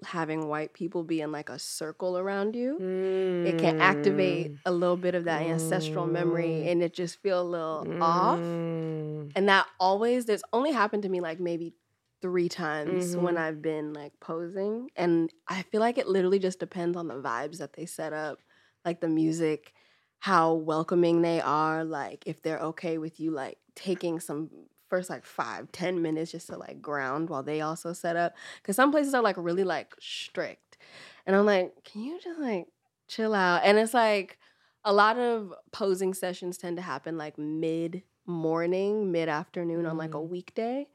having 0.03 0.47
white 0.47 0.73
people 0.73 1.03
be 1.03 1.21
in 1.21 1.31
like 1.31 1.49
a 1.49 1.59
circle 1.59 2.17
around 2.17 2.55
you. 2.55 2.77
It 2.79 3.57
can 3.59 3.75
activate 3.79 4.51
a 4.65 4.71
little 4.71 4.97
bit 4.97 5.15
of 5.15 5.25
that 5.25 5.43
ancestral 5.43 6.07
memory 6.07 6.63
Mm. 6.65 6.71
and 6.71 6.83
it 6.83 6.93
just 6.93 7.21
feel 7.21 7.41
a 7.41 7.43
little 7.43 7.87
off. 8.01 8.39
Mm. 8.39 9.31
And 9.35 9.49
that 9.49 9.67
always 9.79 10.25
there's 10.25 10.43
only 10.53 10.71
happened 10.71 11.03
to 11.03 11.09
me 11.09 11.21
like 11.21 11.39
maybe 11.39 11.73
three 12.21 12.49
times 12.49 13.15
when 13.17 13.35
Mhm. 13.35 13.39
I've 13.39 13.61
been 13.61 13.93
like 13.93 14.19
posing. 14.19 14.89
And 14.95 15.31
I 15.47 15.63
feel 15.63 15.79
like 15.81 15.97
it 15.97 16.07
literally 16.07 16.39
just 16.39 16.59
depends 16.59 16.97
on 16.97 17.07
the 17.07 17.15
vibes 17.21 17.57
that 17.59 17.73
they 17.73 17.85
set 17.85 18.13
up, 18.13 18.39
like 18.85 19.01
the 19.01 19.07
music, 19.09 19.73
how 20.19 20.53
welcoming 20.53 21.21
they 21.21 21.41
are, 21.41 21.83
like 21.83 22.25
if 22.27 22.41
they're 22.41 22.59
okay 22.59 22.97
with 22.97 23.19
you 23.19 23.31
like 23.31 23.57
taking 23.75 24.19
some 24.19 24.49
first 24.91 25.09
like 25.09 25.25
five, 25.25 25.71
ten 25.71 26.01
minutes 26.01 26.31
just 26.31 26.47
to 26.47 26.57
like 26.57 26.81
ground 26.81 27.29
while 27.29 27.41
they 27.41 27.61
also 27.61 27.93
set 27.93 28.15
up. 28.17 28.35
Cause 28.61 28.75
some 28.75 28.91
places 28.91 29.13
are 29.13 29.23
like 29.23 29.37
really 29.39 29.63
like 29.63 29.95
strict. 30.01 30.77
And 31.25 31.33
I'm 31.35 31.45
like, 31.45 31.83
can 31.85 32.03
you 32.03 32.19
just 32.21 32.39
like 32.39 32.67
chill 33.07 33.33
out? 33.33 33.61
And 33.63 33.77
it's 33.77 33.93
like 33.93 34.37
a 34.83 34.91
lot 34.91 35.17
of 35.17 35.53
posing 35.71 36.13
sessions 36.13 36.57
tend 36.57 36.75
to 36.75 36.81
happen 36.83 37.17
like 37.17 37.37
mid 37.37 38.03
morning, 38.25 39.11
mid 39.13 39.29
afternoon 39.29 39.85
on 39.85 39.97
like 39.97 40.13
a 40.13 40.17
Mm. 40.17 40.27
weekday. 40.29 40.87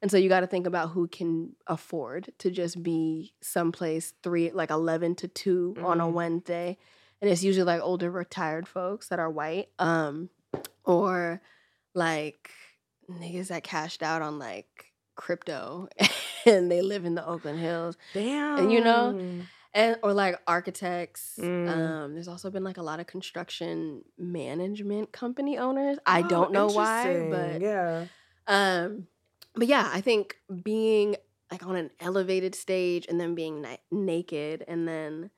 And 0.00 0.10
so 0.10 0.16
you 0.16 0.28
got 0.28 0.40
to 0.40 0.46
think 0.46 0.66
about 0.66 0.90
who 0.90 1.08
can 1.08 1.56
afford 1.66 2.32
to 2.38 2.50
just 2.50 2.82
be 2.82 3.34
someplace 3.42 4.14
three, 4.22 4.50
like 4.52 4.70
11 4.70 5.14
to 5.16 5.28
2 5.28 5.74
on 5.82 6.00
a 6.00 6.04
Mhm. 6.06 6.12
Wednesday. 6.12 6.78
And 7.20 7.28
it's 7.30 7.42
usually 7.42 7.64
like 7.66 7.82
older 7.82 8.10
retired 8.10 8.66
folks 8.68 9.08
that 9.08 9.18
are 9.18 9.28
white 9.28 9.68
um, 9.78 10.30
or 10.84 11.42
like 11.94 12.50
niggas 13.10 13.48
that 13.48 13.62
cashed 13.64 14.02
out 14.02 14.22
on 14.22 14.38
like 14.38 14.92
crypto 15.16 15.88
and 16.46 16.70
they 16.70 16.80
live 16.82 17.04
in 17.04 17.14
the 17.14 17.26
Oakland 17.26 17.58
Hills 17.58 17.96
Damn. 18.14 18.70
you 18.70 18.82
know, 18.82 19.42
and 19.74 19.96
or 20.02 20.12
like 20.14 20.36
architects. 20.46 21.38
Mm. 21.40 21.68
Um, 21.68 22.14
there's 22.14 22.28
also 22.28 22.50
been 22.50 22.64
like 22.64 22.78
a 22.78 22.82
lot 22.82 23.00
of 23.00 23.06
construction 23.06 24.02
management 24.18 25.12
company 25.12 25.58
owners. 25.58 25.98
I 26.06 26.22
Oh, 26.22 26.28
don't 26.28 26.52
know 26.52 26.66
why, 26.68 27.28
but 27.30 27.60
yeah. 27.60 28.06
um, 28.46 29.06
but 29.54 29.66
yeah, 29.66 29.90
I 29.92 30.00
think 30.00 30.36
being 30.62 31.16
like 31.50 31.66
on 31.66 31.76
an 31.76 31.90
elevated 32.00 32.54
stage 32.54 33.06
and 33.08 33.20
then 33.20 33.34
being 33.34 33.60
na- 33.62 33.76
naked 33.90 34.64
and 34.68 34.86
then 34.86 35.30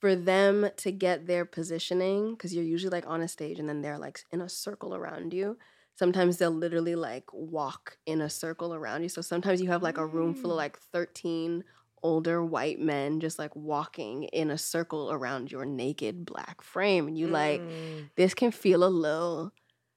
for 0.00 0.14
them 0.16 0.68
to 0.78 0.90
get 0.90 1.26
their 1.26 1.44
positioning 1.44 2.32
because 2.32 2.54
you're 2.54 2.64
usually 2.64 2.90
like 2.90 3.06
on 3.06 3.20
a 3.20 3.28
stage 3.28 3.58
and 3.58 3.68
then 3.68 3.80
they're 3.82 3.98
like 3.98 4.20
in 4.32 4.40
a 4.40 4.48
circle 4.48 4.94
around 4.94 5.32
you 5.34 5.56
sometimes 5.96 6.38
they'll 6.38 6.50
literally 6.50 6.94
like 6.94 7.24
walk 7.32 7.98
in 8.06 8.20
a 8.20 8.30
circle 8.30 8.74
around 8.74 9.02
you 9.02 9.08
so 9.08 9.20
sometimes 9.22 9.60
you 9.60 9.68
have 9.68 9.82
like 9.82 9.98
a 9.98 10.06
room 10.06 10.34
full 10.34 10.52
of 10.52 10.56
Mm. 10.56 10.58
like 10.58 10.78
13 10.78 11.64
older 12.02 12.44
white 12.44 12.78
men 12.78 13.20
just 13.20 13.38
like 13.38 13.54
walking 13.56 14.24
in 14.24 14.50
a 14.50 14.58
circle 14.58 15.10
around 15.10 15.50
your 15.50 15.64
naked 15.64 16.24
black 16.26 16.62
frame 16.62 17.08
and 17.08 17.18
you 17.18 17.28
like 17.28 17.62
Mm. 17.62 18.10
this 18.16 18.34
can 18.34 18.50
feel 18.52 18.84
a 18.84 18.88
little 18.88 19.52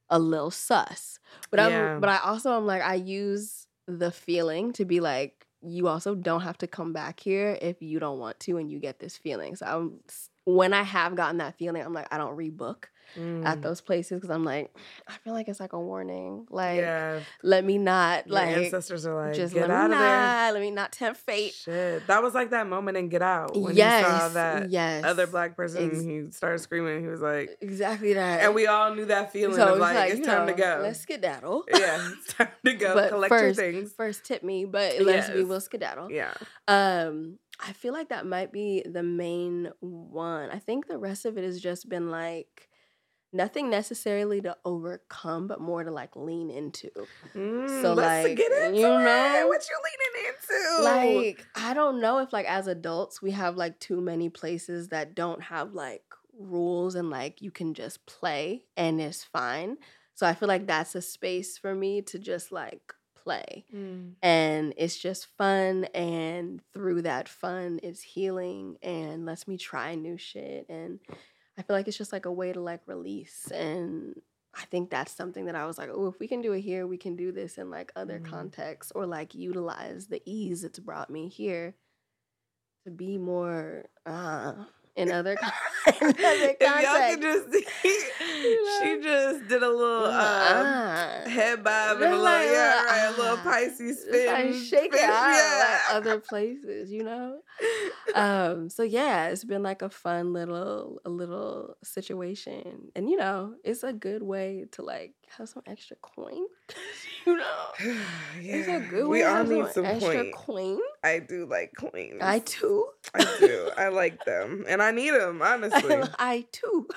a 0.10 0.20
little 0.20 0.52
sus. 0.52 1.20
But 1.52 1.60
Yeah. 1.60 1.96
I'm 1.96 2.02
but 2.02 2.10
I 2.10 2.18
also 2.20 2.52
I'm 2.58 2.66
like 2.66 2.82
I 2.82 2.96
use 2.96 3.68
the 3.88 4.12
feeling 4.12 4.74
to 4.74 4.86
be 4.86 5.00
like 5.00 5.46
you 5.62 5.88
also 5.88 6.16
don't 6.16 6.42
have 6.42 6.58
to 6.60 6.68
come 6.68 6.94
back 6.94 7.20
here 7.20 7.58
if 7.62 7.82
you 7.82 8.00
don't 8.00 8.20
want 8.20 8.40
to 8.42 8.58
and 8.58 8.72
you 8.72 8.80
get 8.80 9.00
this 9.00 9.18
feeling. 9.18 9.56
So 9.56 9.66
I'm 9.66 10.00
when 10.46 10.74
I 10.74 10.84
have 10.84 11.16
gotten 11.16 11.38
that 11.40 11.58
feeling, 11.58 11.84
I'm 11.84 11.94
like 11.94 12.08
I 12.12 12.18
don't 12.18 12.38
rebook 12.38 12.86
at 13.16 13.22
Mm. 13.58 13.62
those 13.62 13.82
places 13.82 14.20
because 14.20 14.30
I'm 14.30 14.44
like 14.44 14.76
I 15.08 15.14
feel 15.24 15.34
like 15.34 15.48
it's 15.48 15.60
like 15.60 15.74
a 15.74 15.80
warning. 15.80 16.46
Like 16.50 16.78
yeah. 16.80 17.20
let 17.44 17.66
me 17.66 17.78
not 17.78 18.28
Your 18.28 18.36
like 18.36 18.56
ancestors 18.58 19.06
are 19.06 19.16
like, 19.28 19.36
just 19.36 19.54
get 19.54 19.62
let 19.62 19.70
me 19.70 19.76
out 19.76 19.84
of 19.86 19.90
there. 19.92 20.00
not 20.00 20.54
let 20.54 20.62
me 20.62 20.72
not 20.72 20.92
tempt 20.92 21.20
fate. 21.20 21.54
Shit. 21.54 22.06
That 22.08 22.22
was 22.24 22.34
like 22.34 22.52
that 22.52 22.68
moment 22.68 22.98
in 22.98 23.10
Get 23.10 23.22
Out 23.22 23.56
when 23.58 23.76
yes, 23.76 24.06
he 24.06 24.12
saw 24.12 24.30
that 24.30 24.70
yes, 24.70 25.04
other 25.04 25.28
black 25.28 25.56
person. 25.56 25.90
Ex- 25.92 26.02
he 26.02 26.30
started 26.32 26.60
screaming. 26.60 27.02
He 27.02 27.08
was 27.08 27.22
like, 27.22 27.58
exactly 27.62 28.14
that. 28.14 28.42
and 28.42 28.54
we 28.54 28.68
all 28.68 28.94
knew 28.94 29.06
that 29.06 29.32
feeling 29.34 29.56
so 29.56 29.64
of 29.64 29.70
it's 29.72 29.80
like, 29.80 30.12
it's 30.14 30.26
time 30.26 30.48
to 30.48 30.54
go. 30.54 30.80
Let's 30.84 31.00
skedaddle. 31.00 31.64
yeah, 31.74 32.10
it's 32.14 32.34
time 32.34 32.50
to 32.66 32.74
go. 32.74 32.94
But 32.94 33.10
Collect 33.10 33.30
first- 33.30 33.58
your 33.60 33.72
things. 33.72 33.94
First 33.94 34.24
tip 34.24 34.44
me, 34.44 34.66
but 34.66 35.00
let's 35.02 35.30
we 35.32 35.44
will 35.44 35.62
skedaddle. 35.62 36.12
Yeah. 36.12 36.34
Um, 36.68 37.40
I 37.60 37.74
feel 37.74 37.94
like 37.94 38.10
that 38.10 38.26
might 38.26 38.52
be 38.54 38.84
the 38.90 39.04
main 39.04 39.72
one. 39.82 40.50
I 40.50 40.60
think 40.60 40.88
the 40.88 40.98
rest 40.98 41.26
of 41.26 41.38
it 41.38 41.44
has 41.44 41.60
just 41.60 41.90
been 41.90 42.10
like 42.10 42.70
nothing 43.32 43.70
necessarily 43.70 44.42
to 44.42 44.58
overcome, 44.66 45.48
but 45.48 45.60
more 45.62 45.84
to 45.84 45.92
like 45.92 46.16
lean 46.16 46.50
into. 46.50 46.90
Mm, 47.36 47.82
So, 47.82 47.94
let's 47.94 48.28
like, 48.28 48.38
get 48.38 48.52
into 48.52 48.80
you 48.80 48.86
it. 48.86 49.04
know, 49.04 49.46
what 49.48 49.66
you 49.70 49.78
leaning 49.86 50.34
into. 50.34 50.84
Like, 50.84 51.46
I 51.56 51.74
don't 51.74 52.02
know 52.02 52.20
if 52.20 52.34
like 52.34 52.46
as 52.48 52.68
adults 52.68 53.22
we 53.22 53.32
have 53.32 53.56
like 53.58 53.80
too 53.80 54.02
many 54.02 54.30
places 54.30 54.90
that 54.90 55.16
don't 55.16 55.42
have 55.44 55.74
like 55.74 56.04
rules 56.38 56.96
and 56.96 57.10
like 57.10 57.42
you 57.42 57.52
can 57.52 57.74
just 57.74 58.06
play 58.06 58.64
and 58.78 59.00
it's 59.02 59.24
fine. 59.24 59.78
So 60.16 60.26
I 60.26 60.34
feel 60.34 60.48
like 60.48 60.68
that's 60.68 60.96
a 60.96 61.02
space 61.02 61.58
for 61.58 61.74
me 61.76 62.02
to 62.04 62.20
just 62.20 62.52
like 62.52 62.94
play. 63.16 63.66
Mm. 63.76 64.14
and 64.24 64.74
it's 64.78 64.98
just 64.98 65.28
fun 65.38 65.84
and 65.94 66.62
through 66.74 67.02
that 67.04 67.28
fun 67.30 67.80
it's 67.84 68.02
healing 68.02 68.78
and 68.82 69.26
lets 69.26 69.46
me 69.48 69.58
try 69.58 69.94
new 69.94 70.18
shit 70.18 70.66
and 70.70 71.00
i 71.60 71.62
feel 71.62 71.76
like 71.76 71.88
it's 71.88 71.98
just 71.98 72.14
like 72.14 72.26
a 72.26 72.32
way 72.32 72.52
to 72.54 72.62
like 72.62 72.82
release 72.88 73.52
and 73.52 74.20
i 74.56 74.64
think 74.66 74.90
that's 74.90 75.12
something 75.12 75.46
that 75.46 75.56
i 75.56 75.66
was 75.68 75.78
like 75.78 75.90
oh 75.94 76.08
if 76.08 76.20
we 76.20 76.28
can 76.28 76.42
do 76.42 76.54
it 76.54 76.62
here 76.62 76.88
we 76.88 76.98
can 76.98 77.16
do 77.16 77.32
this 77.32 77.60
in 77.60 77.70
like 77.70 77.92
other 77.96 78.20
Mhm. 78.20 78.26
contexts 78.26 78.92
or 78.96 79.06
like 79.06 79.36
utilize 79.36 80.08
the 80.08 80.22
ease 80.26 80.64
it's 80.64 80.80
brought 80.80 81.12
me 81.12 81.28
here 81.30 81.76
to 82.86 82.92
be 82.92 83.18
more 83.18 83.86
uh 84.06 84.54
in 85.00 85.12
other, 85.12 85.32
in 86.02 86.08
other 86.08 86.56
if 86.60 86.84
y'all 86.84 87.10
could 87.12 87.22
just 87.22 87.54
see, 87.54 87.66
she 88.82 89.02
just 89.02 89.48
did 89.48 89.64
a 89.64 89.70
little 89.70 90.06
um, 90.06 90.14
Uh, 90.14 91.30
head 91.30 91.64
bob 91.64 92.02
and 92.02 92.06
a 92.06 92.10
little, 92.10 92.24
like, 92.24 92.46
yeah, 92.48 92.82
uh, 92.82 92.92
right, 92.92 93.14
a 93.18 93.22
little 93.22 93.38
Pisces 93.38 94.02
spin. 94.02 94.28
like 94.28 94.54
shake 94.54 94.94
it 94.94 95.00
spin, 95.00 95.10
out 95.10 95.30
yeah. 95.36 95.80
like 95.90 95.96
other 95.96 96.20
places, 96.20 96.92
you 96.92 97.04
know. 97.04 97.40
Um, 98.16 98.70
so 98.70 98.84
yeah, 98.84 99.30
it's 99.30 99.44
been 99.44 99.64
like 99.64 99.82
a 99.82 99.90
fun 99.90 100.34
little 100.34 101.00
a 101.06 101.10
little 101.10 101.76
situation, 101.84 102.92
and 102.96 103.10
you 103.10 103.18
know, 103.18 103.56
it's 103.64 103.84
a 103.84 103.94
good 103.94 104.24
way 104.24 104.66
to 104.74 104.82
like 104.82 105.14
have 105.38 105.50
some 105.50 105.64
extra 105.66 105.96
coin. 105.98 106.46
you 107.26 107.38
know, 107.38 107.68
it's 108.52 108.68
a 108.68 108.80
yeah, 108.80 108.80
good 108.80 109.08
we 109.08 109.24
all 109.24 109.44
need 109.44 109.68
some 109.68 109.68
some 109.70 109.92
extra 109.92 110.26
coin. 110.26 110.34
coin. 110.34 110.80
I 111.04 111.20
do 111.20 111.46
like 111.46 111.74
coins. 111.78 112.22
I 112.22 112.40
too. 112.40 112.90
I 113.14 113.26
do. 113.26 113.72
I 113.78 113.90
like 113.90 114.26
them, 114.26 114.66
and 114.68 114.82
I 114.84 114.92
need 114.92 115.12
them 115.12 115.42
honestly. 115.42 116.10
I 116.20 116.48
too. 116.52 116.88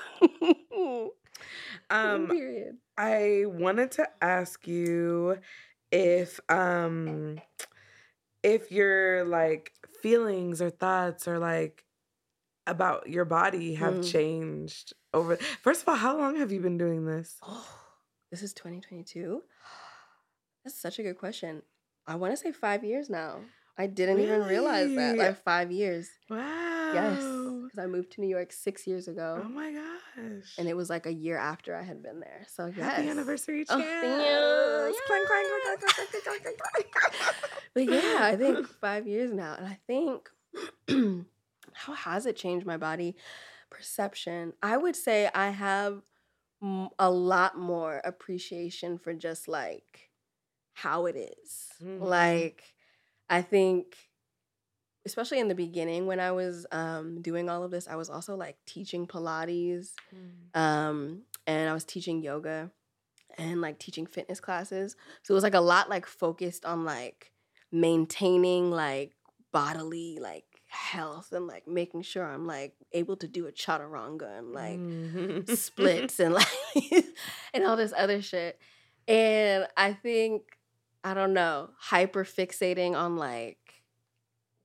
Um, 1.89 2.27
Period. 2.29 2.77
I 2.97 3.45
wanted 3.47 3.91
to 3.93 4.09
ask 4.23 4.67
you 4.67 5.39
if 5.91 6.39
um 6.49 7.41
if 8.41 8.71
your 8.71 9.23
like 9.25 9.73
feelings 10.01 10.61
or 10.61 10.69
thoughts 10.69 11.27
or 11.27 11.39
like 11.39 11.85
about 12.67 13.09
your 13.09 13.25
body 13.25 13.75
have 13.75 13.99
Mm. 13.99 14.01
changed 14.01 14.93
over 15.13 15.37
First 15.61 15.83
of 15.83 15.89
all, 15.89 15.95
how 15.95 16.17
long 16.17 16.37
have 16.37 16.51
you 16.51 16.61
been 16.61 16.77
doing 16.77 17.05
this? 17.05 17.43
Oh, 17.43 17.82
this 18.33 18.41
is 18.41 18.53
2022. 18.53 19.43
That's 20.65 20.75
such 20.75 20.97
a 20.97 21.03
good 21.03 21.19
question. 21.19 21.61
I 22.07 22.15
want 22.15 22.33
to 22.33 22.37
say 22.37 22.51
five 22.51 22.83
years 22.83 23.07
now. 23.07 23.41
I 23.77 23.85
didn't 23.85 24.15
really? 24.15 24.27
even 24.27 24.47
realize 24.47 24.95
that. 24.95 25.17
Like 25.17 25.43
five 25.43 25.71
years. 25.71 26.09
Wow. 26.31 26.91
Yes. 26.95 27.17
Because 27.19 27.77
I 27.77 27.85
moved 27.85 28.13
to 28.13 28.21
New 28.21 28.27
York 28.27 28.51
six 28.51 28.87
years 28.87 29.07
ago. 29.07 29.39
Oh 29.45 29.47
my 29.49 29.71
gosh. 29.71 30.55
And 30.57 30.67
it 30.67 30.75
was 30.75 30.89
like 30.89 31.05
a 31.05 31.13
year 31.13 31.37
after 31.37 31.75
I 31.75 31.83
had 31.83 32.01
been 32.01 32.21
there. 32.21 32.47
So 32.47 32.73
yes. 32.75 32.95
Happy 32.95 33.07
anniversary, 33.07 33.65
Oh, 33.69 33.77
thank 33.77 34.25
you. 34.25 34.95
but 37.75 37.85
yeah, 37.85 38.17
I 38.19 38.35
think 38.35 38.67
five 38.81 39.05
years 39.05 39.31
now. 39.31 39.57
And 39.59 39.67
I 39.67 39.77
think 39.85 40.31
how 41.73 41.93
has 41.93 42.25
it 42.25 42.35
changed 42.35 42.65
my 42.65 42.77
body 42.77 43.15
perception? 43.69 44.53
I 44.63 44.77
would 44.77 44.95
say 44.95 45.29
I 45.35 45.51
have 45.51 46.01
a 46.99 47.09
lot 47.11 47.57
more 47.57 48.01
appreciation 48.03 48.97
for 48.97 49.13
just 49.13 49.47
like 49.47 50.09
how 50.73 51.05
it 51.05 51.15
is. 51.15 51.69
Mhm. 51.81 51.99
Like, 52.01 52.63
I 53.29 53.41
think 53.41 53.95
especially 55.05 55.39
in 55.39 55.49
the 55.49 55.55
beginning 55.55 56.05
when 56.05 56.19
I 56.19 56.31
was 56.31 56.65
um, 56.71 57.21
doing 57.21 57.49
all 57.49 57.63
of 57.63 57.71
this, 57.71 57.87
I 57.87 57.95
was 57.95 58.09
also 58.09 58.35
like 58.35 58.57
teaching 58.65 59.05
Pilates 59.05 59.91
um, 60.53 61.23
and 61.45 61.69
I 61.69 61.73
was 61.73 61.83
teaching 61.83 62.21
yoga 62.21 62.71
and 63.37 63.59
like 63.59 63.79
teaching 63.79 64.05
fitness 64.05 64.39
classes. 64.39 64.95
So 65.23 65.33
it 65.33 65.35
was 65.35 65.43
like 65.43 65.55
a 65.55 65.59
lot 65.59 65.89
like 65.89 66.05
focused 66.05 66.63
on 66.65 66.85
like 66.85 67.31
maintaining 67.71 68.71
like 68.71 69.11
bodily 69.51 70.19
like 70.21 70.45
health 70.73 71.31
and 71.31 71.47
like 71.47 71.67
making 71.67 72.01
sure 72.01 72.25
I'm 72.25 72.45
like 72.47 72.73
able 72.91 73.15
to 73.17 73.27
do 73.27 73.47
a 73.47 73.51
chaturanga 73.51 74.37
and 74.37 74.51
like 74.51 74.79
Mhm. 74.79 75.49
splits 75.57 76.19
and 76.19 76.33
like 76.33 76.47
and 77.53 77.63
all 77.63 77.75
this 77.75 77.93
other 77.95 78.21
shit. 78.21 78.59
And 79.07 79.67
I 79.77 79.93
think 79.93 80.57
I 81.03 81.13
don't 81.13 81.33
know, 81.33 81.69
hyper 81.77 82.23
fixating 82.23 82.95
on 82.95 83.17
like 83.17 83.83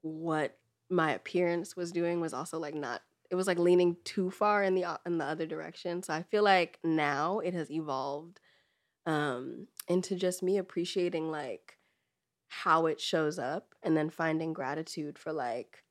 what 0.02 0.59
my 0.90 1.12
appearance 1.12 1.76
was 1.76 1.92
doing 1.92 2.20
was 2.20 2.32
also 2.32 2.59
like 2.59 2.74
not 2.74 3.02
it 3.30 3.34
was 3.34 3.46
like 3.46 3.59
leaning 3.59 3.96
too 4.04 4.30
far 4.30 4.62
in 4.62 4.74
the 4.74 4.98
in 5.04 5.18
the 5.18 5.24
other 5.24 5.46
direction. 5.46 6.02
So 6.02 6.14
I 6.14 6.22
feel 6.22 6.42
like 6.42 6.78
now 6.82 7.40
it 7.40 7.52
has 7.54 7.70
evolved 7.70 8.40
um 9.06 9.66
into 9.88 10.16
just 10.16 10.42
me 10.42 10.56
appreciating 10.59 11.30
like 11.30 11.76
how 12.48 12.86
it 12.86 13.00
shows 13.00 13.38
up 13.38 13.74
and 13.82 13.94
then 13.96 14.09
finding 14.09 14.54
gratitude 14.54 15.18
for 15.18 15.32
like 15.32 15.84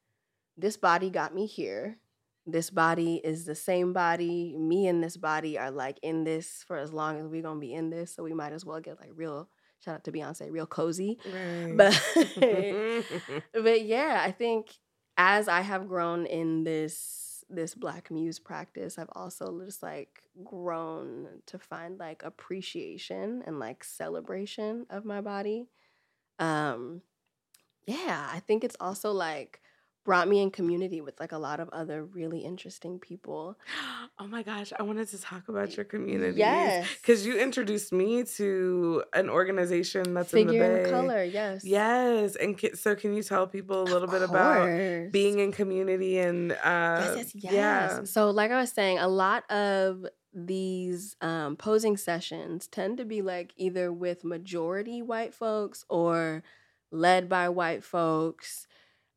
this 0.57 0.77
body 0.77 1.09
got 1.09 1.33
me 1.33 1.45
here. 1.45 1.99
This 2.45 2.69
body 2.69 3.21
is 3.23 3.45
the 3.45 3.55
same 3.55 3.93
body. 3.93 4.55
Me 4.57 4.87
and 4.87 5.03
this 5.03 5.17
body 5.17 5.57
are 5.57 5.69
like 5.69 5.99
in 6.01 6.23
this 6.23 6.63
for 6.65 6.77
as 6.77 6.91
long 6.91 7.19
as 7.19 7.27
we're 7.27 7.41
gonna 7.41 7.59
be 7.59 7.73
in 7.73 7.89
this. 7.89 8.15
So 8.15 8.23
we 8.23 8.33
might 8.33 8.53
as 8.53 8.65
well 8.65 8.79
get 8.79 8.99
like 8.99 9.11
real 9.13 9.49
shout 9.79 9.95
out 9.95 10.03
to 10.05 10.11
Beyonce, 10.11 10.51
real 10.51 10.65
cozy. 10.65 11.19
Right. 11.25 11.73
But 11.75 13.43
but 13.63 13.85
yeah, 13.85 14.21
I 14.23 14.31
think 14.31 14.69
as 15.17 15.47
I 15.47 15.61
have 15.61 15.87
grown 15.87 16.25
in 16.25 16.63
this 16.63 17.43
this 17.49 17.75
black 17.75 18.11
muse 18.11 18.39
practice, 18.39 18.97
I've 18.97 19.09
also 19.13 19.61
just 19.63 19.83
like 19.83 20.23
grown 20.43 21.27
to 21.47 21.59
find 21.59 21.97
like 21.97 22.23
appreciation 22.23 23.43
and 23.45 23.59
like 23.59 23.83
celebration 23.83 24.85
of 24.89 25.05
my 25.05 25.21
body. 25.21 25.67
Um 26.39 27.01
yeah, 27.85 28.29
I 28.31 28.39
think 28.39 28.63
it's 28.63 28.75
also 28.79 29.11
like 29.11 29.61
brought 30.07 30.29
me 30.29 30.41
in 30.41 30.49
community 30.49 31.01
with 31.01 31.19
like 31.19 31.33
a 31.33 31.37
lot 31.37 31.59
of 31.59 31.67
other 31.73 32.01
really 32.05 32.39
interesting 32.39 32.97
people. 32.97 33.59
Oh 34.19 34.25
my 34.25 34.41
gosh, 34.41 34.73
I 34.79 34.81
wanted 34.81 35.07
to 35.09 35.21
talk 35.21 35.47
about 35.47 35.77
your 35.77 35.83
community. 35.85 36.39
Yes. 36.39 36.87
Because 36.99 37.23
you 37.23 37.37
introduced 37.37 37.93
me 37.93 38.23
to 38.23 39.03
an 39.13 39.29
organization 39.29 40.15
that's 40.15 40.31
Figure 40.31 40.63
in 40.63 40.73
the 40.73 40.79
Bay. 40.79 40.83
In 40.85 40.89
color, 40.89 41.23
yes. 41.23 41.63
Yes. 41.63 42.35
And 42.35 42.59
so 42.73 42.95
can 42.95 43.13
you 43.13 43.21
tell 43.21 43.45
people 43.45 43.83
a 43.83 43.83
little 43.83 44.07
bit 44.07 44.23
about 44.23 45.11
being 45.11 45.37
in 45.37 45.51
community 45.51 46.17
and 46.17 46.51
uh 46.51 47.13
yes, 47.15 47.15
yes, 47.15 47.35
yes. 47.35 47.53
yeah. 47.53 48.03
So 48.05 48.31
like 48.31 48.49
I 48.49 48.59
was 48.59 48.71
saying, 48.71 48.97
a 48.97 49.07
lot 49.07 49.49
of 49.51 50.07
these 50.33 51.15
um, 51.21 51.55
posing 51.57 51.95
sessions 51.95 52.65
tend 52.65 52.97
to 52.97 53.05
be 53.05 53.21
like 53.21 53.53
either 53.55 53.93
with 53.93 54.23
majority 54.23 55.03
white 55.03 55.35
folks 55.35 55.85
or 55.89 56.41
led 56.91 57.29
by 57.29 57.49
white 57.49 57.83
folks 57.83 58.65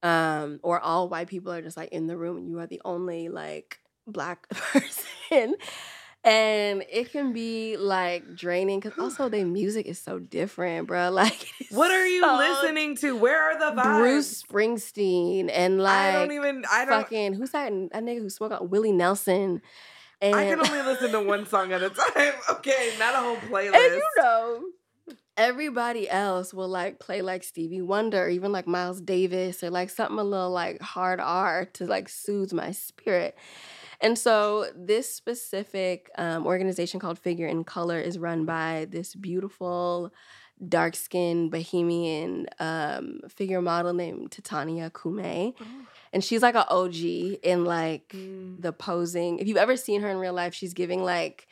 um, 0.02 0.60
or 0.62 0.80
all 0.80 1.08
white 1.08 1.28
people 1.28 1.52
are 1.52 1.62
just 1.62 1.76
like 1.76 1.90
in 1.90 2.06
the 2.06 2.16
room 2.16 2.36
and 2.36 2.48
you 2.48 2.58
are 2.58 2.66
the 2.66 2.80
only 2.84 3.28
like 3.28 3.78
black 4.06 4.48
person. 4.50 5.54
and 6.24 6.84
it 6.90 7.10
can 7.12 7.32
be 7.32 7.76
like 7.76 8.34
draining 8.34 8.80
because 8.80 8.98
also 8.98 9.28
their 9.28 9.46
music 9.46 9.86
is 9.86 9.98
so 9.98 10.18
different, 10.18 10.86
bro. 10.86 11.10
Like, 11.20 11.46
what 11.70 11.90
are 11.90 12.06
you 12.06 12.22
so 12.22 12.36
listening 12.36 12.96
to? 12.96 13.16
Where 13.16 13.42
are 13.50 13.58
the 13.58 13.80
vibes? 13.80 13.98
Bruce 13.98 14.42
Springsteen 14.42 15.50
and 15.52 15.80
like 15.80 15.94
I 15.94 16.12
don't 16.12 16.32
even 16.32 16.64
I 16.70 16.84
don't 16.84 17.02
fucking 17.02 17.34
who's 17.34 17.50
that 17.50 17.70
that 17.92 18.02
nigga 18.04 18.20
who 18.20 18.30
spoke 18.30 18.52
out 18.52 18.70
Willie 18.70 18.92
Nelson. 18.92 19.62
And 20.22 20.34
I 20.36 20.44
can 20.50 20.60
only 20.60 20.82
listen 20.82 21.12
to 21.12 21.20
one 21.20 21.46
song 21.46 21.72
at 21.72 21.82
a 21.82 21.88
time. 22.14 22.34
Okay, 22.50 22.92
not 22.98 23.14
a 23.14 23.18
whole 23.18 23.36
playlist. 23.36 23.74
And 23.74 23.94
you 23.94 24.02
know, 24.18 24.62
everybody 25.40 26.08
else 26.08 26.52
will 26.52 26.68
like 26.68 26.98
play 26.98 27.22
like 27.22 27.42
Stevie 27.42 27.80
Wonder, 27.80 28.24
or 28.24 28.28
even 28.28 28.52
like 28.52 28.66
Miles 28.66 29.00
Davis, 29.00 29.64
or 29.64 29.70
like 29.70 29.88
something 29.88 30.18
a 30.18 30.22
little 30.22 30.50
like 30.50 30.80
hard 30.82 31.18
R 31.18 31.64
to 31.74 31.86
like 31.86 32.08
soothe 32.08 32.52
my 32.52 32.72
spirit. 32.72 33.36
And 34.02 34.18
so, 34.18 34.66
this 34.76 35.12
specific 35.12 36.10
um, 36.16 36.46
organization 36.46 37.00
called 37.00 37.18
Figure 37.18 37.46
in 37.46 37.64
Color 37.64 38.00
is 38.00 38.18
run 38.18 38.44
by 38.44 38.86
this 38.90 39.14
beautiful, 39.14 40.12
dark 40.68 40.94
skinned 40.94 41.50
bohemian 41.50 42.46
um, 42.58 43.20
figure 43.28 43.62
model 43.62 43.94
named 43.94 44.32
Titania 44.32 44.90
Kume. 44.90 45.54
Oh. 45.58 45.64
And 46.12 46.22
she's 46.22 46.42
like 46.42 46.54
an 46.54 46.64
OG 46.68 46.96
in 47.42 47.64
like 47.64 48.08
mm. 48.08 48.60
the 48.60 48.72
posing. 48.72 49.38
If 49.38 49.48
you've 49.48 49.56
ever 49.56 49.76
seen 49.76 50.02
her 50.02 50.10
in 50.10 50.18
real 50.18 50.34
life, 50.34 50.54
she's 50.54 50.74
giving 50.74 51.02
like 51.02 51.46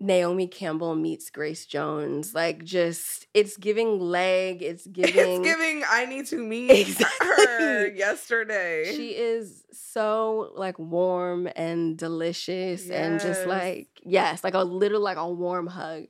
Naomi 0.00 0.46
Campbell 0.46 0.96
meets 0.96 1.30
Grace 1.30 1.66
Jones. 1.66 2.34
Like 2.34 2.64
just 2.64 3.26
it's 3.32 3.56
giving 3.56 4.00
leg, 4.00 4.62
it's 4.62 4.86
giving 4.92 5.44
It's 5.44 5.48
giving 5.48 5.82
I 5.88 6.04
need 6.06 6.26
to 6.26 6.36
meet 6.36 6.70
exactly. 6.70 7.28
her 7.28 7.86
yesterday. 7.88 8.92
She 8.94 9.10
is 9.10 9.64
so 9.72 10.52
like 10.56 10.78
warm 10.78 11.48
and 11.56 11.96
delicious 11.96 12.86
yes. 12.86 12.90
and 12.90 13.20
just 13.20 13.46
like 13.46 13.88
yes, 14.04 14.42
like 14.44 14.54
a 14.54 14.64
little 14.64 15.00
like 15.00 15.16
a 15.16 15.30
warm 15.30 15.66
hug. 15.68 16.04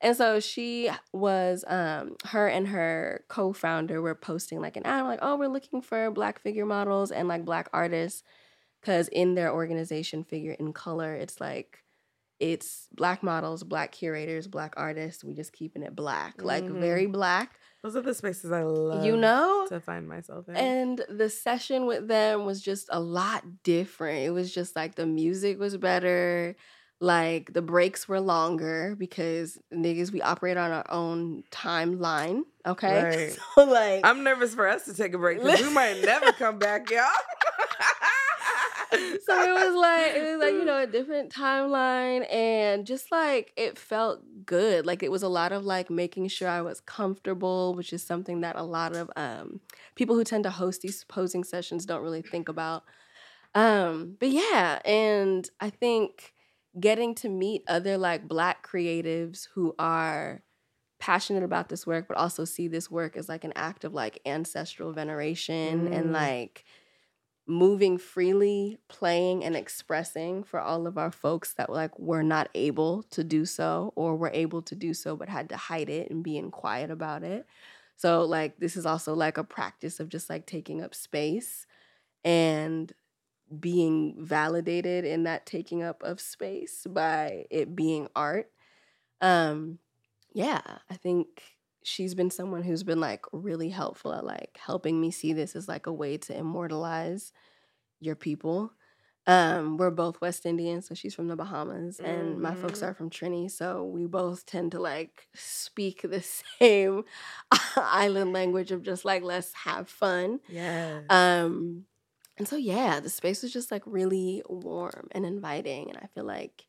And 0.00 0.14
so 0.14 0.38
she 0.38 0.90
was 1.12 1.64
um 1.66 2.16
her 2.26 2.46
and 2.46 2.68
her 2.68 3.24
co-founder 3.28 4.02
were 4.02 4.14
posting 4.14 4.60
like 4.60 4.76
an 4.76 4.84
ad 4.84 5.04
like 5.04 5.20
oh 5.22 5.36
we're 5.36 5.48
looking 5.48 5.80
for 5.80 6.10
black 6.10 6.40
figure 6.40 6.66
models 6.66 7.10
and 7.10 7.26
like 7.26 7.44
black 7.46 7.70
artists 7.72 8.22
cuz 8.82 9.08
in 9.08 9.34
their 9.34 9.50
organization 9.50 10.22
figure 10.22 10.52
in 10.52 10.74
color 10.74 11.14
it's 11.14 11.40
like 11.40 11.83
it's 12.52 12.88
black 12.92 13.22
models, 13.22 13.64
black 13.64 13.90
curators, 13.90 14.46
black 14.46 14.74
artists. 14.76 15.24
We 15.24 15.32
just 15.32 15.52
keeping 15.52 15.82
it 15.82 15.96
black, 15.96 16.36
mm-hmm. 16.36 16.46
like 16.46 16.64
very 16.64 17.06
black. 17.06 17.58
Those 17.82 17.96
are 17.96 18.02
the 18.02 18.12
spaces 18.12 18.52
I 18.52 18.62
love. 18.64 19.04
You 19.04 19.16
know, 19.16 19.66
to 19.70 19.80
find 19.80 20.06
myself 20.06 20.48
in. 20.48 20.56
And 20.56 21.04
the 21.08 21.30
session 21.30 21.86
with 21.86 22.06
them 22.06 22.44
was 22.44 22.60
just 22.60 22.88
a 22.90 23.00
lot 23.00 23.44
different. 23.62 24.26
It 24.26 24.30
was 24.30 24.52
just 24.52 24.76
like 24.76 24.94
the 24.94 25.06
music 25.06 25.58
was 25.58 25.78
better. 25.78 26.54
Like 27.00 27.52
the 27.54 27.62
breaks 27.62 28.08
were 28.08 28.20
longer 28.20 28.94
because 28.98 29.58
niggas 29.72 30.12
we 30.12 30.20
operate 30.20 30.58
on 30.58 30.70
our 30.70 30.90
own 30.90 31.44
timeline. 31.50 32.42
Okay, 32.66 33.02
right. 33.02 33.38
so 33.54 33.64
like 33.64 34.02
I'm 34.04 34.22
nervous 34.22 34.54
for 34.54 34.68
us 34.68 34.84
to 34.84 34.94
take 34.94 35.14
a 35.14 35.18
break 35.18 35.42
because 35.42 35.62
we 35.62 35.72
might 35.72 36.02
never 36.04 36.30
come 36.32 36.58
back, 36.58 36.90
y'all. 36.90 37.04
so 38.90 38.98
it 38.98 39.54
was 39.54 39.74
like 39.74 40.14
it 40.14 40.22
was 40.22 40.40
like 40.40 40.54
you 40.54 40.64
know 40.64 40.78
a 40.78 40.86
different 40.98 41.32
timeline 41.32 42.30
and 42.32 42.86
just 42.86 43.10
like 43.10 43.52
it 43.56 43.78
felt 43.78 44.20
good 44.44 44.86
like 44.86 45.02
it 45.02 45.10
was 45.10 45.22
a 45.22 45.28
lot 45.28 45.52
of 45.52 45.64
like 45.64 45.90
making 45.90 46.28
sure 46.28 46.48
i 46.48 46.60
was 46.60 46.80
comfortable 46.80 47.74
which 47.74 47.92
is 47.92 48.02
something 48.02 48.40
that 48.40 48.56
a 48.56 48.62
lot 48.62 48.94
of 48.94 49.10
um, 49.16 49.60
people 49.94 50.16
who 50.16 50.24
tend 50.24 50.44
to 50.44 50.50
host 50.50 50.80
these 50.82 51.04
posing 51.04 51.44
sessions 51.44 51.86
don't 51.86 52.02
really 52.02 52.22
think 52.22 52.48
about 52.48 52.84
um, 53.54 54.16
but 54.18 54.28
yeah 54.28 54.80
and 54.84 55.50
i 55.60 55.70
think 55.70 56.32
getting 56.78 57.14
to 57.14 57.28
meet 57.28 57.62
other 57.68 57.96
like 57.96 58.26
black 58.26 58.66
creatives 58.66 59.48
who 59.54 59.74
are 59.78 60.42
passionate 60.98 61.42
about 61.42 61.68
this 61.68 61.86
work 61.86 62.08
but 62.08 62.16
also 62.16 62.44
see 62.44 62.66
this 62.66 62.90
work 62.90 63.16
as 63.16 63.28
like 63.28 63.44
an 63.44 63.52
act 63.54 63.84
of 63.84 63.92
like 63.92 64.20
ancestral 64.24 64.92
veneration 64.92 65.88
mm. 65.88 65.96
and 65.96 66.12
like 66.12 66.64
moving 67.46 67.98
freely, 67.98 68.78
playing 68.88 69.44
and 69.44 69.54
expressing 69.56 70.42
for 70.42 70.60
all 70.60 70.86
of 70.86 70.96
our 70.96 71.10
folks 71.10 71.54
that 71.54 71.70
like 71.70 71.98
were 71.98 72.22
not 72.22 72.48
able 72.54 73.02
to 73.04 73.22
do 73.22 73.44
so 73.44 73.92
or 73.96 74.16
were 74.16 74.30
able 74.32 74.62
to 74.62 74.74
do 74.74 74.94
so 74.94 75.14
but 75.16 75.28
had 75.28 75.48
to 75.50 75.56
hide 75.56 75.90
it 75.90 76.10
and 76.10 76.22
being 76.24 76.50
quiet 76.50 76.90
about 76.90 77.22
it. 77.22 77.46
So 77.96 78.24
like 78.24 78.58
this 78.58 78.76
is 78.76 78.86
also 78.86 79.14
like 79.14 79.38
a 79.38 79.44
practice 79.44 80.00
of 80.00 80.08
just 80.08 80.30
like 80.30 80.46
taking 80.46 80.82
up 80.82 80.94
space 80.94 81.66
and 82.24 82.92
being 83.60 84.16
validated 84.18 85.04
in 85.04 85.24
that 85.24 85.46
taking 85.46 85.82
up 85.82 86.02
of 86.02 86.20
space 86.20 86.86
by 86.88 87.46
it 87.50 87.76
being 87.76 88.08
art. 88.16 88.50
Um 89.20 89.78
yeah, 90.32 90.62
I 90.90 90.96
think 90.96 91.42
she's 91.84 92.14
been 92.14 92.30
someone 92.30 92.62
who's 92.62 92.82
been 92.82 92.98
like 92.98 93.26
really 93.30 93.68
helpful 93.68 94.12
at 94.14 94.24
like 94.24 94.58
helping 94.58 95.00
me 95.00 95.10
see 95.10 95.34
this 95.34 95.54
as 95.54 95.68
like 95.68 95.86
a 95.86 95.92
way 95.92 96.16
to 96.16 96.36
immortalize 96.36 97.30
your 98.00 98.16
people. 98.16 98.72
Um, 99.26 99.76
we're 99.76 99.90
both 99.90 100.20
West 100.20 100.44
Indian, 100.44 100.82
so 100.82 100.94
she's 100.94 101.14
from 101.14 101.28
the 101.28 101.36
Bahamas, 101.36 101.98
and 101.98 102.32
mm-hmm. 102.32 102.42
my 102.42 102.54
folks 102.54 102.80
mm-hmm. 102.80 102.90
are 102.90 102.94
from 102.94 103.10
Trini. 103.10 103.50
So 103.50 103.84
we 103.84 104.06
both 104.06 104.44
tend 104.44 104.72
to 104.72 104.80
like 104.80 105.28
speak 105.34 106.02
the 106.02 106.22
same 106.60 107.04
island 107.76 108.32
language 108.32 108.72
of 108.72 108.82
just 108.82 109.04
like 109.04 109.22
let's 109.22 109.52
have 109.52 109.88
fun. 109.88 110.40
Yeah. 110.48 111.00
Um, 111.10 111.84
and 112.38 112.48
so 112.48 112.56
yeah, 112.56 113.00
the 113.00 113.10
space 113.10 113.42
was 113.42 113.52
just 113.52 113.70
like 113.70 113.82
really 113.84 114.42
warm 114.48 115.08
and 115.12 115.26
inviting, 115.26 115.90
and 115.90 115.98
I 115.98 116.06
feel 116.14 116.24
like 116.24 116.64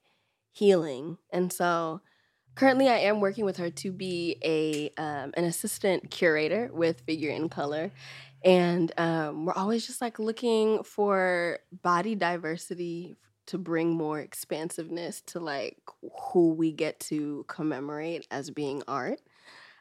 healing. 0.51 1.17
And 1.31 1.51
so 1.51 2.01
currently 2.55 2.89
I 2.89 2.99
am 2.99 3.19
working 3.19 3.45
with 3.45 3.57
her 3.57 3.69
to 3.69 3.91
be 3.91 4.37
a 4.43 4.89
um, 5.01 5.33
an 5.35 5.43
assistant 5.45 6.09
curator 6.09 6.69
with 6.73 7.01
Figure 7.01 7.31
in 7.31 7.49
Color. 7.49 7.91
And 8.43 8.91
um, 8.97 9.45
we're 9.45 9.53
always 9.53 9.87
just 9.87 10.01
like 10.01 10.19
looking 10.19 10.83
for 10.83 11.59
body 11.81 12.15
diversity 12.15 13.15
to 13.47 13.57
bring 13.57 13.91
more 13.91 14.19
expansiveness 14.19 15.21
to 15.27 15.39
like 15.39 15.77
who 16.31 16.53
we 16.53 16.71
get 16.71 16.99
to 16.99 17.45
commemorate 17.47 18.27
as 18.31 18.49
being 18.49 18.83
art. 18.87 19.19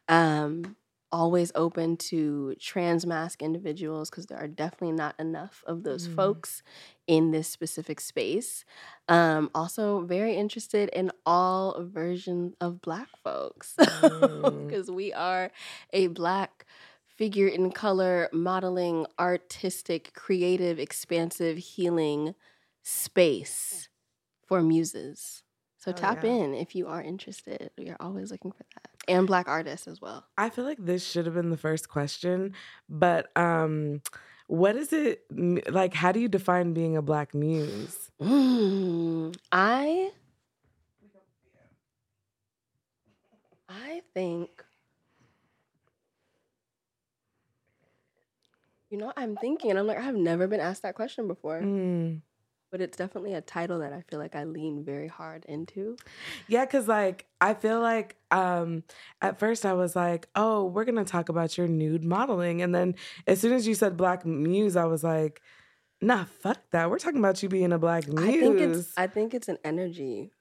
Um, 0.09 0.77
always 1.15 1.53
open 1.55 1.97
to 1.97 2.57
trans 2.59 3.07
masc 3.07 3.41
individuals 3.41 4.11
because 4.11 4.27
there 4.27 4.37
are 4.37 4.49
definitely 4.49 4.91
not 4.91 5.15
enough 5.21 5.63
of 5.65 5.85
those 5.85 6.09
mm. 6.09 6.17
folks 6.17 6.61
in 7.07 7.31
this 7.31 7.47
specific 7.47 8.01
space. 8.01 8.65
Um, 9.09 9.49
also, 9.55 10.01
very 10.01 10.35
interested 10.35 10.89
in 10.89 11.13
all 11.25 11.77
versions 11.81 12.55
of 12.61 12.83
Black 12.83 13.07
folks 13.23 13.75
because 13.77 14.03
mm. 14.91 14.95
we 14.95 15.13
are 15.13 15.53
a 15.93 16.09
Black 16.09 16.67
figure 17.07 17.47
in 17.47 17.71
color 17.71 18.29
modeling 18.33 19.07
artistic 19.21 20.13
creative 20.15 20.81
expansive 20.81 21.59
healing 21.59 22.35
space 22.83 23.89
for 24.49 24.61
muses 24.61 25.45
so 25.79 25.93
Oh, 25.93 25.95
tap 25.95 26.25
yeah. 26.25 26.31
in 26.31 26.55
if 26.55 26.75
you 26.75 26.89
are 26.89 27.01
interested 27.01 27.71
We 27.79 27.89
are 27.89 27.97
always 28.01 28.33
looking 28.33 28.51
for 28.51 28.65
that 28.75 28.94
and 29.09 29.27
black 29.27 29.49
artists 29.49 29.87
as 29.87 30.01
well 30.01 30.25
I 30.37 30.51
feel 30.51 30.65
like 30.65 30.79
this 30.79 31.05
should 31.07 31.27
have 31.27 31.35
been 31.35 31.51
the 31.51 31.57
first 31.57 31.89
question, 31.89 32.55
but 32.89 33.31
um, 33.37 34.03
what 34.47 34.77
is 34.77 34.93
it 34.93 35.23
like? 35.71 35.95
How 35.95 36.13
do 36.13 36.21
you 36.21 36.29
define 36.29 36.75
being 36.75 36.97
a 36.97 37.03
black 37.03 37.35
muse? 37.35 38.11
Mm, 38.21 39.37
I 39.53 40.11
I 43.69 44.03
think 44.13 44.51
you 48.91 48.99
know 48.99 49.13
I'm 49.17 49.37
thinking 49.37 49.71
and 49.71 49.79
I'm 49.79 49.87
like 49.87 49.99
I've 49.99 50.15
never 50.15 50.47
been 50.47 50.61
asked 50.61 50.83
that 50.83 50.95
question 50.95 51.27
before, 51.27 51.61
Mm. 51.61 52.21
But 52.75 52.81
it's 52.81 52.97
definitely 52.97 53.35
a 53.35 53.41
title 53.41 53.79
that 53.79 53.93
I 53.93 54.01
feel 54.01 54.19
like 54.19 54.35
I 54.35 54.43
lean 54.43 54.83
very 54.83 55.07
hard 55.07 55.45
into. 55.45 55.97
Yeah, 56.49 56.67
cause 56.67 56.89
like 56.89 57.25
I 57.41 57.55
feel 57.55 57.79
like 57.79 58.17
um 58.33 58.83
at 59.23 59.39
first 59.39 59.65
I 59.65 59.75
was 59.75 59.95
like, 59.95 60.29
oh, 60.35 60.65
we're 60.65 60.85
gonna 60.85 61.05
talk 61.05 61.29
about 61.29 61.57
your 61.57 61.69
nude 61.69 62.03
modeling, 62.03 62.63
and 62.63 62.75
then 62.75 62.97
as 63.29 63.41
soon 63.41 63.53
as 63.53 63.65
you 63.69 63.77
said 63.77 63.97
black 63.97 64.27
muse, 64.27 64.75
I 64.75 64.87
was 64.87 65.05
like, 65.05 65.41
nah, 66.01 66.25
fuck 66.25 66.59
that. 66.73 66.91
We're 66.91 66.99
talking 66.99 67.21
about 67.21 67.41
you 67.45 67.49
being 67.49 67.73
a 67.73 67.79
black 67.79 68.09
muse. 68.09 68.29
I 68.29 68.33
think 68.41 68.59
it's 68.59 68.93
I 68.97 69.07
think 69.07 69.35
it's 69.35 69.49
an 69.49 69.59
energy, 69.63 70.33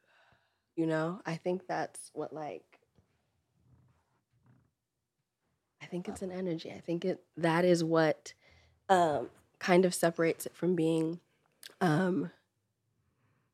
you 0.76 0.88
know? 0.88 1.22
I 1.28 1.36
think 1.36 1.68
that's 1.68 2.10
what 2.16 2.34
like 2.34 2.80
I 5.84 5.86
think 5.86 6.10
it's 6.10 6.24
an 6.24 6.32
energy. 6.32 6.72
I 6.72 6.80
think 6.80 7.06
it 7.06 7.24
that 7.38 7.64
is 7.64 7.84
what 7.84 8.34
um 8.90 9.30
kind 9.60 9.86
of 9.86 9.94
separates 9.94 10.48
it 10.48 10.56
from 10.56 10.74
being 10.74 11.20
um 11.84 12.32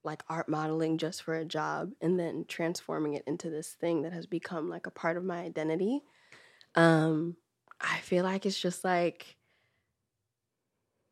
like 0.04 0.24
art 0.30 0.48
modeling 0.48 0.98
just 0.98 1.24
for 1.24 1.36
a 1.36 1.46
job 1.46 1.92
and 2.02 2.20
then 2.20 2.46
transforming 2.48 3.14
it 3.14 3.24
into 3.28 3.50
this 3.50 3.74
thing 3.74 4.04
that 4.04 4.14
has 4.14 4.26
become 4.26 4.70
like 4.70 4.88
a 4.88 4.92
part 4.92 5.18
of 5.18 5.24
my 5.24 5.40
identity. 5.40 6.02
Um 6.76 7.38
I 7.82 8.00
feel 8.00 8.24
like 8.26 8.46
it's 8.46 8.60
just 8.60 8.84
like 8.84 9.38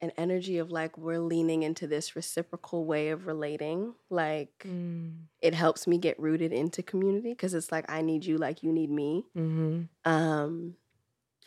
an 0.02 0.12
energy 0.18 0.58
of 0.60 0.72
like 0.72 0.98
we're 0.98 1.20
leaning 1.20 1.64
into 1.64 1.88
this 1.88 2.16
reciprocal 2.16 2.86
way 2.86 3.10
of 3.10 3.26
relating. 3.28 3.96
Like 4.10 4.68
Mm, 4.68 5.28
it 5.42 5.54
helps 5.54 5.88
me 5.88 5.98
get 6.00 6.20
rooted 6.20 6.54
into 6.54 6.84
community 6.84 7.32
because 7.32 7.54
it's 7.54 7.72
like 7.72 7.90
I 7.90 8.02
need 8.02 8.26
you 8.26 8.38
like 8.38 8.64
you 8.64 8.74
need 8.74 8.92
me. 8.92 9.26
hmm 9.36 9.90
Um 10.06 10.76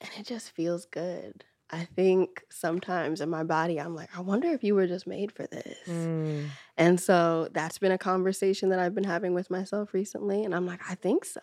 and 0.01 0.11
it 0.19 0.27
just 0.27 0.51
feels 0.53 0.87
good. 0.87 1.45
I 1.73 1.85
think 1.85 2.43
sometimes 2.51 3.21
in 3.21 3.31
my 3.31 3.45
body 3.45 3.81
I'm 3.81 3.95
like 3.95 4.17
I 4.17 4.21
wonder 4.21 4.49
if 4.49 4.65
you 4.65 4.75
were 4.75 4.87
just 4.87 5.07
made 5.07 5.33
for 5.33 5.47
this. 5.47 5.89
mm. 5.89 6.47
And 6.77 7.01
so 7.01 7.49
that's 7.53 7.79
been 7.79 7.93
a 7.93 7.99
conversation 7.99 8.71
that 8.71 8.79
I've 8.79 8.95
been 8.95 9.05
having 9.05 9.35
with 9.35 9.51
myself 9.51 9.95
recently 9.95 10.45
and 10.45 10.55
I'm 10.55 10.67
like 10.67 10.81
I 10.89 10.95
think 10.95 11.25
so. 11.25 11.41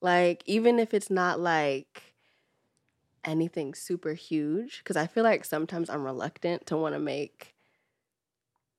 Like 0.00 0.42
even 0.46 0.78
if 0.78 0.94
it's 0.94 1.10
not 1.10 1.40
like 1.40 2.14
anything 3.24 3.74
super 3.74 4.14
huge 4.14 4.78
because 4.78 4.96
I 4.96 5.06
feel 5.06 5.24
like 5.24 5.44
sometimes 5.44 5.88
I'm 5.88 6.04
reluctant 6.04 6.66
to 6.66 6.76
want 6.76 6.94
to 6.94 6.98
make 6.98 7.54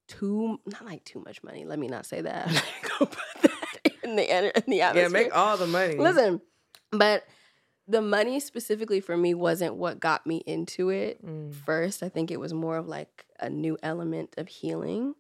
too 0.08 0.60
not 0.66 0.86
like 0.86 1.04
too 1.04 1.22
much 1.26 1.44
money. 1.44 1.66
Let 1.66 1.80
me 1.80 1.88
not 1.88 2.06
say 2.06 2.22
that. 2.22 2.48
I'm 2.48 2.54
not 2.54 2.66
gonna 3.00 3.12
put 3.12 3.42
that 3.42 3.94
in 4.04 4.16
the 4.16 4.58
in 4.58 4.64
the 4.68 4.78
Yeah, 4.78 5.08
make 5.08 5.36
all 5.36 5.58
the 5.58 5.68
money. 5.68 5.98
Listen, 5.98 6.42
but 6.92 7.24
the 7.94 8.02
money 8.02 8.40
specifically 8.40 9.00
for 9.00 9.16
me 9.16 9.34
wasn't 9.36 9.76
what 9.76 10.00
got 10.00 10.26
me 10.26 10.38
into 10.48 10.90
it 10.90 11.24
Mm. 11.24 11.54
first. 11.54 12.02
I 12.04 12.10
think 12.10 12.32
it 12.32 12.40
was 12.40 12.54
more 12.54 12.78
of 12.78 12.88
like 12.88 13.26
a 13.40 13.50
new 13.50 13.78
element 13.84 14.34
of 14.38 14.48
healing. 14.48 15.16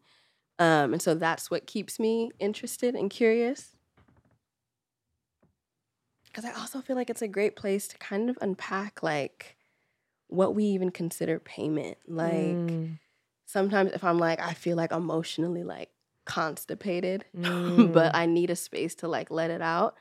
Um, 0.59 0.93
and 0.93 1.01
so 1.01 1.13
that's 1.13 1.51
what 1.51 1.67
keeps 1.67 1.99
me 1.99 2.31
interested 2.39 2.95
and 2.95 3.09
curious. 3.11 3.75
Because 6.25 6.45
I 6.45 6.51
also 6.53 6.81
feel 6.81 6.95
like 6.95 7.09
it's 7.11 7.21
a 7.21 7.27
great 7.27 7.55
place 7.55 7.87
to 7.89 7.97
kind 7.99 8.29
of 8.29 8.37
unpack 8.41 9.03
like 9.03 9.55
what 10.27 10.55
we 10.55 10.63
even 10.65 10.89
consider 10.89 11.39
payment. 11.39 11.97
Like 12.07 12.57
Mm, 12.57 12.97
sometimes 13.45 13.91
if 13.91 14.03
I'm 14.03 14.17
like, 14.17 14.39
I 14.39 14.53
feel 14.53 14.75
like 14.75 14.91
emotionally 14.91 15.63
like 15.63 15.91
constipated, 16.25 17.25
mm. 17.37 17.93
but 17.93 18.15
I 18.15 18.25
need 18.25 18.49
a 18.49 18.55
space 18.55 18.95
to 18.95 19.07
like 19.07 19.29
let 19.29 19.51
it 19.51 19.61
out. 19.61 19.95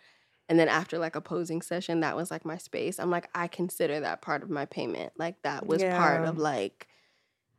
And 0.53 0.59
then 0.61 0.69
after 0.69 0.99
like 0.99 1.17
a 1.17 1.23
posing 1.23 1.63
session, 1.63 2.01
that 2.01 2.15
was 2.15 2.31
like 2.31 2.45
my 2.45 2.59
space. 2.59 3.01
I'm 3.01 3.09
like, 3.09 3.31
I 3.35 3.49
consider 3.49 4.01
that 4.01 4.21
part 4.21 4.43
of 4.43 4.51
my 4.51 4.67
payment. 4.67 5.15
Like 5.17 5.41
that 5.45 5.67
was 5.67 5.83
part 5.83 6.27
of 6.27 6.37
like 6.37 6.89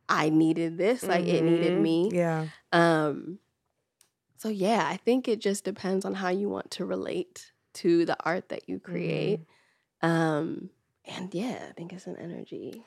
I 0.08 0.28
needed 0.28 0.78
this, 0.78 1.02
like 1.02 1.26
it 1.26 1.42
needed 1.42 1.74
Mhm. 1.74 1.80
me. 1.82 2.10
Yeah. 2.12 2.46
Um 2.70 3.40
so 4.36 4.48
yeah, 4.48 4.86
I 4.88 4.96
think 4.96 5.26
it 5.26 5.40
just 5.40 5.64
depends 5.64 6.04
on 6.04 6.14
how 6.14 6.28
you 6.28 6.48
want 6.48 6.70
to 6.70 6.84
relate 6.84 7.50
to 7.82 8.04
the 8.04 8.16
art 8.24 8.50
that 8.50 8.68
you 8.68 8.78
create. 8.78 9.40
Mm-hmm. 10.00 10.06
Um 10.08 10.70
and 11.04 11.34
yeah, 11.34 11.66
I 11.68 11.72
think 11.72 11.92
it's 11.92 12.06
an 12.06 12.16
energy. 12.16 12.84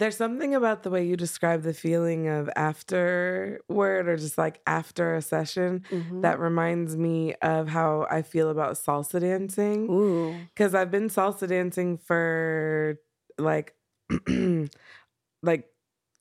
There's 0.00 0.16
something 0.16 0.54
about 0.54 0.82
the 0.82 0.90
way 0.90 1.06
you 1.06 1.16
describe 1.16 1.62
the 1.62 1.72
feeling 1.72 2.26
of 2.26 2.50
afterward 2.56 4.08
or 4.08 4.16
just 4.16 4.36
like 4.36 4.60
after 4.66 5.14
a 5.14 5.22
session 5.22 5.84
Mhm. 5.90 6.20
that 6.22 6.40
reminds 6.40 6.96
me 6.96 7.34
of 7.42 7.68
how 7.68 8.06
I 8.10 8.22
feel 8.22 8.50
about 8.50 8.74
salsa 8.74 9.20
dancing. 9.20 9.88
Ooh. 9.88 10.48
Because 10.54 10.74
I've 10.74 10.90
been 10.90 11.08
salsa 11.08 11.46
dancing 11.48 11.96
for 11.98 12.96
like 13.38 13.74
like 15.42 15.70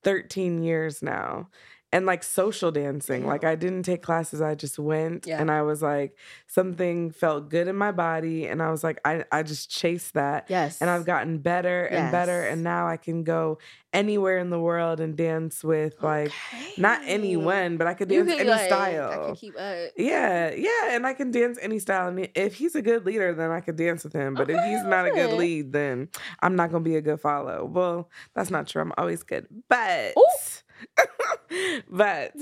13 0.03 0.63
years 0.63 1.01
now. 1.01 1.49
And 1.93 2.05
like 2.07 2.23
social 2.23 2.71
dancing. 2.71 3.25
Like 3.25 3.43
I 3.45 3.55
didn't 3.55 3.83
take 3.83 4.01
classes, 4.01 4.41
I 4.41 4.55
just 4.55 4.77
went 4.79 5.25
Yeah. 5.27 5.39
and 5.39 5.49
I 5.51 5.61
was 5.61 5.81
like, 5.81 6.17
something 6.47 7.11
felt 7.11 7.49
good 7.49 7.67
in 7.67 7.75
my 7.75 7.91
body. 7.91 8.47
And 8.47 8.61
I 8.61 8.71
was 8.71 8.83
like, 8.83 8.99
I, 9.05 9.23
I 9.31 9.43
just 9.43 9.69
chased 9.69 10.15
that. 10.15 10.47
Yes. 10.49 10.81
And 10.81 10.89
I've 10.89 11.05
gotten 11.05 11.37
better 11.37 11.85
and 11.85 12.11
better. 12.11 12.41
And 12.43 12.63
now 12.63 12.87
I 12.87 12.97
can 12.97 13.23
go 13.23 13.59
anywhere 13.93 14.39
in 14.39 14.49
the 14.49 14.59
world 14.59 14.99
and 14.99 15.15
dance 15.15 15.63
with 15.63 16.01
like 16.01 16.31
not 16.79 16.99
anyone, 17.05 17.77
but 17.77 17.85
I 17.85 17.93
could 17.93 18.09
dance 18.09 18.27
could, 18.27 18.39
any 18.39 18.49
like, 18.49 18.61
I 18.61 18.67
style. 18.67 19.25
can 19.27 19.35
keep 19.35 19.53
up. 19.55 19.89
Yeah, 19.95 20.51
yeah, 20.51 20.95
and 20.95 21.05
I 21.05 21.13
can 21.13 21.29
dance 21.29 21.59
any 21.61 21.77
style. 21.77 22.07
And 22.07 22.27
if 22.33 22.55
he's 22.55 22.73
a 22.73 22.81
good 22.81 23.05
leader, 23.05 23.35
then 23.35 23.51
I 23.51 23.59
could 23.61 23.75
dance 23.75 24.03
with 24.03 24.13
him. 24.13 24.33
But 24.33 24.49
if 24.49 24.57
he's 24.65 24.83
not 24.83 25.05
a 25.05 25.11
good 25.11 25.29
Okay. 25.29 25.37
lead, 25.37 25.73
then 25.73 26.09
I'm 26.41 26.55
not 26.55 26.71
gonna 26.71 26.83
be 26.83 26.95
a 26.95 27.01
good 27.01 27.19
follow. 27.21 27.65
Well, 27.65 28.09
that's 28.33 28.49
not 28.49 28.65
true. 28.65 28.81
I'm 28.81 28.93
always 28.97 29.21
good, 29.21 29.45
but 29.69 30.13
but 31.89 32.33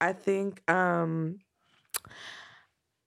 I 0.00 0.12
think 0.12 0.62
um 0.70 1.40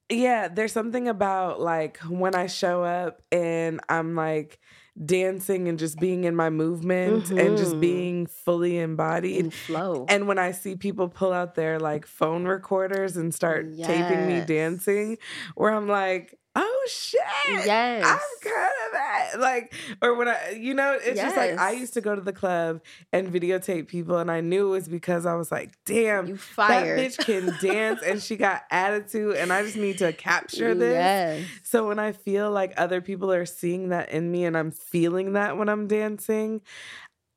yeah, 0.08 0.48
there's 0.48 0.72
something 0.72 1.08
about 1.08 1.60
like 1.60 1.98
when 2.00 2.34
I 2.34 2.46
show 2.46 2.82
up 2.84 3.22
and 3.32 3.80
I'm 3.88 4.14
like 4.14 4.58
dancing 5.04 5.68
and 5.68 5.78
just 5.78 5.98
being 5.98 6.24
in 6.24 6.36
my 6.36 6.50
movement 6.50 7.30
and 7.30 7.56
just 7.56 7.74
Mhm. 7.76 7.80
being 7.80 8.26
fully 8.26 8.78
embodied. 8.78 9.36
in 9.36 9.50
flow. 9.50 10.04
And 10.08 10.28
when 10.28 10.38
I 10.38 10.52
see 10.52 10.76
people 10.76 11.08
pull 11.08 11.32
out 11.32 11.54
their 11.54 11.78
like 11.78 12.06
phone 12.06 12.44
recorders 12.44 13.16
and 13.16 13.34
start 13.34 13.66
taping 13.76 14.26
me 14.26 14.42
dancing, 14.46 15.18
where 15.54 15.72
I'm 15.72 15.88
like, 15.88 16.38
oh 16.54 16.86
shit. 16.86 17.20
yes. 17.64 18.04
I'm 18.04 18.18
kind 18.42 18.72
of 18.86 18.92
that. 18.92 19.30
Like, 19.38 19.72
or 20.02 20.14
when 20.14 20.28
I, 20.28 20.50
you 20.50 20.74
know, 20.74 20.98
it's 21.02 21.18
just 21.18 21.34
like 21.36 21.56
I 21.58 21.70
used 21.72 21.94
to 21.94 22.02
go 22.02 22.14
to 22.14 22.20
the 22.20 22.32
club 22.34 22.82
and 23.12 23.32
videotape 23.32 23.88
people, 23.88 24.18
and 24.18 24.30
I 24.30 24.42
knew 24.42 24.68
it 24.68 24.70
was 24.72 24.88
because 24.88 25.24
I 25.24 25.34
was 25.34 25.50
like, 25.50 25.70
damn, 25.86 26.26
you 26.26 26.38
that 26.58 26.84
bitch 26.84 27.16
can 27.24 27.56
dance 27.62 28.02
and 28.02 28.22
she 28.22 28.36
got 28.36 28.64
attitude, 28.70 29.36
and 29.36 29.50
I 29.50 29.62
just 29.62 29.76
need 29.78 29.96
to 29.98 30.12
capture 30.12 30.74
this. 30.74 30.92
Yes. 30.92 31.44
So 31.62 31.88
when 31.88 31.98
I 31.98 32.12
feel 32.12 32.50
like 32.50 32.74
other 32.76 33.00
people 33.00 33.32
are 33.32 33.46
seeing 33.46 33.88
that 33.88 34.10
in 34.10 34.30
me 34.30 34.44
and 34.44 34.54
I'm 34.56 34.72
feeling 34.82 35.32
that 35.34 35.56
when 35.56 35.68
I'm 35.68 35.86
dancing, 35.88 36.62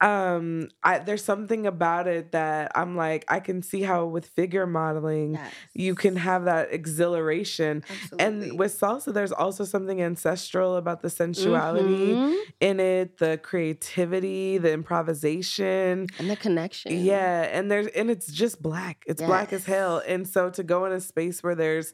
um 0.01 0.67
I 0.83 0.99
there's 0.99 1.23
something 1.23 1.65
about 1.65 2.05
it 2.05 2.33
that 2.33 2.69
I'm 2.75 2.97
like 2.97 3.23
I 3.29 3.39
can 3.39 3.61
see 3.61 3.81
how 3.81 4.05
with 4.07 4.25
figure 4.27 4.67
modeling 4.67 5.35
Yes. 5.35 5.53
you 5.73 5.95
can 5.95 6.17
have 6.17 6.43
that 6.45 6.73
exhilaration. 6.73 7.81
Absolutely. 7.89 8.49
And 8.49 8.59
with 8.59 8.77
salsa 8.77 9.13
there's 9.13 9.31
also 9.31 9.63
something 9.63 10.01
ancestral 10.01 10.75
about 10.75 11.01
the 11.01 11.07
sensuality 11.09 12.13
Mhm. 12.13 12.35
in 12.59 12.79
it, 12.81 13.19
the 13.19 13.37
creativity, 13.41 14.57
the 14.57 14.73
improvisation. 14.73 16.07
and 16.19 16.29
the 16.29 16.35
connection. 16.35 16.91
Yeah, 16.99 17.43
and 17.43 17.71
there's 17.71 17.87
and 17.87 18.11
it's 18.11 18.29
just 18.33 18.61
black. 18.61 19.03
It's 19.07 19.21
black 19.21 19.53
as 19.53 19.63
hell. 19.65 20.01
And 20.05 20.27
so 20.27 20.49
to 20.49 20.61
go 20.63 20.83
in 20.85 20.91
a 20.91 20.99
space 20.99 21.41
where 21.41 21.55
there's 21.55 21.93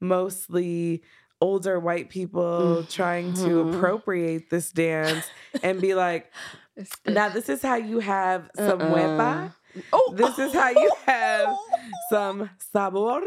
mostly 0.00 1.02
older 1.40 1.78
white 1.80 2.10
people 2.10 2.42
mm-hmm. 2.82 2.88
trying 2.90 3.34
to 3.34 3.60
appropriate 3.60 4.50
this 4.50 4.70
dance 4.70 5.26
and 5.62 5.80
be 5.80 5.94
like, 5.94 6.30
now 7.06 7.28
this 7.28 7.48
is 7.48 7.62
how 7.62 7.76
you 7.76 8.00
have 8.00 8.50
some 8.56 8.80
Uh-uh. 8.80 8.94
huepa. 8.94 9.54
Oh, 9.92 10.14
This 10.16 10.38
is 10.38 10.52
how 10.52 10.70
you 10.70 10.90
have 11.06 11.56
some 12.10 12.50
sabor. 12.72 13.20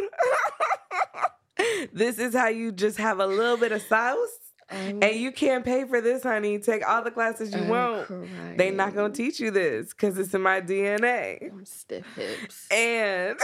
this 1.93 2.19
is 2.19 2.35
how 2.35 2.47
you 2.47 2.71
just 2.71 2.97
have 2.97 3.19
a 3.19 3.27
little 3.27 3.57
bit 3.57 3.71
of 3.71 3.81
sauce. 3.81 4.39
I'm, 4.69 5.03
And 5.03 5.15
you 5.15 5.31
can't 5.31 5.63
pay 5.63 5.85
for 5.85 6.01
this, 6.01 6.23
honey. 6.23 6.57
Take 6.59 6.87
all 6.87 7.03
the 7.03 7.11
classes 7.11 7.53
you 7.53 7.61
I'm 7.61 7.67
want. 7.69 8.57
They 8.57 8.71
not 8.71 8.95
gonna 8.95 9.13
teach 9.13 9.39
you 9.39 9.51
this 9.51 9.89
because 9.89 10.17
it's 10.17 10.33
in 10.33 10.41
my 10.41 10.61
DNA. 10.61 11.51
I'm 11.51 11.65
stiff 11.65 12.05
hips. 12.15 12.67
And 12.71 13.37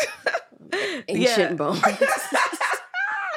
Ancient 1.08 1.58
bones. 1.58 1.82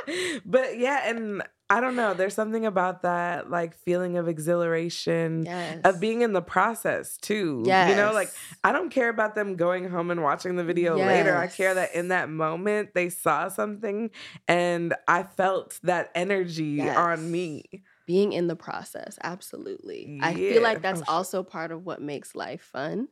but 0.44 0.78
yeah, 0.78 1.08
and 1.08 1.42
I 1.70 1.80
don't 1.80 1.96
know. 1.96 2.12
There's 2.12 2.34
something 2.34 2.66
about 2.66 3.02
that 3.02 3.48
like 3.48 3.74
feeling 3.74 4.18
of 4.18 4.28
exhilaration 4.28 5.44
yes. 5.46 5.80
of 5.84 6.00
being 6.00 6.20
in 6.20 6.34
the 6.34 6.42
process 6.42 7.16
too. 7.16 7.62
You 7.90 7.96
know, 7.96 8.12
like 8.12 8.30
I 8.62 8.72
don't 8.72 8.90
care 8.90 9.08
about 9.08 9.34
them 9.34 9.56
going 9.56 9.88
home 9.88 10.10
and 10.10 10.22
watching 10.22 10.56
the 10.56 10.64
video 10.64 10.96
later. 10.96 11.36
I 11.36 11.46
care 11.46 11.74
that 11.74 11.94
in 11.94 12.08
that 12.08 12.28
moment 12.28 12.90
they 12.94 13.08
saw 13.08 13.48
something 13.48 14.10
and 14.46 14.94
I 15.08 15.22
felt 15.22 15.80
that 15.82 16.10
energy 16.14 16.80
on 16.82 17.30
me. 17.30 17.64
being 18.06 18.32
in 18.32 18.48
the 18.48 18.56
process 18.56 19.16
absolutely 19.22 20.18
i 20.22 20.34
feel 20.34 20.60
like 20.60 20.78
oh, 20.78 20.80
that's 20.80 21.02
also 21.08 21.42
part 21.44 21.70
of 21.70 21.86
what 21.86 22.02
makes 22.02 22.34
life 22.34 22.60
fun 22.60 23.06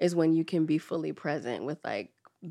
is 0.00 0.14
when 0.14 0.34
you 0.34 0.44
can 0.44 0.66
be 0.66 0.76
fully 0.76 1.12
present 1.12 1.64
with 1.64 1.78
like 1.84 2.10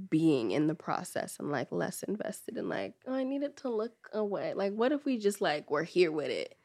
being 0.09 0.51
in 0.51 0.67
the 0.67 0.75
process 0.75 1.37
and 1.39 1.51
like 1.51 1.71
less 1.71 2.03
invested 2.03 2.57
in 2.57 2.67
like 2.69 2.93
oh 3.07 3.13
i 3.13 3.23
need 3.23 3.43
it 3.43 3.57
to 3.57 3.69
look 3.69 3.93
away 4.13 4.53
like 4.55 4.73
what 4.73 4.91
if 4.91 5.05
we 5.05 5.17
just 5.17 5.39
like 5.41 5.69
were 5.69 5.83
here 5.83 6.11
with 6.11 6.29
it 6.29 6.55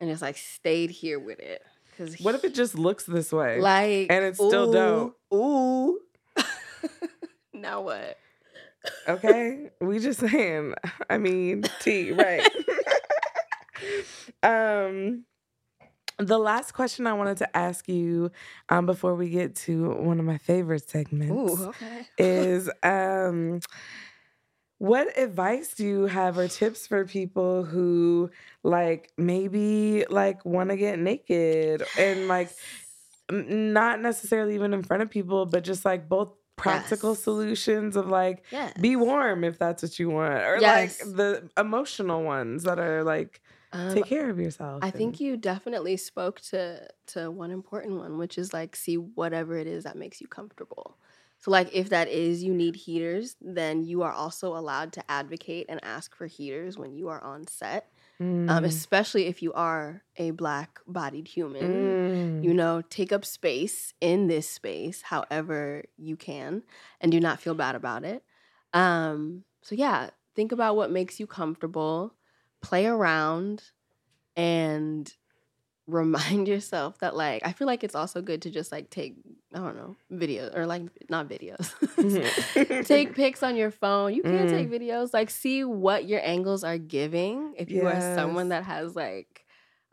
and 0.00 0.08
just 0.10 0.22
like 0.22 0.36
stayed 0.36 0.90
here 0.90 1.18
with 1.18 1.38
it 1.40 1.62
because 1.90 2.18
What 2.20 2.34
if 2.34 2.44
it 2.44 2.54
just 2.54 2.76
looks 2.78 3.04
this 3.04 3.32
way? 3.32 3.60
like 3.60 4.06
and 4.10 4.24
it's 4.24 4.38
still 4.38 4.72
dope? 4.72 5.16
ooh 5.34 5.98
now 7.52 7.80
what 7.82 8.16
Okay, 9.06 9.68
we 9.82 9.98
just 9.98 10.20
saying. 10.20 10.72
I 11.10 11.18
mean, 11.18 11.64
T, 11.80 12.12
right? 12.12 12.48
um, 14.42 15.24
the 16.20 16.38
last 16.38 16.72
question 16.72 17.06
I 17.06 17.12
wanted 17.14 17.38
to 17.38 17.56
ask 17.56 17.88
you, 17.88 18.30
um, 18.68 18.86
before 18.86 19.14
we 19.14 19.30
get 19.30 19.54
to 19.56 19.90
one 19.94 20.18
of 20.18 20.24
my 20.24 20.38
favorite 20.38 20.88
segments, 20.88 21.66
ooh 21.66 21.68
okay 21.70 22.06
is 22.18 22.70
um, 22.82 23.60
what 24.78 25.16
advice 25.18 25.74
do 25.74 25.86
you 25.86 26.06
have 26.06 26.38
or 26.38 26.48
tips 26.48 26.86
for 26.86 27.04
people 27.04 27.64
who 27.64 28.30
like 28.62 29.12
maybe 29.18 30.06
like 30.08 30.44
want 30.44 30.70
to 30.70 30.76
get 30.76 30.98
naked 30.98 31.84
and 31.96 32.28
like 32.28 32.56
not 33.30 34.00
necessarily 34.00 34.54
even 34.54 34.74
in 34.74 34.82
front 34.82 35.02
of 35.02 35.10
people, 35.10 35.46
but 35.46 35.64
just 35.64 35.84
like 35.84 36.08
both 36.08 36.34
practical 36.56 37.14
Yes. 37.14 37.16
solutions 37.16 37.96
of 37.96 38.08
like 38.08 38.44
yeah 38.50 38.72
be 38.80 38.96
warm 38.96 39.44
if 39.44 39.58
that's 39.58 39.82
what 39.82 39.98
you 39.98 40.10
want, 40.10 40.34
or 40.44 40.60
Yes. 40.60 40.62
like 40.62 40.98
the 40.98 41.50
emotional 41.58 42.22
ones 42.24 42.64
that 42.64 42.78
are 42.80 43.04
like 43.04 43.42
um, 43.72 43.88
take 43.88 44.06
care 44.06 44.30
of 44.30 44.38
yourself. 44.38 44.84
I 44.84 44.90
and- 44.94 44.98
think 44.98 45.20
you 45.20 45.36
definitely 45.36 45.96
spoke 45.96 46.40
to 46.42 46.88
to 47.08 47.30
one 47.30 47.50
important 47.50 47.96
one, 47.98 48.18
which 48.18 48.38
is 48.38 48.52
like 48.52 48.76
see 48.76 48.96
whatever 48.98 49.56
it 49.56 49.66
is 49.66 49.84
that 49.84 49.96
makes 49.96 50.20
you 50.20 50.28
comfortable. 50.28 50.98
So 51.38 51.50
like 51.50 51.70
if 51.74 51.88
that 51.90 52.08
is 52.08 52.42
you 52.44 52.54
need 52.54 52.76
heaters, 52.76 53.36
then 53.40 53.84
you 53.84 54.02
are 54.02 54.12
also 54.12 54.56
allowed 54.56 54.92
to 54.94 55.10
advocate 55.10 55.66
and 55.68 55.80
ask 55.84 56.14
for 56.16 56.26
heaters 56.26 56.78
when 56.78 56.94
you 56.94 57.08
are 57.08 57.22
on 57.22 57.46
set. 57.46 57.90
Um, 58.48 58.64
Mm, 58.64 58.64
especially 58.64 59.26
if 59.26 59.42
you 59.42 59.52
are 59.52 60.04
a 60.16 60.32
black 60.32 60.80
bodied 60.86 61.28
human. 61.28 61.98
mm, 61.98 62.40
You 62.40 62.54
know, 62.54 62.82
take 62.82 63.12
up 63.12 63.24
space 63.24 63.94
in 64.00 64.26
this 64.28 64.48
space 64.48 65.02
however 65.02 65.84
you 65.96 66.16
can 66.16 66.64
and 67.00 67.12
do 67.12 67.20
not 67.20 67.40
feel 67.40 67.54
bad 67.54 67.74
about 67.76 68.04
it. 68.04 68.24
Um, 68.72 69.44
so 69.62 69.74
yeah, 69.74 70.10
think 70.34 70.52
about 70.52 70.76
what 70.76 70.90
makes 70.90 71.20
you 71.20 71.26
comfortable, 71.26 72.14
play 72.62 72.86
around 72.86 73.62
and 74.36 75.12
remind 75.86 76.46
yourself 76.48 76.98
that 77.00 77.16
like 77.16 77.42
I 77.44 77.52
feel 77.52 77.66
like 77.66 77.82
it's 77.82 77.96
also 77.96 78.22
good 78.22 78.42
to 78.42 78.50
just 78.50 78.70
like 78.70 78.90
take 78.90 79.16
I 79.54 79.58
don't 79.58 79.76
know, 79.76 79.96
videos 80.12 80.56
or 80.56 80.66
like 80.66 80.82
not 81.10 81.28
videos. 81.28 81.72
mm-hmm. 81.96 82.82
take 82.84 83.14
pics 83.16 83.42
on 83.42 83.56
your 83.56 83.70
phone. 83.72 84.14
You 84.14 84.22
can 84.22 84.46
Mm. 84.46 84.50
take 84.50 84.70
videos. 84.70 85.12
Like 85.12 85.30
see 85.30 85.64
what 85.64 86.06
your 86.06 86.20
angles 86.24 86.62
are 86.64 86.78
giving. 86.78 87.54
If 87.58 87.70
you 87.70 87.86
are 87.86 88.00
someone 88.00 88.50
that 88.50 88.64
has 88.64 88.94
like 88.94 89.44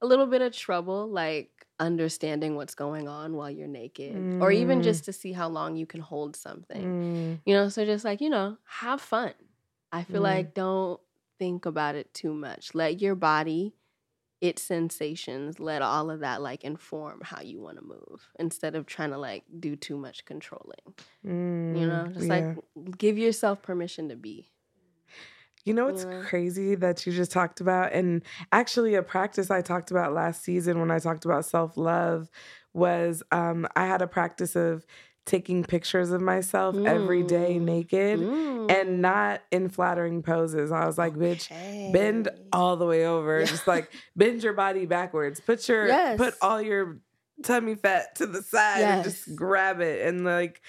a 0.01 0.05
little 0.05 0.27
bit 0.27 0.41
of 0.43 0.53
trouble, 0.53 1.07
like 1.09 1.49
understanding 1.79 2.55
what's 2.55 2.75
going 2.75 3.07
on 3.07 3.33
while 3.35 3.49
you're 3.49 3.67
naked, 3.67 4.35
or 4.39 4.51
even 4.51 4.79
Mm. 4.79 4.83
just 4.83 5.05
to 5.05 5.13
see 5.13 5.31
how 5.31 5.47
long 5.47 5.75
you 5.75 5.87
can 5.87 6.01
hold 6.01 6.35
something. 6.35 6.83
Mm, 6.85 7.39
You 7.45 7.53
know, 7.55 7.69
so 7.69 7.85
just 7.85 8.05
like 8.05 8.21
you 8.21 8.29
know, 8.29 8.57
have 8.65 9.01
fun. 9.01 9.33
I 9.91 10.03
feel 10.03 10.21
Mm. 10.21 10.23
like 10.23 10.53
don't 10.53 10.99
think 11.39 11.65
about 11.65 11.95
it 11.95 12.13
too 12.13 12.33
much. 12.33 12.73
Let 12.73 13.01
your 13.01 13.15
body. 13.15 13.73
Its 14.39 14.61
sensations, 14.61 15.59
let 15.59 15.81
all 15.81 16.11
of 16.11 16.19
that 16.19 16.43
like 16.43 16.63
inform 16.63 17.21
how 17.23 17.41
you 17.41 17.59
want 17.59 17.79
to 17.79 17.83
move 17.83 18.29
instead 18.37 18.75
of 18.75 18.85
trying 18.85 19.09
to 19.09 19.17
like 19.17 19.43
do 19.59 19.75
too 19.75 19.97
much 19.97 20.25
controlling. 20.25 20.77
mm, 21.25 21.75
You 21.75 21.87
know, 21.87 22.07
just 22.13 22.29
yeah. 22.29 22.53
like 22.53 22.97
give 22.99 23.17
yourself 23.17 23.63
permission 23.63 24.09
to 24.09 24.15
be. 24.15 24.51
You 25.65 25.73
know 25.73 25.85
what's 25.85 26.05
Yeah. 26.05 26.21
crazy 26.21 26.75
that 26.75 27.05
you 27.05 27.11
just 27.11 27.31
talked 27.31 27.59
about? 27.59 27.91
And 27.93 28.21
actually, 28.51 28.95
a 28.95 29.03
practice 29.03 29.51
I 29.51 29.61
talked 29.61 29.91
about 29.91 30.13
last 30.13 30.43
season 30.43 30.79
when 30.79 30.91
I 30.91 30.99
talked 30.99 31.25
about 31.25 31.45
self 31.45 31.75
love 31.75 32.29
was 32.73 33.23
um, 33.31 33.67
I 33.75 33.85
had 33.87 34.01
a 34.01 34.07
practice 34.07 34.55
of 34.55 34.85
taking 35.27 35.63
pictures 35.63 36.09
of 36.11 36.21
myself 36.21 36.75
every 36.75 37.21
day 37.21 37.57
Mm. 37.59 37.61
naked 37.63 38.19
and 38.71 39.01
not 39.01 39.43
in 39.51 39.69
flattering 39.69 40.23
poses. 40.23 40.71
I 40.71 40.85
was 40.87 40.97
like, 40.97 41.13
bitch, 41.13 41.47
bend 41.93 42.29
all 42.51 42.75
the 42.77 42.85
way 42.87 43.05
over. 43.05 43.41
Yeah. 43.41 43.45
Just 43.45 43.67
like 43.67 43.91
bend 44.15 44.41
your 44.41 44.53
body 44.53 44.87
backwards. 44.87 45.39
Put 45.39 45.67
your 45.69 46.15
put 46.17 46.33
all 46.41 46.59
your 46.61 46.97
tummy 47.43 47.75
fat 47.75 48.15
to 48.15 48.25
the 48.25 48.41
side 48.41 48.81
and 48.81 49.03
just 49.03 49.35
grab 49.35 49.79
it 49.81 50.07
and 50.07 50.25
like 50.25 50.59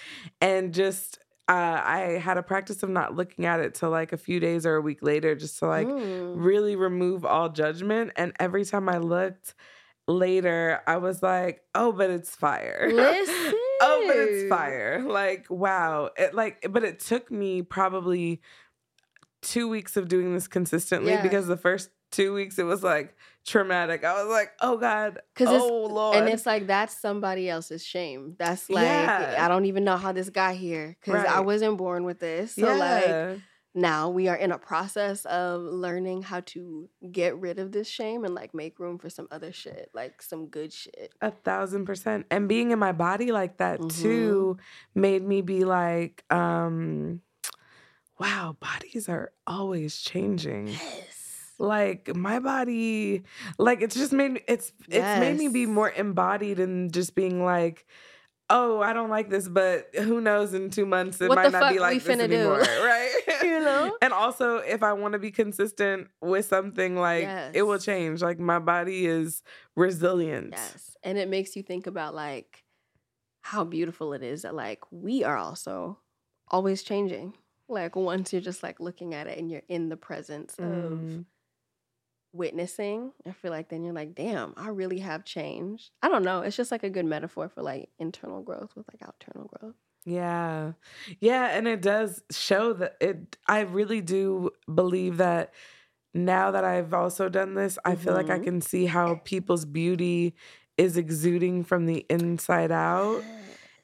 and 0.43 0.75
just 0.75 1.19
uh, 1.49 1.81
I 1.83 2.21
had 2.23 2.37
a 2.37 2.43
practice 2.43 2.83
of 2.83 2.91
not 2.91 3.17
looking 3.17 3.47
at 3.47 3.61
it 3.61 3.75
till 3.75 3.89
like 3.89 4.13
a 4.13 4.19
few 4.19 4.39
days 4.39 4.67
or 4.67 4.75
a 4.77 4.83
week 4.83 5.03
later, 5.03 5.35
just 5.35 5.59
to 5.61 5.67
like 5.67 5.87
Mm. 5.89 6.35
really 6.37 6.77
remove 6.77 7.25
all 7.25 7.49
judgment. 7.49 8.13
And 8.17 8.35
every 8.39 8.67
time 8.67 8.87
I 8.91 8.99
looked 8.99 9.55
later, 10.09 10.81
I 10.87 10.97
was 10.97 11.23
like, 11.23 11.63
oh, 11.75 11.93
but 11.93 12.11
it's 12.11 12.35
fire. 12.35 12.89
Listen. 12.93 13.35
oh, 13.83 14.05
but 14.09 14.17
it's 14.17 14.49
fire. 14.49 15.05
Like, 15.07 15.47
wow. 15.51 16.11
It 16.17 16.35
like, 16.35 16.67
but 16.71 16.83
it 16.83 16.99
took 16.99 17.31
me 17.31 17.63
probably 17.63 18.41
two 19.43 19.69
weeks 19.69 19.97
of 19.97 20.09
doing 20.09 20.35
this 20.35 20.49
consistently 20.49 21.13
Yeah. 21.13 21.23
because 21.23 21.47
the 21.47 21.57
first 21.57 21.91
two 22.11 22.33
weeks 22.35 22.59
it 22.59 22.65
was 22.65 22.83
like 22.83 23.15
traumatic. 23.47 24.03
I 24.03 24.21
was 24.23 24.31
like, 24.33 24.51
oh 24.61 24.79
God. 24.79 25.21
'Cause 25.35 25.49
it's- 25.49 25.63
oh 25.63 25.85
Lord. 25.85 26.17
And 26.17 26.29
it's 26.29 26.47
like 26.47 26.67
that's 26.67 26.97
somebody 26.99 27.49
else's 27.49 27.85
shame. 27.85 28.35
That's 28.39 28.69
like 28.71 28.85
Yeah. 28.85 29.37
I 29.39 29.47
don't 29.49 29.67
even 29.67 29.85
know 29.85 29.97
how 29.99 30.13
this 30.13 30.31
got 30.31 30.55
here 30.57 30.97
because 31.01 31.25
I 31.25 31.41
wasn't 31.41 31.77
born 31.77 32.05
with 32.05 32.19
this. 32.19 32.55
So 32.55 32.75
like 32.75 33.07
yeah. 33.07 33.35
Now 33.81 34.09
we 34.11 34.29
are 34.29 34.37
in 34.37 34.53
a 34.53 34.59
process 34.59 35.25
of 35.27 35.61
learning 35.63 36.23
how 36.23 36.41
to 36.41 36.89
get 37.13 37.37
rid 37.39 37.59
of 37.59 37.73
this 37.73 37.89
shame 37.89 38.25
and 38.25 38.35
like 38.35 38.53
make 38.55 38.79
room 38.79 38.99
for 38.99 39.09
some 39.09 39.29
other 39.31 39.53
shit, 39.53 39.91
like 39.95 40.21
some 40.23 40.47
good 40.47 40.73
shit. 40.73 41.13
A 41.21 41.31
thousand 41.31 41.87
percent. 41.87 42.27
And 42.31 42.49
being 42.49 42.71
in 42.71 42.79
my 42.79 42.93
body 42.93 43.33
like 43.33 43.59
that 43.59 43.81
Mhm. 43.81 43.91
too 44.03 44.57
made 44.95 45.23
me 45.23 45.41
be 45.43 45.65
like, 45.65 46.25
um, 46.31 47.21
wow, 48.19 48.57
bodies 48.61 49.09
are 49.09 49.33
always 49.47 49.99
changing. 50.01 50.69
Yes. 50.69 51.55
Like 51.61 52.15
my 52.15 52.39
body, 52.39 53.25
like 53.59 53.83
it's 53.83 53.97
just 53.97 54.13
made 54.13 54.33
me 54.33 54.41
it's 54.47 54.73
it's 54.89 55.21
made 55.21 55.37
me 55.37 55.49
be 55.49 55.67
more 55.67 55.91
embodied 55.91 56.61
and 56.61 56.93
just 56.93 57.15
being 57.17 57.45
like, 57.45 57.85
oh, 58.49 58.81
I 58.81 58.93
don't 58.93 59.11
like 59.11 59.29
this, 59.29 59.49
but 59.49 59.89
who 59.95 60.21
knows 60.21 60.55
in 60.55 60.71
two 60.71 60.87
months 60.87 61.21
it 61.21 61.29
What 61.29 61.35
might 61.35 61.51
not 61.53 61.73
be 61.73 61.81
like 61.81 62.03
this 62.03 62.17
finna 62.17 62.29
do? 62.29 62.35
anymore. 62.37 62.61
Right. 62.61 63.11
And 64.01 64.13
also 64.13 64.59
if 64.59 64.83
I 64.83 64.93
want 64.93 65.13
to 65.13 65.19
be 65.19 65.31
consistent 65.31 66.09
with 66.21 66.47
something, 66.47 66.97
like 66.97 67.29
it 67.55 67.63
will 67.63 67.79
change. 67.79 68.23
Like 68.23 68.39
my 68.39 68.59
body 68.59 69.07
is 69.07 69.43
resilient. 69.77 70.51
Yes. 70.53 70.97
And 71.03 71.19
it 71.19 71.29
makes 71.29 71.57
you 71.57 71.63
think 71.63 71.87
about 71.87 72.15
like 72.15 72.65
how 73.41 73.65
beautiful 73.65 74.13
it 74.13 74.23
is 74.23 74.43
that 74.43 74.55
like 74.55 74.81
we 74.91 75.25
are 75.25 75.37
also 75.37 75.99
always 76.49 76.83
changing. 76.83 77.35
Like 77.69 77.97
once 77.97 78.33
you're 78.33 78.43
just 78.43 78.63
like 78.63 78.81
looking 78.81 79.15
at 79.15 79.27
it 79.27 79.39
and 79.39 79.51
you're 79.51 79.63
in 79.69 79.89
the 79.89 79.97
presence 79.97 80.55
of 80.59 80.65
Mm. 80.65 81.25
witnessing, 82.33 83.13
I 83.27 83.33
feel 83.33 83.51
like 83.51 83.69
then 83.69 83.85
you're 83.85 83.95
like, 83.95 84.15
damn, 84.15 84.55
I 84.57 84.69
really 84.69 84.99
have 85.01 85.25
changed. 85.25 85.91
I 86.03 86.09
don't 86.09 86.25
know. 86.25 86.41
It's 86.43 86.57
just 86.57 86.71
like 86.71 86.83
a 86.83 86.91
good 86.91 87.05
metaphor 87.07 87.49
for 87.49 87.63
like 87.63 87.89
internal 87.99 88.43
growth 88.43 88.75
with 88.77 88.87
like 88.93 89.01
external 89.07 89.49
growth. 89.49 89.75
Yeah. 90.05 90.73
Yeah. 91.21 91.47
And 91.57 91.69
it 91.69 91.83
does 91.83 92.23
show 92.31 92.73
that 92.75 92.97
it, 93.01 93.37
I 93.47 93.61
really 93.61 94.01
do 94.01 94.51
believe 94.73 95.19
that 95.19 95.53
now 96.15 96.51
that 96.53 96.65
I've 96.65 96.95
also 96.95 97.29
done 97.29 97.55
this, 97.55 97.79
I 97.85 97.97
feel 97.97 98.15
like 98.15 98.31
I 98.31 98.39
Mhm. 98.39 98.45
can 98.45 98.61
see 98.61 98.87
how 98.87 99.17
people's 99.25 99.65
beauty 99.65 100.35
is 100.79 100.97
exuding 100.97 101.65
from 101.65 101.87
the 101.87 102.07
inside 102.11 102.73
out. 102.73 103.27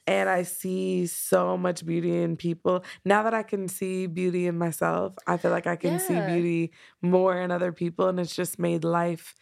And 0.07 0.29
I 0.29 0.43
see 0.43 1.07
so 1.07 1.57
much 1.57 1.87
beauty 1.87 2.23
in 2.23 2.37
people. 2.37 2.85
Now 3.05 3.23
that 3.25 3.35
I 3.35 3.43
can 3.43 3.69
see 3.69 4.07
beauty 4.07 4.47
in 4.47 4.59
myself, 4.59 5.15
I 5.27 5.37
feel 5.39 5.51
like 5.51 5.67
I 5.67 5.77
can 5.77 5.99
see 5.99 6.21
beauty 6.21 6.73
more 7.03 7.41
in 7.41 7.51
other 7.51 7.73
people. 7.73 8.09
And 8.09 8.21
it's 8.21 8.35
just 8.37 8.59
made 8.59 8.85
life 8.85 9.35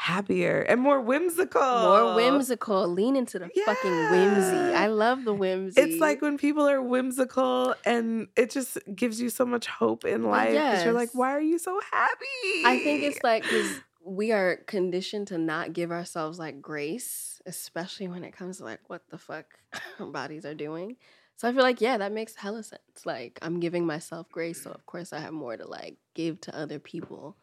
happier 0.00 0.60
and 0.62 0.80
more 0.80 0.98
whimsical. 1.00 1.60
More 1.60 2.14
whimsical. 2.14 2.88
Lean 2.88 3.16
into 3.16 3.38
the 3.38 3.50
fucking 3.66 4.10
whimsy. 4.10 4.74
I 4.74 4.86
love 4.86 5.24
the 5.24 5.34
whimsy. 5.34 5.80
It's 5.80 6.00
like 6.00 6.22
when 6.22 6.38
people 6.38 6.66
are 6.66 6.80
whimsical 6.80 7.74
and 7.84 8.28
it 8.34 8.50
just 8.50 8.78
gives 8.94 9.20
you 9.20 9.28
so 9.28 9.44
much 9.44 9.66
hope 9.66 10.04
in 10.06 10.24
life. 10.24 10.54
'cause 10.54 10.84
You're 10.84 10.94
like, 10.94 11.10
why 11.12 11.32
are 11.32 11.40
you 11.40 11.58
so 11.58 11.78
happy? 11.92 12.62
I 12.64 12.80
think 12.82 13.02
it's 13.02 13.22
like 13.22 13.42
because 13.42 13.80
we 14.02 14.32
are 14.32 14.56
conditioned 14.66 15.28
to 15.28 15.36
not 15.38 15.74
give 15.74 15.90
ourselves 15.92 16.38
like 16.38 16.62
grace, 16.62 17.42
especially 17.44 18.08
when 18.08 18.24
it 18.24 18.32
comes 18.32 18.56
to 18.58 18.64
like 18.64 18.80
what 18.88 19.02
the 19.10 19.18
fuck 19.18 19.44
our 20.00 20.06
bodies 20.06 20.46
are 20.46 20.54
doing. 20.54 20.96
So 21.36 21.46
I 21.48 21.52
feel 21.52 21.62
like 21.62 21.80
yeah, 21.82 21.98
that 21.98 22.12
makes 22.12 22.34
hella 22.36 22.62
sense. 22.62 23.04
Like 23.04 23.38
I'm 23.42 23.60
giving 23.60 23.84
myself 23.84 24.30
grace, 24.30 24.62
so 24.62 24.70
of 24.70 24.84
course 24.86 25.12
I 25.12 25.20
have 25.20 25.34
more 25.34 25.56
to 25.58 25.66
like 25.66 25.98
give 26.14 26.40
to 26.42 26.56
other 26.58 26.78
people, 26.78 27.36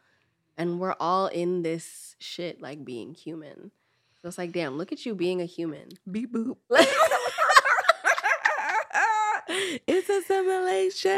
and 0.57 0.79
we're 0.79 0.95
all 0.99 1.27
in 1.27 1.61
this 1.61 2.15
shit 2.19 2.61
like 2.61 2.83
being 2.83 3.13
human. 3.13 3.71
So 4.21 4.27
it's 4.27 4.37
like, 4.37 4.51
damn, 4.51 4.77
look 4.77 4.91
at 4.91 5.05
you 5.05 5.15
being 5.15 5.41
a 5.41 5.45
human. 5.45 5.89
beep 6.09 6.33
boop. 6.33 6.57
Like- 6.69 6.87
it's 9.87 10.09
assimilation. 10.09 11.11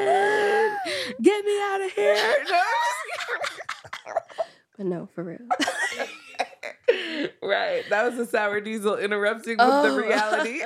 Get 1.22 1.46
me 1.46 1.62
out 1.62 1.82
of 1.82 1.92
here. 1.92 2.36
But 4.78 4.86
no, 4.88 5.10
for 5.14 5.24
real. 5.26 5.40
right. 7.44 7.84
That 7.90 8.10
was 8.10 8.18
a 8.18 8.26
sour 8.26 8.62
diesel 8.62 8.98
interrupting 8.98 9.58
with 9.58 9.68
the 9.68 9.90
oh. 9.90 9.98
reality. 9.98 10.62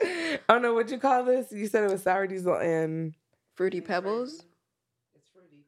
I 0.00 0.38
don't 0.48 0.62
know 0.62 0.74
what'd 0.74 0.92
you 0.92 0.98
call 0.98 1.24
this? 1.24 1.50
You 1.50 1.66
said 1.66 1.82
it 1.82 1.90
was 1.90 2.04
sour 2.04 2.28
diesel 2.28 2.54
and 2.56 3.14
Fruity 3.56 3.80
Pebbles. 3.80 4.44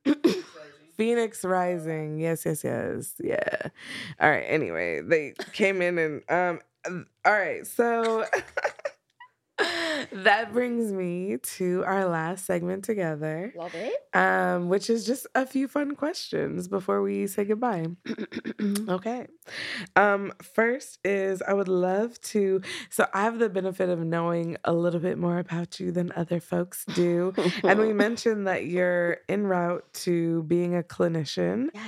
Phoenix 0.97 1.45
Rising. 1.45 2.19
Yes, 2.19 2.45
yes, 2.47 2.65
yes. 2.65 3.15
Yeah. 3.23 3.69
All 4.21 4.31
right. 4.31 4.45
Anyway, 4.47 5.03
they 5.03 5.35
came 5.53 5.83
in 5.83 5.99
and 5.99 6.23
um 6.31 6.61
all 7.25 7.33
right, 7.33 7.67
so 7.67 8.25
that 10.13 10.53
brings 10.53 10.93
me 10.93 11.37
to 11.37 11.85
our 11.87 12.07
last 12.07 12.47
segment 12.47 12.85
together. 12.85 13.53
Love 13.57 13.75
it. 13.75 13.95
Um, 14.15 14.69
which 14.69 14.91
is 14.91 15.07
just 15.07 15.27
a 15.35 15.47
few 15.47 15.69
fun 15.69 15.95
questions 15.95 16.69
before 16.69 17.03
we 17.03 17.27
say 17.27 17.45
goodbye. 17.45 17.87
Okay. 18.89 19.27
Um, 19.97 20.33
first 20.55 20.99
is 21.05 21.43
I 21.43 21.53
would 21.53 21.69
love 21.69 22.21
to. 22.23 22.63
So 22.91 23.07
I 23.13 23.25
have 23.25 23.39
the 23.39 23.49
benefit 23.49 23.89
of 23.89 23.99
knowing 24.01 24.57
a 24.65 24.73
little 24.73 25.01
bit 25.01 25.19
more 25.19 25.39
about 25.39 25.81
you 25.81 25.93
than 25.93 26.13
other 26.17 26.41
folks 26.41 26.85
do. 26.95 27.33
and 27.65 27.79
we 27.81 27.93
mentioned 27.93 28.47
that 28.47 28.67
you're 28.67 29.19
en 29.29 29.47
route 29.47 29.85
to 30.05 30.45
being 30.45 30.77
a 30.77 30.83
clinician. 30.83 31.69
Yes. 31.75 31.85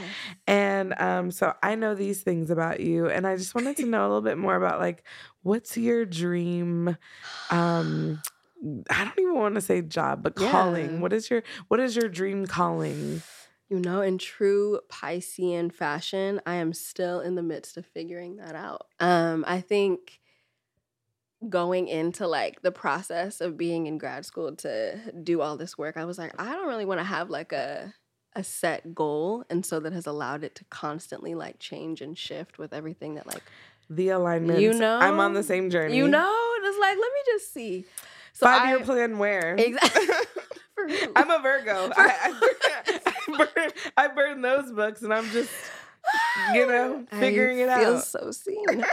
And 0.47 0.95
um, 1.01 1.31
so 1.31 1.55
I 1.63 1.75
know 1.75 1.95
these 1.95 2.23
things 2.23 2.51
about 2.51 2.81
you. 2.81 3.09
And 3.09 3.27
I 3.27 3.37
just 3.37 3.55
wanted 3.55 3.77
to 3.79 3.87
know 3.87 4.03
a 4.03 4.09
little 4.09 4.23
bit 4.23 4.39
more 4.39 4.57
about 4.57 4.81
like 4.81 5.05
what's 5.43 5.77
your 5.77 6.05
dream 6.05 6.97
um 7.51 8.21
I 8.91 9.05
don't 9.05 9.19
even 9.19 9.37
want 9.37 9.55
to 9.55 9.61
say 9.61 9.83
job, 9.83 10.23
but 10.23 10.35
calling. 10.35 10.95
Yeah. 10.95 11.01
What 11.01 11.13
is 11.13 11.31
your 11.31 11.43
what 11.69 11.81
is 11.81 11.95
your 11.95 12.09
dream 12.09 12.47
calling? 12.47 13.23
You 13.69 13.79
know, 13.79 14.01
in 14.01 14.19
true 14.19 14.81
Piscean 14.91 15.73
fashion, 15.73 16.41
I 16.47 16.57
am 16.57 16.73
still 16.73 17.21
in 17.21 17.35
the 17.35 17.43
midst 17.43 17.77
of 17.77 17.87
figuring 17.87 18.37
that 18.37 18.55
out. 18.55 18.87
Um, 18.99 19.45
I 19.47 19.61
think 19.61 20.21
going 21.49 21.87
into 21.87 22.27
like 22.27 22.63
the 22.63 22.73
process 22.73 23.41
of 23.41 23.57
being 23.57 23.87
in 23.87 23.99
grad 23.99 24.25
school 24.25 24.57
to 24.57 24.99
do 25.23 25.41
all 25.41 25.57
this 25.57 25.79
work, 25.79 25.97
I 25.97 26.05
was 26.05 26.19
like, 26.19 26.33
I 26.41 26.53
don't 26.53 26.67
really 26.67 26.85
want 26.87 27.01
to 27.01 27.05
have 27.05 27.31
like 27.31 27.53
a 27.53 27.95
a 28.35 28.45
set 28.45 28.95
goal, 28.95 29.45
and 29.51 29.65
so 29.65 29.81
that 29.81 29.93
has 29.93 30.07
allowed 30.07 30.45
it 30.45 30.55
to 30.57 30.65
constantly 30.65 31.35
like 31.35 31.59
change 31.59 32.01
and 32.01 32.17
shift 32.17 32.59
with 32.59 32.73
everything 32.73 33.15
that 33.15 33.27
like 33.27 33.43
The 33.91 34.11
alignment. 34.11 34.61
You 34.61 34.75
know, 34.75 34.99
I'm 34.99 35.21
on 35.21 35.35
the 35.35 35.43
same 35.43 35.71
journey. 35.71 35.97
you 35.97 36.09
know. 36.09 36.45
It's 36.61 36.79
like 36.79 36.99
let 36.99 37.13
me 37.13 37.21
just 37.27 37.53
see. 37.53 37.85
So 38.35 38.47
Five 38.47 38.69
year 38.69 38.81
plan 38.81 39.19
where? 39.19 39.57
Exactly. 39.57 40.07
I'm 41.17 41.31
a 41.31 41.41
Virgo. 41.41 41.91
I, 41.97 42.15
I, 42.23 43.01
I, 43.29 43.37
burn, 43.37 43.71
I 43.97 44.09
burn 44.09 44.43
those 44.43 44.71
books 44.73 45.03
and 45.03 45.13
I'm 45.13 45.29
just, 45.31 45.51
you 46.55 46.67
know, 46.67 47.05
figuring 47.19 47.59
it 47.59 47.69
feel 47.69 47.97
out. 47.97 48.05
so 48.05 48.31
seen. 48.31 48.65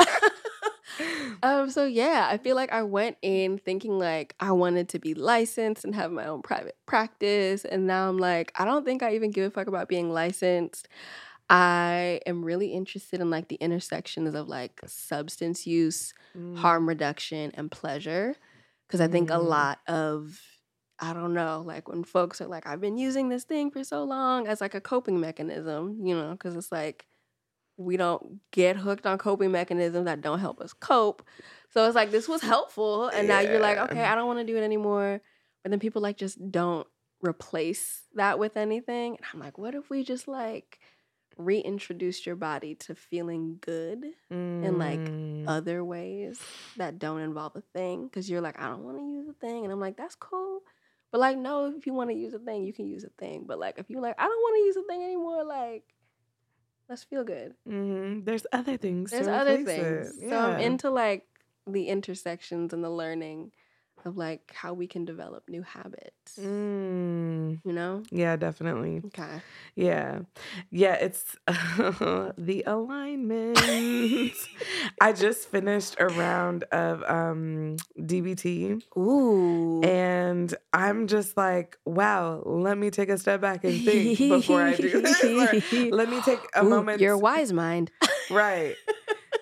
um, 1.44 1.70
so 1.70 1.86
yeah, 1.86 2.28
I 2.30 2.38
feel 2.38 2.56
like 2.56 2.72
I 2.72 2.82
went 2.84 3.18
in 3.22 3.60
thinking 3.60 4.00
like 4.00 4.36
I 4.40 4.52
wanted 4.52 4.90
to 4.90 5.00
be 5.00 5.14
licensed 5.14 5.86
and 5.86 5.94
have 5.96 6.12
my 6.12 6.26
own 6.26 6.42
private 6.42 6.78
practice, 6.86 7.66
and 7.66 7.86
now 7.86 8.10
I'm 8.10 8.18
like, 8.18 8.52
I 8.56 8.66
don't 8.66 8.86
think 8.86 9.04
I 9.04 9.16
even 9.16 9.32
give 9.32 9.46
a 9.46 9.52
fuck 9.52 9.68
about 9.68 9.88
being 9.88 10.12
licensed. 10.12 10.88
I 11.50 12.22
am 12.26 12.44
really 12.44 12.68
interested 12.74 13.22
in 13.22 13.30
like 13.30 13.48
the 13.50 13.56
intersections 13.56 14.34
of 14.36 14.48
like 14.48 14.82
substance 14.88 15.68
use, 15.68 16.14
Mm. 16.36 16.58
harm 16.58 16.88
reduction, 16.90 17.52
and 17.56 17.72
pleasure, 17.72 18.36
because 18.88 19.02
I 19.02 19.08
think 19.08 19.30
a 19.30 19.34
Mm. 19.34 19.48
lot 19.50 19.80
of 19.88 20.42
I 21.00 21.14
don't 21.14 21.34
know, 21.34 21.62
like 21.66 21.90
when 21.90 22.06
folks 22.06 22.40
are 22.42 22.48
like, 22.48 22.66
I've 22.66 22.80
been 22.80 22.98
using 22.98 23.28
this 23.30 23.44
thing 23.44 23.70
for 23.70 23.84
so 23.84 24.06
long 24.06 24.48
as 24.48 24.62
like 24.62 24.76
a 24.76 24.80
coping 24.82 25.20
mechanism, 25.20 26.00
you 26.06 26.16
know, 26.16 26.32
because 26.32 26.56
it's 26.56 26.72
like 26.72 27.06
we 27.78 27.98
don't 27.98 28.40
get 28.52 28.78
hooked 28.78 29.06
on 29.06 29.18
coping 29.18 29.52
mechanisms 29.52 30.06
that 30.06 30.22
don't 30.22 30.40
help 30.40 30.62
us 30.62 30.74
cope. 30.74 31.24
So 31.72 31.86
it's 31.86 31.96
like 31.96 32.12
this 32.12 32.28
was 32.30 32.42
helpful, 32.42 33.08
and 33.10 33.28
now 33.28 33.42
you're 33.42 33.60
like, 33.62 33.78
okay, 33.78 34.04
I 34.06 34.16
don't 34.16 34.28
want 34.28 34.40
to 34.40 34.46
do 34.46 34.58
it 34.58 34.64
anymore. 34.64 35.22
But 35.64 35.72
then 35.72 35.80
people 35.80 36.02
like 36.02 36.18
just 36.18 36.40
don't 36.52 36.88
replace 37.22 38.04
that 38.16 38.40
with 38.40 38.56
anything. 38.58 39.18
And 39.18 39.26
I'm 39.34 39.40
like, 39.42 39.58
what 39.58 39.76
if 39.76 39.90
we 39.90 40.04
just 40.04 40.28
like 40.28 40.80
reintroduced 41.38 42.26
your 42.26 42.36
body 42.36 42.76
to 42.76 42.96
feeling 42.96 43.58
good 43.62 44.06
in 44.30 44.78
like 44.80 45.00
Mm. 45.00 45.46
other 45.48 45.84
ways 45.84 46.42
that 46.78 46.98
don't 47.00 47.20
involve 47.22 47.56
a 47.56 47.62
thing? 47.62 48.06
Because 48.08 48.30
you're 48.30 48.42
like, 48.42 48.60
I 48.60 48.68
don't 48.70 48.84
want 48.84 48.98
to 48.98 49.04
use 49.04 49.28
a 49.28 49.34
thing, 49.34 49.64
and 49.64 49.72
I'm 49.72 49.80
like, 49.80 49.98
that's 49.98 50.16
cool. 50.16 50.62
But 51.12 51.20
like, 51.22 51.38
no, 51.38 51.68
if 51.68 51.86
you 51.86 51.94
want 51.94 52.10
to 52.10 52.16
use 52.16 52.34
a 52.34 52.40
thing, 52.40 52.64
you 52.64 52.74
can 52.74 52.88
use 52.88 53.04
a 53.04 53.10
thing. 53.10 53.46
But 53.48 53.60
like, 53.60 53.78
if 53.78 53.90
you 53.90 54.02
like, 54.02 54.16
I 54.18 54.24
don't 54.28 54.42
want 54.42 54.56
to 54.62 54.66
use 54.66 54.76
a 54.78 54.84
thing 54.84 55.04
anymore, 55.04 55.44
like, 55.44 55.84
let's 56.90 57.04
feel 57.04 57.24
good. 57.24 57.54
Mhm. 57.68 58.26
There's 58.26 58.46
other 58.52 58.78
things. 58.78 59.12
There's 59.12 59.28
other 59.28 59.64
things. 59.64 60.18
it. 60.18 60.30
So 60.30 60.38
I'm 60.38 60.60
into 60.60 60.90
like 60.90 61.28
the 61.68 61.88
intersections 61.88 62.74
and 62.74 62.84
the 62.84 62.90
learning 62.90 63.52
of 64.06 64.18
like 64.18 64.54
how 64.54 64.74
we 64.74 64.88
can 64.88 65.06
develop 65.06 65.50
new 65.50 65.62
habits. 65.64 66.38
Mm. 66.40 67.60
You 67.64 67.74
know? 67.74 68.04
Yeah, 68.12 68.36
definitely. 68.36 69.02
Okay. 69.06 69.42
Yeah. 69.76 70.20
Yeah, 70.72 70.94
it's 70.96 71.36
the 71.48 72.64
alignment. 72.66 73.58
I 75.02 75.14
just 75.14 75.50
finished 75.50 75.96
a 76.00 76.08
round 76.08 76.64
of 76.66 77.04
um 77.04 77.78
DBT 78.00 78.82
Ooh. 78.98 79.82
and 79.84 80.54
I'm 80.74 81.08
just 81.08 81.36
like, 81.38 81.78
wow, 81.86 82.42
let 82.46 82.78
me 82.78 82.92
take 82.92 83.10
a 83.10 83.18
step 83.18 83.42
back 83.42 83.64
and 83.64 83.84
think 83.84 84.18
before 84.18 84.62
I 84.62 84.76
do 84.76 85.02
this. 85.02 85.24
Let 85.92 86.10
me 86.10 86.22
take 86.22 86.40
a 86.54 86.64
Ooh, 86.64 86.70
moment. 86.70 87.02
You're 87.02 87.18
wise 87.18 87.52
mind. 87.54 87.92
Right. 88.30 88.76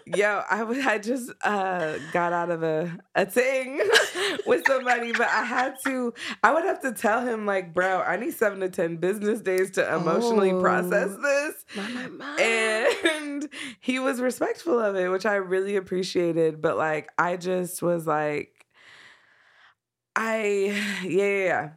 Yo, 0.06 0.41
I, 0.49 0.60
w- 0.60 0.82
I 0.86 0.97
just 0.97 1.32
uh, 1.43 1.97
got 2.12 2.34
out 2.34 2.49
of 2.51 2.62
a, 2.64 2.97
a 3.16 3.26
thing 3.26 3.78
with 4.45 4.66
somebody, 4.68 5.12
but 5.14 5.28
I 5.30 5.43
had 5.43 5.76
to, 5.86 6.14
I 6.43 6.54
would 6.54 6.64
have 6.66 6.82
to 6.82 6.91
tell 6.91 7.26
him, 7.26 7.45
like, 7.45 7.74
bro, 7.74 8.01
I 8.01 8.18
need 8.18 8.34
seven 8.34 8.60
to 8.62 8.70
10 8.70 8.97
business 8.97 9.39
days 9.41 9.72
to 9.72 9.95
emotionally 9.95 10.51
process 10.60 11.10
Oh. 11.12 11.22
this. 11.22 11.66
My, 11.78 12.08
my. 12.08 12.36
And 12.41 13.49
he 13.80 13.99
was 13.99 14.20
respectful 14.20 14.80
of 14.80 14.95
it, 14.95 15.10
which 15.10 15.26
I 15.26 15.36
really 15.36 15.76
appreciated. 15.78 16.62
But 16.62 16.78
like, 16.78 17.10
I 17.18 17.38
just 17.38 17.82
was 17.82 18.06
like, 18.08 18.66
I, 20.16 20.74
yeah, 21.04 21.08
yeah, 21.08 21.45
yeah. 21.45 21.70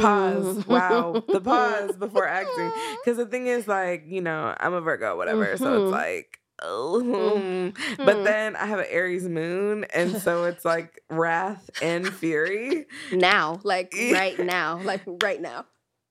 Pause. 0.00 0.66
Wow. 0.66 1.22
The 1.28 1.40
pause 1.40 1.96
before 1.96 2.26
acting. 2.26 2.72
Because 3.04 3.16
the 3.18 3.26
thing 3.26 3.46
is, 3.46 3.66
like, 3.68 4.04
you 4.08 4.20
know, 4.20 4.54
I'm 4.58 4.74
a 4.74 4.80
Virgo, 4.80 5.16
whatever. 5.16 5.56
So 5.56 5.84
it's 5.84 5.92
like, 5.92 6.39
oh. 6.62 7.02
Mm-hmm. 7.04 8.04
But 8.04 8.24
then 8.24 8.56
I 8.56 8.66
have 8.66 8.78
an 8.78 8.86
Aries 8.88 9.28
moon. 9.28 9.84
And 9.94 10.20
so 10.20 10.44
it's 10.44 10.64
like 10.64 11.02
wrath 11.10 11.70
and 11.82 12.08
fury. 12.08 12.86
now, 13.12 13.60
like 13.62 13.94
right 14.12 14.38
now, 14.38 14.80
like 14.82 15.02
right 15.22 15.40
now. 15.40 15.66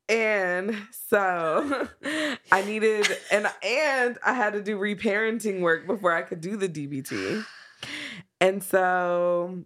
And 0.08 0.76
so 1.08 1.88
I 2.52 2.64
needed 2.64 3.08
and 3.32 3.48
and 3.64 4.18
I 4.26 4.34
had 4.34 4.54
to 4.54 4.62
do 4.62 4.78
reparenting 4.78 5.62
work 5.62 5.86
before 5.86 6.14
I 6.14 6.24
could 6.24 6.42
do 6.42 6.58
the 6.58 6.68
DBT. 6.68 7.46
And 8.42 8.64
so 8.64 9.66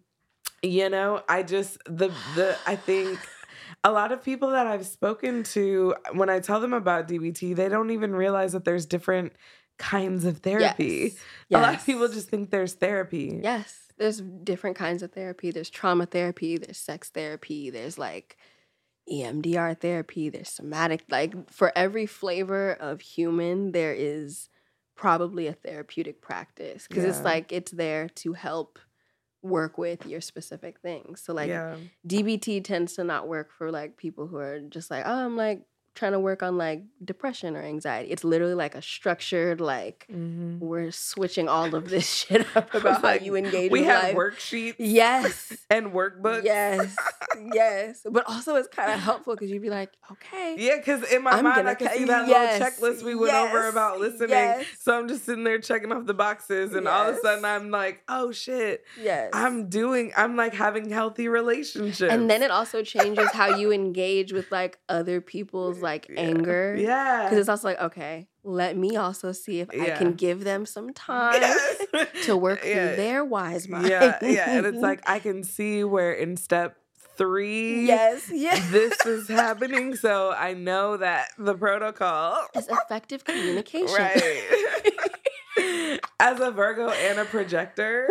you 0.62 0.90
know, 0.90 1.22
I 1.30 1.44
just 1.44 1.78
the 1.86 2.12
the 2.36 2.58
I 2.66 2.76
think 2.76 3.20
a 3.84 3.92
lot 3.92 4.12
of 4.12 4.24
people 4.24 4.52
that 4.52 4.66
I've 4.66 4.86
spoken 4.86 5.44
to 5.44 5.96
when 6.14 6.30
I 6.30 6.40
tell 6.40 6.60
them 6.60 6.74
about 6.74 7.08
DBT, 7.08 7.56
they 7.56 7.70
don't 7.70 7.92
even 7.92 8.16
realize 8.16 8.54
that 8.54 8.64
there's 8.64 8.86
different 8.86 9.34
kinds 9.84 10.24
of 10.24 10.38
therapy. 10.38 11.14
Yes. 11.50 11.60
A 11.60 11.62
lot 11.62 11.76
of 11.76 11.86
people 11.86 12.08
just 12.08 12.30
think 12.30 12.50
there's 12.50 12.74
therapy. 12.74 13.40
Yes. 13.44 13.92
There's 13.98 14.22
different 14.22 14.78
kinds 14.78 15.04
of 15.04 15.12
therapy. 15.12 15.52
There's 15.52 15.70
trauma 15.70 16.06
therapy, 16.06 16.58
there's 16.58 16.78
sex 16.78 17.10
therapy, 17.10 17.70
there's 17.70 17.98
like 17.98 18.38
EMDR 19.12 19.80
therapy, 19.80 20.30
there's 20.30 20.50
somatic 20.50 21.04
like 21.10 21.52
for 21.52 21.72
every 21.76 22.06
flavor 22.06 22.72
of 22.72 23.02
human 23.02 23.74
there 23.74 23.94
is 23.94 24.50
probably 24.96 25.48
a 25.48 25.54
therapeutic 25.54 26.22
practice 26.22 26.88
because 26.88 27.04
it's 27.04 27.22
like 27.22 27.52
it's 27.52 27.72
there 27.72 28.08
to 28.08 28.34
help 28.34 28.80
work 29.42 29.78
with 29.78 30.06
your 30.06 30.22
specific 30.22 30.80
things. 30.80 31.22
So 31.22 31.34
like 31.34 31.50
yeah. 31.50 31.76
DBT 32.08 32.64
tends 32.64 32.94
to 32.94 33.04
not 33.04 33.28
work 33.28 33.52
for 33.52 33.70
like 33.70 33.98
people 33.98 34.28
who 34.28 34.38
are 34.38 34.62
just 34.62 34.90
like, 34.90 35.04
oh, 35.06 35.26
I'm 35.26 35.36
like 35.36 35.64
trying 35.96 36.14
to 36.14 36.20
work 36.20 36.42
on 36.42 36.58
like 36.58 36.84
depression 37.04 37.56
or 37.56 37.62
anxiety. 37.62 38.10
It's 38.12 38.24
literally 38.24 38.56
like 38.56 38.74
a 38.76 38.82
structured 38.82 39.62
like 39.62 40.08
Mhm. 40.12 40.60
we're 40.60 40.92
switching 40.92 41.48
all 41.48 41.76
of 41.76 41.90
this 41.90 42.08
shit 42.28 42.46
up 42.56 42.74
about 42.74 43.02
how 43.02 43.14
you 43.14 43.36
engage 43.36 43.72
We 43.72 43.84
have 43.84 44.04
life. 44.04 44.16
worksheets 44.16 44.76
Yes. 44.80 45.56
and 45.70 45.92
workbooks. 45.94 46.44
Yes. 46.46 46.96
yes. 47.54 48.02
But 48.10 48.24
also 48.28 48.56
it's 48.56 48.68
kind 48.68 48.92
of 48.92 49.00
helpful 49.00 49.36
because 49.36 49.52
you'd 49.52 49.62
be 49.62 49.70
like, 49.70 49.92
okay. 50.12 50.56
Yeah, 50.58 50.78
because 50.78 51.04
in 51.12 51.24
my 51.24 51.32
I'm 51.32 51.44
mind, 51.44 51.68
I 51.70 51.76
can 51.76 51.88
ca- 51.88 51.94
see 51.94 52.06
that 52.06 52.28
yes, 52.28 52.60
little 52.60 52.92
checklist 52.94 53.04
we 53.04 53.16
went 53.16 53.34
over 53.34 53.68
about 53.68 54.00
listening. 54.00 54.30
yes. 54.30 54.66
So 54.80 54.98
I'm 54.98 55.08
just 55.08 55.26
sitting 55.26 55.44
there 55.44 55.60
checking 55.60 55.92
off 55.92 56.06
the 56.06 56.14
boxes, 56.14 56.74
and 56.74 56.88
all 56.88 57.10
of 57.10 57.16
a 57.16 57.20
sudden, 57.20 57.46
I'm 57.46 57.70
like, 57.72 58.04
oh 58.08 58.32
shit, 58.32 58.84
Yes. 59.02 59.30
I'm 59.34 59.70
doing, 59.70 60.12
I'm 60.18 60.36
like 60.36 60.54
having 60.54 60.90
healthy 60.90 61.28
relationships. 61.28 62.02
and 62.12 62.30
then 62.30 62.44
it 62.44 62.52
also 62.52 62.84
changes 62.84 63.30
how 63.32 63.56
you 63.58 63.72
engage 63.72 64.34
with 64.34 64.52
like 64.52 64.80
other 64.90 65.22
people's 65.22 65.82
like 65.84 66.08
Yeah. 66.10 66.22
anger. 66.22 66.76
yeah. 66.80 67.24
Because 67.26 67.38
it's 67.38 67.50
also 67.50 67.68
like, 67.68 67.80
okay, 67.82 68.28
let 68.44 68.76
me 68.76 68.96
also 68.96 69.32
see 69.32 69.60
if 69.60 69.70
I 69.70 69.92
can 69.92 70.14
give 70.14 70.44
them 70.44 70.66
some 70.66 70.92
time 70.94 71.40
Yes. 71.42 71.86
to 72.26 72.36
work 72.36 72.62
through 72.64 72.96
their 72.96 73.24
wise 73.24 73.68
mind. 73.70 73.88
Yeah, 73.88 74.18
yeah. 74.22 74.50
And 74.58 74.66
it's 74.66 74.80
like, 74.82 75.08
I 75.08 75.20
can 75.20 75.44
see 75.44 75.84
where 75.84 76.12
in 76.14 76.36
step 76.38 76.78
three, 77.16 77.86
yes, 77.86 78.32
yes. 78.34 78.72
this 78.72 79.06
is 79.06 79.28
happening. 79.28 79.96
So 80.04 80.32
I 80.32 80.54
know 80.54 80.98
that 80.98 81.28
the 81.38 81.54
protocol. 81.54 82.40
is 82.56 82.68
effective 82.68 83.24
communication. 83.24 83.96
Right. 83.96 84.90
As 86.20 86.40
a 86.40 86.50
Virgo 86.50 86.90
and 86.90 87.20
a 87.20 87.26
projector, 87.26 88.08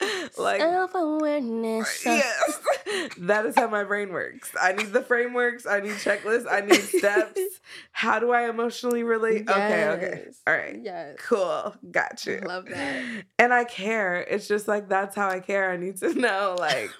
like 0.38 0.60
Self 0.60 0.94
awareness. 0.94 2.04
yes, 2.04 2.60
that 3.18 3.46
is 3.46 3.54
how 3.56 3.68
my 3.68 3.84
brain 3.84 4.12
works. 4.12 4.52
I 4.60 4.72
need 4.72 4.92
the 4.92 5.02
frameworks. 5.02 5.66
I 5.66 5.80
need 5.80 5.92
checklists. 5.92 6.46
I 6.50 6.60
need 6.60 6.74
steps. 6.82 7.40
How 7.92 8.18
do 8.18 8.30
I 8.30 8.48
emotionally 8.48 9.02
relate? 9.02 9.48
Okay, 9.48 9.88
okay, 9.88 10.28
all 10.46 10.54
right, 10.54 10.78
Yes. 10.80 11.16
cool, 11.18 11.74
got 11.90 12.24
you. 12.26 12.40
Love 12.40 12.66
that. 12.66 13.02
And 13.38 13.52
I 13.54 13.64
care. 13.64 14.16
It's 14.20 14.46
just 14.46 14.68
like 14.68 14.88
that's 14.88 15.16
how 15.16 15.28
I 15.28 15.40
care. 15.40 15.70
I 15.72 15.76
need 15.76 15.96
to 15.98 16.14
know 16.14 16.56
like 16.58 16.90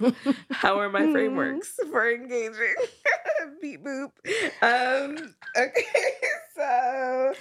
how 0.50 0.78
are 0.80 0.88
my 0.88 1.10
frameworks 1.12 1.74
for 1.90 2.10
engaging? 2.10 2.74
Beep 3.60 3.84
boop. 3.84 4.10
Um. 4.62 5.34
Okay. 5.56 5.84
So, 6.56 7.32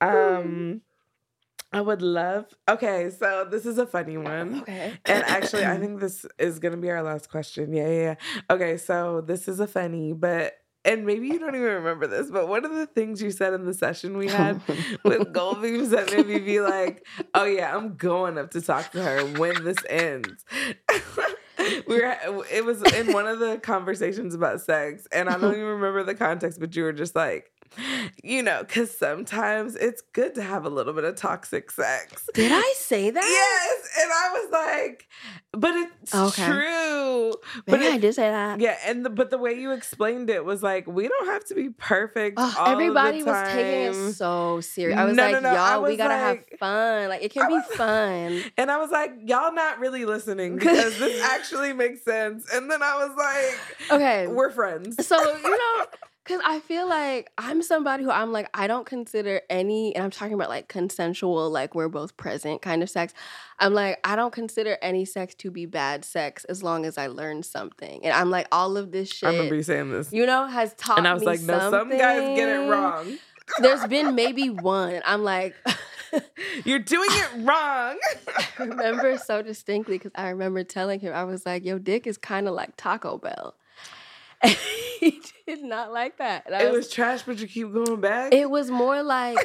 um, 0.00 0.80
I 1.72 1.80
would 1.80 2.02
love. 2.02 2.46
Okay. 2.68 3.10
So 3.10 3.46
this 3.50 3.66
is 3.66 3.78
a 3.78 3.86
funny 3.86 4.16
one. 4.16 4.60
Okay. 4.62 4.92
And 5.04 5.24
actually, 5.24 5.64
I 5.64 5.78
think 5.80 6.00
this 6.00 6.26
is 6.38 6.58
gonna 6.58 6.76
be 6.76 6.90
our 6.90 7.02
last 7.02 7.30
question. 7.30 7.72
Yeah, 7.72 7.88
yeah, 7.88 8.02
yeah. 8.02 8.14
Okay, 8.50 8.76
so 8.76 9.20
this 9.20 9.48
is 9.48 9.60
a 9.60 9.66
funny, 9.66 10.12
but 10.12 10.54
and 10.84 11.06
maybe 11.06 11.28
you 11.28 11.38
don't 11.38 11.54
even 11.54 11.66
remember 11.66 12.06
this, 12.06 12.30
but 12.30 12.48
one 12.48 12.64
of 12.64 12.72
the 12.72 12.86
things 12.86 13.22
you 13.22 13.30
said 13.30 13.52
in 13.52 13.64
the 13.64 13.74
session 13.74 14.16
we 14.16 14.28
had 14.28 14.60
with 15.04 15.32
gold 15.32 15.62
beams 15.62 15.90
that 15.90 16.12
made 16.12 16.26
me 16.26 16.40
be 16.40 16.60
like, 16.60 17.06
oh 17.34 17.44
yeah, 17.44 17.74
I'm 17.76 17.96
going 17.96 18.36
up 18.36 18.50
to 18.52 18.60
talk 18.60 18.90
to 18.92 19.02
her 19.02 19.24
when 19.38 19.62
this 19.62 19.78
ends. 19.88 20.44
we 21.86 22.00
were 22.00 22.16
it 22.50 22.64
was 22.64 22.82
in 22.94 23.12
one 23.12 23.28
of 23.28 23.38
the 23.38 23.58
conversations 23.58 24.34
about 24.34 24.60
sex, 24.60 25.06
and 25.12 25.28
I 25.28 25.38
don't 25.38 25.52
even 25.52 25.64
remember 25.64 26.02
the 26.02 26.14
context, 26.14 26.58
but 26.58 26.74
you 26.74 26.82
were 26.82 26.92
just 26.92 27.14
like, 27.14 27.51
you 28.22 28.42
know, 28.42 28.60
because 28.62 28.96
sometimes 28.96 29.76
it's 29.76 30.00
good 30.12 30.34
to 30.36 30.42
have 30.42 30.64
a 30.64 30.68
little 30.68 30.92
bit 30.92 31.04
of 31.04 31.16
toxic 31.16 31.70
sex. 31.70 32.28
Did 32.34 32.52
I 32.52 32.74
say 32.76 33.10
that? 33.10 33.22
Yes, 33.22 33.88
and 34.02 34.10
I 34.12 34.32
was 34.32 34.50
like, 34.52 35.08
but 35.52 35.74
it's 35.74 36.14
Okay. 36.14 36.46
true. 36.46 37.34
But 37.66 37.80
Maybe 37.80 37.92
I 37.94 37.98
did 37.98 38.14
say 38.14 38.30
that. 38.30 38.60
yeah, 38.60 38.76
and 38.86 39.04
the, 39.04 39.10
but 39.10 39.30
the 39.30 39.38
way 39.38 39.52
you 39.54 39.72
explained 39.72 40.30
it 40.30 40.44
was 40.44 40.62
like, 40.62 40.86
we 40.86 41.08
don't 41.08 41.26
have 41.26 41.44
to 41.46 41.54
be 41.54 41.70
perfect. 41.70 42.38
Ugh, 42.38 42.54
all 42.58 42.72
of 42.72 42.78
the 42.78 42.84
everybody 42.84 43.22
was 43.22 43.48
taking 43.48 44.08
it 44.10 44.12
so 44.14 44.60
serious. 44.60 44.98
I 44.98 45.04
was 45.04 45.16
No, 45.16 45.26
no, 45.26 45.32
like, 45.34 45.42
no, 45.42 45.48
I 45.50 45.72
y'all, 45.74 45.82
we 45.82 45.96
gotta 45.96 46.14
like- 46.14 46.50
have 46.50 46.58
fun. 46.58 47.08
Like, 47.08 47.22
it 47.22 47.32
can 47.32 47.42
I 47.44 47.48
be 47.48 47.60
fun. 47.76 48.42
And 48.56 48.70
I 48.70 48.78
was 48.78 48.90
like, 48.90 49.12
y'all 49.24 49.52
not 49.52 49.78
really 49.78 50.04
listening 50.04 50.56
because 50.58 50.98
this 50.98 51.22
actually 51.22 51.72
makes 51.72 52.04
sense. 52.04 52.48
And 52.52 52.70
then 52.70 52.82
I 52.82 53.06
was 53.06 53.16
like, 53.16 53.90
Okay. 54.00 54.26
we're 54.26 54.50
friends. 54.50 55.06
So, 55.06 55.16
you 55.20 55.50
know, 55.50 55.84
because 56.24 56.40
I 56.44 56.60
feel 56.60 56.88
like 56.88 57.30
I'm 57.38 57.62
somebody 57.62 58.04
who 58.04 58.10
I'm 58.10 58.32
like, 58.32 58.48
I 58.54 58.66
don't 58.66 58.86
consider 58.86 59.40
any, 59.50 59.94
and 59.94 60.04
I'm 60.04 60.10
talking 60.10 60.34
about 60.34 60.48
like 60.48 60.68
consensual, 60.68 61.50
like 61.50 61.74
we're 61.74 61.88
both 61.88 62.16
present 62.16 62.62
kind 62.62 62.82
of 62.82 62.90
sex. 62.90 63.12
I'm 63.58 63.74
like, 63.74 63.98
I 64.04 64.16
don't 64.16 64.32
consider 64.32 64.78
any 64.82 65.04
sex 65.04 65.34
to 65.36 65.50
be 65.50 65.66
bad 65.66 66.04
sex 66.04 66.44
as 66.44 66.62
long 66.62 66.84
as 66.86 66.98
I 66.98 67.08
learn 67.08 67.42
something. 67.42 68.04
And 68.04 68.12
I'm 68.12 68.30
like, 68.30 68.46
all 68.52 68.76
of 68.76 68.92
this 68.92 69.10
shit, 69.10 69.28
I 69.28 69.32
remember 69.32 69.56
you 69.56 69.62
saying 69.62 69.90
this. 69.90 70.12
you 70.12 70.26
know, 70.26 70.46
has 70.46 70.74
taught 70.74 70.98
And 70.98 71.08
I 71.08 71.14
was 71.14 71.22
me 71.22 71.26
like, 71.26 71.40
no, 71.40 71.70
some 71.70 71.90
guys 71.90 72.36
get 72.36 72.48
it 72.48 72.68
wrong. 72.68 73.18
There's 73.58 73.86
been 73.86 74.14
maybe 74.14 74.48
one. 74.48 75.02
I'm 75.04 75.24
like, 75.24 75.54
You're 76.64 76.78
doing 76.78 77.08
it 77.10 77.30
wrong. 77.38 77.98
I 78.58 78.62
remember 78.64 79.18
so 79.18 79.42
distinctly 79.42 79.98
because 79.98 80.12
I 80.14 80.28
remember 80.28 80.64
telling 80.64 81.00
him, 81.00 81.12
I 81.12 81.24
was 81.24 81.46
like, 81.46 81.64
your 81.64 81.78
dick 81.78 82.06
is 82.06 82.18
kind 82.18 82.48
of 82.48 82.54
like 82.54 82.76
Taco 82.76 83.18
Bell. 83.18 83.54
He 85.02 85.20
did 85.48 85.64
not 85.64 85.92
like 85.92 86.18
that. 86.18 86.44
And 86.46 86.62
it 86.62 86.70
was 86.70 86.88
trash, 86.88 87.22
but 87.24 87.40
you 87.40 87.48
keep 87.48 87.72
going 87.72 88.00
back. 88.00 88.32
It 88.32 88.48
was 88.48 88.70
more 88.70 89.02
like 89.02 89.36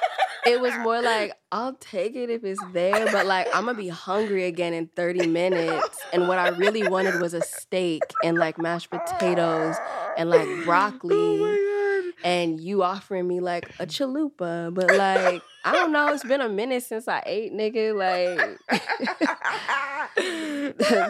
it 0.46 0.60
was 0.60 0.76
more 0.78 1.00
like 1.00 1.32
I'll 1.50 1.72
take 1.72 2.14
it 2.16 2.28
if 2.28 2.44
it's 2.44 2.62
there, 2.74 3.06
but 3.10 3.24
like 3.24 3.46
I'm 3.54 3.64
gonna 3.64 3.78
be 3.78 3.88
hungry 3.88 4.44
again 4.44 4.74
in 4.74 4.88
30 4.88 5.26
minutes. 5.26 5.98
And 6.12 6.28
what 6.28 6.38
I 6.38 6.48
really 6.48 6.86
wanted 6.86 7.18
was 7.18 7.32
a 7.32 7.40
steak 7.40 8.02
and 8.22 8.36
like 8.36 8.58
mashed 8.58 8.90
potatoes 8.90 9.76
and 10.18 10.28
like 10.28 10.46
broccoli. 10.64 11.16
Oh 11.16 12.12
my 12.12 12.12
And 12.24 12.60
you 12.60 12.82
offering 12.82 13.26
me 13.26 13.40
like 13.40 13.70
a 13.78 13.86
chalupa, 13.86 14.72
but 14.72 14.94
like 14.94 15.42
I 15.64 15.72
don't 15.72 15.92
know. 15.92 16.08
It's 16.08 16.24
been 16.24 16.40
a 16.40 16.48
minute 16.48 16.82
since 16.84 17.08
I 17.08 17.22
ate, 17.24 17.52
nigga. 17.52 17.94
Like. 17.96 18.58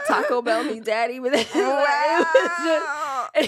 Taco 0.07 0.43
Bell 0.43 0.65
me 0.65 0.81
daddy, 0.81 1.19
but 1.19 1.33
it 1.33 1.47
was 1.55 2.27
just, 2.65 2.87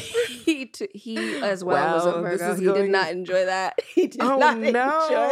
he 0.44 0.66
t- 0.66 0.88
he 0.94 1.36
as 1.40 1.62
well 1.64 1.94
was 1.96 2.06
a 2.06 2.20
Virgo. 2.20 2.54
He 2.56 2.64
going- 2.64 2.82
did 2.82 2.90
not 2.90 3.10
enjoy 3.10 3.44
that. 3.46 3.78
He 3.94 4.06
did 4.06 4.20
Oh 4.22 4.36
not 4.38 4.58
no! 4.58 4.66
enjoy 4.68 4.74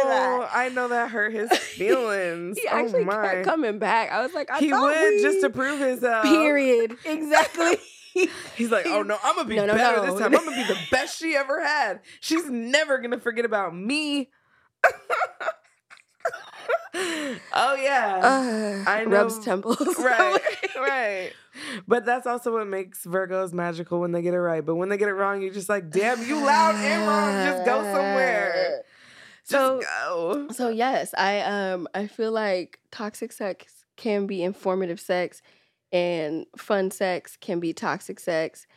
that. 0.03 0.49
I 0.53 0.69
know 0.69 0.87
that 0.89 1.09
hurt 1.09 1.33
his 1.33 1.51
feelings. 1.57 2.57
He 2.57 2.67
oh 2.67 2.71
actually 2.77 3.05
my! 3.05 3.21
kept 3.33 3.45
coming 3.45 3.79
back. 3.79 4.11
I 4.11 4.21
was 4.21 4.33
like, 4.33 4.49
I 4.51 4.59
he 4.59 4.71
would 4.73 5.13
we- 5.15 5.21
just 5.21 5.41
to 5.41 5.49
prove 5.49 5.79
himself. 5.79 6.23
Period. 6.25 6.95
Exactly. 7.05 7.77
He's 8.55 8.71
like, 8.71 8.87
oh 8.87 9.03
no, 9.03 9.17
I'm 9.23 9.35
gonna 9.35 9.47
be 9.47 9.55
No, 9.57 9.67
no, 9.67 9.73
better 9.75 9.97
no. 9.97 10.05
this 10.11 10.19
time. 10.19 10.33
I'm 10.35 10.43
gonna 10.43 10.55
be 10.57 10.63
the 10.73 10.79
best 10.89 11.19
she 11.19 11.35
ever 11.35 11.61
had. 11.63 11.99
She's 12.19 12.49
never 12.49 12.97
gonna 12.97 13.19
forget 13.19 13.45
about 13.45 13.75
me. 13.75 14.29
Oh 16.95 17.75
yeah. 17.81 18.19
Uh, 18.87 18.89
I 18.89 19.05
know. 19.05 19.17
Rubs 19.17 19.39
temples. 19.39 19.77
right, 19.99 20.39
right. 20.77 21.31
But 21.87 22.05
that's 22.05 22.27
also 22.27 22.53
what 22.53 22.67
makes 22.67 23.05
Virgos 23.05 23.53
magical 23.53 23.99
when 23.99 24.11
they 24.11 24.21
get 24.21 24.33
it 24.33 24.39
right. 24.39 24.65
But 24.65 24.75
when 24.75 24.89
they 24.89 24.97
get 24.97 25.09
it 25.09 25.13
wrong, 25.13 25.41
you're 25.41 25.53
just 25.53 25.69
like, 25.69 25.89
damn, 25.89 26.21
you 26.27 26.35
loud 26.37 26.75
and 26.75 27.07
wrong. 27.07 27.45
Just 27.45 27.65
go 27.65 27.81
somewhere. 27.83 28.81
Just 29.47 29.51
So- 29.51 29.79
go. 29.81 30.47
So 30.51 30.69
yes, 30.69 31.13
I 31.17 31.41
um 31.41 31.87
I 31.93 32.07
feel 32.07 32.31
like 32.31 32.79
toxic 32.91 33.31
sex 33.31 33.85
can 33.95 34.27
be 34.27 34.43
informative 34.43 34.99
sex 34.99 35.41
and 35.91 36.45
fun 36.57 36.91
sex 36.91 37.37
can 37.39 37.59
be 37.59 37.73
toxic 37.73 38.19
sex 38.19 38.67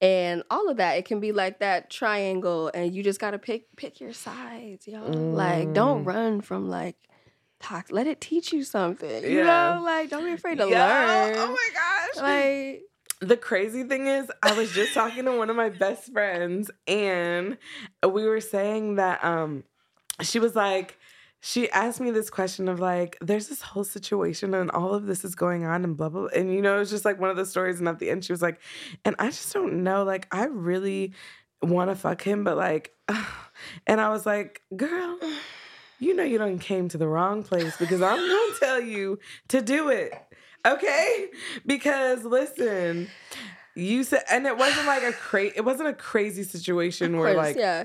and 0.00 0.42
all 0.50 0.70
of 0.70 0.76
that 0.78 0.92
it 0.96 1.04
can 1.04 1.18
be 1.20 1.32
like 1.32 1.58
that 1.58 1.90
triangle 1.90 2.70
and 2.72 2.94
you 2.94 3.02
just 3.02 3.18
got 3.20 3.32
to 3.32 3.38
pick 3.38 3.64
pick 3.76 4.00
your 4.00 4.12
sides 4.12 4.86
yo 4.86 5.00
like 5.02 5.72
don't 5.74 6.04
Mm. 6.04 6.06
run 6.06 6.40
from 6.40 6.70
like 6.70 6.96
toxic 7.60 7.92
let 7.94 8.06
it 8.06 8.20
teach 8.20 8.52
you 8.52 8.64
something 8.64 9.22
you 9.24 9.38
Yeah. 9.38 9.74
know 9.74 9.82
like 9.84 10.10
don't 10.10 10.24
be 10.24 10.32
afraid 10.32 10.58
to 10.58 10.66
Yeah. 10.66 10.80
learn 10.80 11.34
Oh 11.38 11.52
my 11.52 11.68
gosh. 12.16 12.22
like 12.24 12.82
The 13.20 13.36
crazy 13.36 13.84
thing 13.84 14.06
is, 14.06 14.30
I 14.42 14.54
was 14.54 14.72
just 14.72 14.94
talking 14.94 15.26
to 15.26 15.36
one 15.36 15.50
of 15.50 15.56
my 15.56 15.68
best 15.68 16.10
friends, 16.10 16.70
and 16.86 17.58
we 18.02 18.24
were 18.26 18.40
saying 18.40 18.94
that 18.94 19.22
um, 19.22 19.64
she 20.22 20.38
was 20.38 20.56
like, 20.56 20.96
she 21.42 21.70
asked 21.70 22.00
me 22.00 22.10
this 22.12 22.30
question 22.30 22.66
of 22.66 22.80
like, 22.80 23.18
there's 23.20 23.48
this 23.48 23.60
whole 23.60 23.84
situation 23.84 24.54
and 24.54 24.70
all 24.70 24.94
of 24.94 25.04
this 25.04 25.22
is 25.22 25.34
going 25.34 25.66
on 25.66 25.84
and 25.84 25.98
blah 25.98 26.08
blah, 26.08 26.22
blah. 26.22 26.30
and 26.34 26.50
you 26.54 26.62
know, 26.62 26.80
it's 26.80 26.90
just 26.90 27.04
like 27.04 27.20
one 27.20 27.28
of 27.28 27.36
the 27.36 27.44
stories. 27.44 27.78
And 27.78 27.88
at 27.88 27.98
the 27.98 28.08
end, 28.08 28.24
she 28.24 28.32
was 28.32 28.40
like, 28.40 28.58
and 29.04 29.14
I 29.18 29.26
just 29.26 29.52
don't 29.52 29.82
know, 29.84 30.02
like, 30.04 30.26
I 30.32 30.44
really 30.46 31.12
want 31.62 31.90
to 31.90 31.96
fuck 31.96 32.22
him, 32.22 32.42
but 32.42 32.56
like, 32.56 32.90
and 33.86 34.00
I 34.00 34.08
was 34.08 34.24
like, 34.24 34.62
girl. 34.74 35.18
You 36.00 36.14
know 36.14 36.24
you 36.24 36.38
don't 36.38 36.58
came 36.58 36.88
to 36.88 36.98
the 36.98 37.06
wrong 37.06 37.42
place 37.42 37.76
because 37.76 38.02
I'm 38.02 38.16
gonna 38.16 38.58
tell 38.60 38.80
you 38.80 39.18
to 39.48 39.60
do 39.62 39.88
it. 39.90 40.12
Okay? 40.66 41.28
Because 41.64 42.24
listen, 42.24 43.08
you 43.74 44.02
said 44.04 44.22
and 44.30 44.46
it 44.46 44.56
wasn't 44.56 44.86
like 44.86 45.02
a 45.02 45.12
crazy 45.12 45.52
it 45.56 45.64
wasn't 45.64 45.88
a 45.88 45.94
crazy 45.94 46.42
situation 46.42 47.16
where 47.18 47.34
like 47.34 47.56
yeah. 47.56 47.84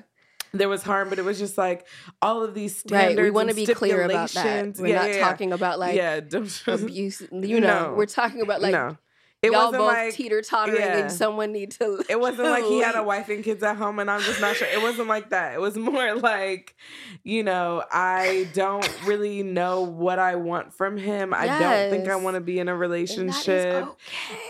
there 0.53 0.69
was 0.69 0.83
harm, 0.83 1.09
but 1.09 1.19
it 1.19 1.25
was 1.25 1.37
just 1.39 1.57
like 1.57 1.85
all 2.21 2.43
of 2.43 2.53
these 2.53 2.75
standards. 2.77 3.17
Right. 3.17 3.23
We 3.23 3.31
want 3.31 3.49
to 3.49 3.55
be 3.55 3.65
clear 3.65 4.03
about 4.03 4.29
that. 4.31 4.77
We're 4.79 4.87
Yeah, 4.87 4.95
not 4.95 5.09
yeah, 5.13 5.19
talking 5.19 5.51
about 5.53 5.79
like 5.79 5.95
yeah, 5.95 6.15
abuse. 6.67 7.21
You 7.31 7.59
know, 7.59 7.89
No. 7.89 7.93
we're 7.95 8.05
talking 8.05 8.41
about 8.41 8.61
like 8.61 8.71
no. 8.71 8.97
It 9.41 9.51
y'all 9.51 9.65
wasn't 9.65 9.77
both 9.77 9.87
like 9.93 10.13
teeter 10.13 10.41
tottering 10.41 10.79
yeah. 10.81 10.97
and 10.97 11.11
someone 11.11 11.51
need 11.51 11.71
to. 11.71 12.03
it 12.09 12.19
wasn't 12.19 12.49
like 12.49 12.63
he 12.63 12.79
had 12.79 12.95
a 12.95 13.03
wife 13.11 13.29
and 13.29 13.43
kids 13.43 13.61
at 13.61 13.75
home 13.77 13.99
and 13.99 14.09
I'm 14.09 14.21
just 14.21 14.41
not 14.41 14.55
sure. 14.55 14.67
It 14.67 14.81
wasn't 14.81 15.07
like 15.07 15.29
that. 15.29 15.53
It 15.53 15.61
was 15.61 15.77
more 15.77 16.15
like, 16.15 16.75
you 17.23 17.43
know, 17.43 17.83
I 17.91 18.47
don't 18.53 18.89
really 19.05 19.43
know 19.43 19.81
what 19.81 20.17
I 20.17 20.35
want 20.35 20.73
from 20.73 20.97
him. 20.97 21.33
I 21.33 21.45
don't 21.45 21.91
think 21.91 22.07
I 22.07 22.15
want 22.15 22.35
to 22.35 22.41
be 22.41 22.59
in 22.59 22.67
a 22.67 22.71
And 22.71 22.79
relationship. 22.79 23.85
okay. 23.85 23.93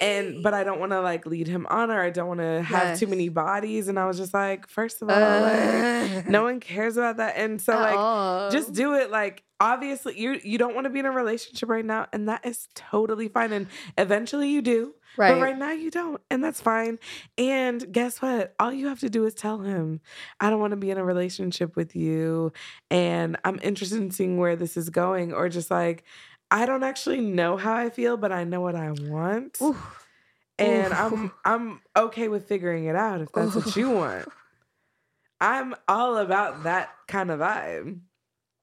And 0.02 0.44
but 0.44 0.54
I 0.54 0.64
don't 0.64 0.80
want 0.80 0.94
to 0.94 1.02
like 1.02 1.26
lead 1.26 1.48
him 1.48 1.66
on 1.70 1.92
or 1.92 2.02
I 2.02 2.10
don't 2.10 2.28
want 2.28 2.40
to 2.40 2.62
have 2.62 2.98
too 2.98 3.08
many 3.08 3.28
bodies. 3.30 3.88
And 3.90 4.00
I 4.00 4.06
was 4.06 4.18
just 4.18 4.34
like, 4.34 4.68
first 4.68 5.02
of 5.02 5.10
all, 5.10 5.16
Uh, 5.16 5.42
like 5.42 6.28
no 6.30 6.44
one 6.44 6.60
cares 6.62 6.96
about 6.96 7.18
that. 7.18 7.36
And 7.38 7.62
so 7.62 7.74
like 7.74 7.98
all. 7.98 8.50
just 8.50 8.74
do 8.74 8.94
it 8.94 9.12
like 9.12 9.44
obviously 9.60 10.20
you 10.20 10.40
you 10.44 10.58
don't 10.58 10.76
want 10.76 10.86
to 10.86 10.90
be 10.90 11.00
in 11.00 11.06
a 11.06 11.12
relationship 11.12 11.70
right 11.70 11.86
now 11.86 12.08
and 12.12 12.28
that 12.28 12.46
is 12.46 12.68
totally 12.76 13.28
fine 13.28 13.54
and 13.54 13.68
eventually 13.98 14.50
you 14.50 14.62
do 14.62 14.94
right. 15.18 15.34
but 15.34 15.42
right 15.42 15.58
now 15.58 15.72
you 15.72 15.90
don't 15.90 16.22
and 16.30 16.44
that's 16.44 16.60
fine 16.60 17.00
and 17.38 17.92
guess 17.92 18.22
what 18.22 18.54
all 18.60 18.74
you 18.74 18.88
have 18.88 19.00
to 19.00 19.10
do 19.10 19.24
is 19.26 19.34
tell 19.34 19.60
him 19.60 20.02
i 20.40 20.50
don't 20.50 20.60
want 20.60 20.72
to 20.72 20.78
be 20.78 20.92
in 20.92 20.98
a 20.98 21.06
relationship 21.06 21.76
with 21.76 21.96
you 21.96 22.52
and 22.92 23.38
i'm 23.46 23.60
interested 23.64 24.02
in 24.02 24.12
seeing 24.12 24.38
where 24.38 24.56
this 24.56 24.76
is 24.76 24.90
going 24.90 25.32
or 25.32 25.48
just 25.48 25.72
like 25.72 26.04
i 26.52 26.66
don't 26.66 26.84
actually 26.84 27.22
know 27.22 27.56
how 27.56 27.74
i 27.74 27.90
feel 27.90 28.18
but 28.18 28.32
i 28.32 28.44
know 28.44 28.60
what 28.60 28.76
i 28.76 28.92
want 28.92 29.58
Oof. 29.62 30.06
and 30.60 30.92
Oof. 30.92 31.00
i'm 31.00 31.32
i'm 31.46 31.82
okay 31.96 32.28
with 32.28 32.46
figuring 32.48 32.86
it 32.86 32.96
out 32.96 33.22
if 33.22 33.32
that's 33.32 33.56
what 33.56 33.74
you 33.78 33.90
want 33.92 34.28
i'm 35.40 35.74
all 35.88 36.18
about 36.18 36.64
that 36.64 36.90
kind 37.08 37.32
of 37.32 37.40
vibe 37.40 38.00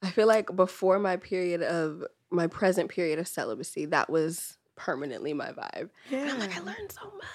I 0.03 0.11
feel 0.11 0.27
like 0.27 0.55
before 0.55 0.99
my 0.99 1.17
period 1.17 1.63
of 1.63 2.05
my 2.31 2.47
present 2.47 2.89
period 2.91 3.19
of 3.19 3.29
celibacy, 3.29 3.87
that 3.87 4.11
was 4.11 4.57
permanently 4.77 5.33
my 5.33 5.53
vibe. 5.53 5.91
And 6.11 6.31
I'm 6.31 6.39
like, 6.39 6.57
I 6.57 6.61
learned 6.61 6.93
so 6.93 7.05
much. 7.05 7.27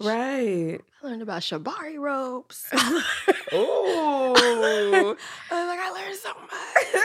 Right. 0.00 0.80
I 1.02 1.06
learned 1.06 1.22
about 1.22 1.42
shibari 1.42 1.98
ropes. 1.98 2.68
Ooh. 3.52 5.16
I'm 5.50 5.66
like, 5.68 5.78
I 5.80 5.90
learned 5.94 6.16
so 6.16 6.32
much. 6.34 7.04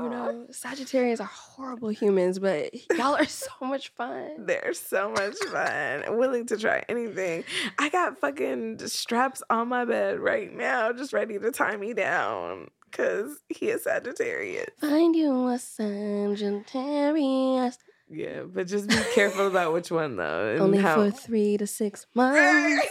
You 0.00 0.08
know, 0.08 0.46
Sagittarians 0.50 1.20
are 1.20 1.24
horrible 1.24 1.88
humans, 1.88 2.38
but 2.38 2.72
y'all 2.96 3.16
are 3.16 3.26
so 3.26 3.50
much 3.60 3.88
fun. 3.90 4.46
They're 4.46 4.72
so 4.72 5.10
much 5.10 5.36
fun. 5.50 6.16
Willing 6.16 6.46
to 6.46 6.56
try 6.56 6.84
anything. 6.88 7.44
I 7.78 7.88
got 7.88 8.18
fucking 8.18 8.86
straps 8.86 9.42
on 9.50 9.68
my 9.68 9.84
bed 9.84 10.20
right 10.20 10.52
now, 10.52 10.92
just 10.92 11.12
ready 11.12 11.38
to 11.38 11.50
tie 11.50 11.76
me 11.76 11.92
down. 11.92 12.68
Cause 12.92 13.38
he 13.48 13.68
is 13.70 13.84
Sagittarius. 13.84 14.68
Find 14.80 15.14
you 15.16 15.48
a 15.48 15.58
Sagittarius. 15.58 17.78
Yeah, 18.08 18.42
but 18.44 18.66
just 18.66 18.88
be 18.88 18.96
careful 19.14 19.46
about 19.46 19.72
which 19.72 19.90
one 19.90 20.16
though. 20.16 20.56
Only 20.58 20.78
how. 20.78 20.96
for 20.96 21.10
three 21.10 21.56
to 21.58 21.66
six 21.66 22.06
months. 22.14 22.38
right. 22.40 22.88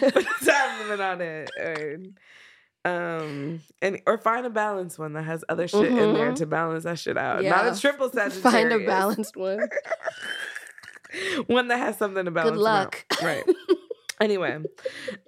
Put 0.00 0.16
a 0.16 0.22
time 0.44 0.78
limit 0.88 1.00
on 1.00 1.20
it. 1.20 1.50
Or, 1.60 1.98
um 2.90 3.60
and 3.82 4.00
or 4.06 4.16
find 4.16 4.46
a 4.46 4.50
balanced 4.50 4.98
one 4.98 5.12
that 5.14 5.24
has 5.24 5.44
other 5.48 5.66
shit 5.68 5.86
in 5.90 6.14
there 6.14 6.32
Mhm. 6.32 6.36
to 6.36 6.46
balance 6.46 6.84
that 6.84 6.98
shit 6.98 7.18
out. 7.18 7.42
Not 7.44 7.76
a 7.76 7.80
triple 7.80 8.08
Sagittarius. 8.10 8.38
Find 8.42 8.72
a 8.72 8.78
balanced 8.86 9.36
one. 9.36 9.68
one 11.46 11.68
that 11.68 11.78
has 11.78 11.98
something 11.98 12.24
to 12.24 12.30
balance. 12.30 12.56
Good 12.56 12.60
luck. 12.62 13.04
Right. 13.22 13.44
Anyway, 14.20 14.58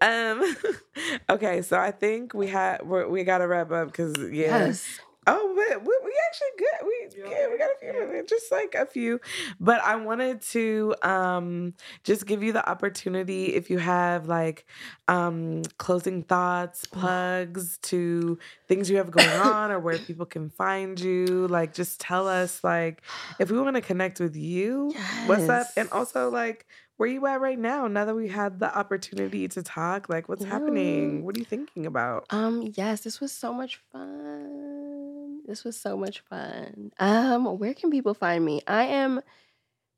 um, 0.01 0.57
okay, 1.30 1.62
so 1.62 1.78
I 1.78 1.91
think 1.91 2.32
we 2.34 2.47
had 2.47 2.86
we're, 2.86 3.24
got 3.24 3.39
to 3.39 3.47
wrap 3.47 3.70
up 3.70 3.89
because 3.89 4.16
yeah. 4.18 4.66
Yes. 4.66 5.01
Oh, 5.30 5.53
but 5.55 5.82
we, 5.82 5.93
we 6.05 6.14
actually 6.26 6.49
good. 6.57 6.86
We 6.86 7.30
yeah, 7.30 7.49
we 7.51 7.59
got 7.59 7.68
a 7.68 7.78
few 7.78 7.93
minutes, 7.93 8.30
just 8.30 8.51
like 8.51 8.74
a 8.74 8.86
few. 8.86 9.20
But 9.61 9.82
I 9.84 9.97
wanted 9.97 10.41
to 10.53 10.95
um 11.03 11.74
just 12.03 12.24
give 12.24 12.43
you 12.43 12.55
the 12.55 12.66
opportunity 12.66 13.55
if 13.55 13.68
you 13.68 13.76
have 13.76 14.26
like 14.26 14.64
um 15.07 15.64
closing 15.76 16.22
thoughts, 16.22 16.86
plugs 16.86 17.76
to 17.82 18.39
things 18.68 18.89
you 18.89 18.97
have 18.97 19.11
going 19.11 19.28
on 19.43 19.70
or 19.70 19.78
where 19.80 19.99
people 19.99 20.24
can 20.24 20.49
find 20.49 20.99
you. 20.99 21.47
Like 21.47 21.74
just 21.74 22.01
tell 22.01 22.26
us 22.26 22.64
like 22.64 23.03
if 23.39 23.51
we 23.51 23.61
want 23.61 23.76
to 23.76 23.82
connect 23.82 24.20
with 24.20 24.34
you, 24.34 24.95
what's 25.26 25.51
up? 25.51 25.66
And 25.76 25.91
also 25.93 26.30
like 26.30 26.66
where 26.99 27.09
you 27.09 27.24
at 27.26 27.40
right 27.40 27.59
now 27.59 27.88
now 27.88 28.05
that 28.05 28.14
we 28.14 28.28
had 28.28 28.59
the 28.61 28.76
opportunity 28.78 29.49
to 29.49 29.62
talk? 29.62 30.09
Like 30.09 30.28
what's 30.28 30.44
happening? 30.44 31.24
What 31.24 31.34
are 31.36 31.40
you 31.40 31.44
thinking 31.46 31.86
about? 31.86 32.26
Um, 32.30 32.70
yes, 32.74 33.01
this 33.01 33.20
was 33.20 33.32
so 33.32 33.53
much 33.53 33.80
fun. 33.90 35.40
This 35.46 35.64
was 35.64 35.76
so 35.80 35.96
much 35.96 36.20
fun. 36.20 36.92
Um, 36.99 37.46
where 37.59 37.72
can 37.72 37.90
people 37.90 38.12
find 38.14 38.44
me? 38.44 38.61
I 38.66 38.84
am 38.84 39.20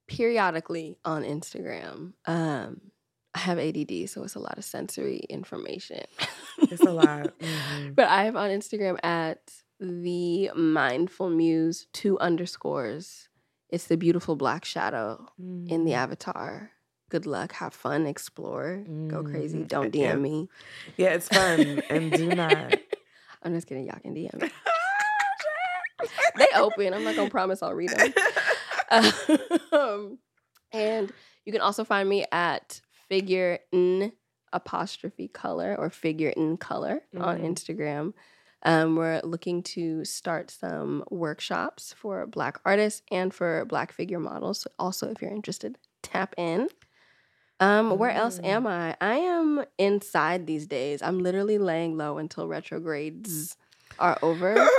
periodically 0.06 0.98
on 1.04 1.22
Instagram. 1.24 2.12
Um, 2.26 2.80
I 3.34 3.38
have 3.40 3.58
ADD, 3.58 4.08
so 4.08 4.22
it's 4.24 4.34
a 4.34 4.40
lot 4.40 4.58
of 4.58 4.64
sensory 4.64 5.18
information. 5.28 6.04
It's 6.58 6.82
a 6.82 6.90
lot. 6.92 7.32
Mhm. 7.40 7.94
But 7.94 8.08
I 8.08 8.24
am 8.24 8.36
on 8.36 8.50
Instagram 8.50 8.98
at 9.04 9.52
the 9.78 10.50
mindful 10.54 11.30
muse 11.30 11.86
two 11.92 12.18
underscores. 12.18 13.28
It's 13.70 13.86
the 13.86 13.96
beautiful 13.96 14.34
black 14.36 14.64
shadow 14.64 15.26
in 15.38 15.84
the 15.84 15.92
Mm. 15.92 15.96
avatar. 15.96 16.70
Good 17.10 17.26
luck, 17.26 17.52
have 17.52 17.74
fun, 17.74 18.06
explore, 18.06 18.84
go 19.08 19.22
crazy. 19.22 19.58
Mhm. 19.58 19.68
Don't 19.68 19.94
Yeah. 19.94 20.14
DM 20.14 20.20
me. 20.22 20.48
Yeah, 20.96 21.08
it's 21.10 21.28
fun. 21.28 21.82
and 21.90 22.12
do 22.12 22.30
not. 22.32 22.78
I'm 23.42 23.54
just 23.54 23.66
kidding. 23.66 23.86
Y'all 23.86 23.98
can 24.00 24.14
DM 24.14 24.40
me. 24.40 24.48
they 26.36 26.46
open. 26.54 26.94
I'm 26.94 27.04
not 27.04 27.16
gonna 27.16 27.28
promise 27.30 27.62
I'll 27.62 27.74
read 27.74 27.90
them. 27.90 28.12
Um, 29.72 30.18
and 30.72 31.12
you 31.44 31.52
can 31.52 31.60
also 31.60 31.84
find 31.84 32.08
me 32.08 32.24
at 32.32 32.80
figure 33.08 33.60
in 33.70 34.10
apostrophe 34.52 35.28
color 35.28 35.76
or 35.78 35.90
figure 35.90 36.30
in 36.30 36.56
color 36.56 37.02
on 37.16 37.38
Mhm. 37.38 37.44
Instagram. 37.52 38.14
Um, 38.64 38.96
we're 38.96 39.20
looking 39.22 39.62
to 39.74 40.04
start 40.04 40.50
some 40.50 41.04
workshops 41.10 41.92
for 41.92 42.26
Black 42.26 42.58
artists 42.64 43.02
and 43.12 43.32
for 43.32 43.64
Black 43.64 43.92
figure 43.92 44.18
models. 44.18 44.62
So 44.62 44.70
also, 44.78 45.08
if 45.10 45.22
you're 45.22 45.30
interested, 45.30 45.78
tap 46.02 46.34
in. 46.36 46.68
Um, 47.60 47.98
where 47.98 48.10
else 48.10 48.38
Mm. 48.40 48.46
am 48.46 48.66
I? 48.66 48.96
I 49.00 49.16
am 49.16 49.64
inside 49.78 50.46
these 50.46 50.66
days. 50.66 51.02
I'm 51.02 51.18
literally 51.20 51.58
laying 51.58 51.96
low 51.96 52.16
until 52.18 52.48
retrogrades 52.48 53.56
are 53.98 54.18
over. 54.22 54.66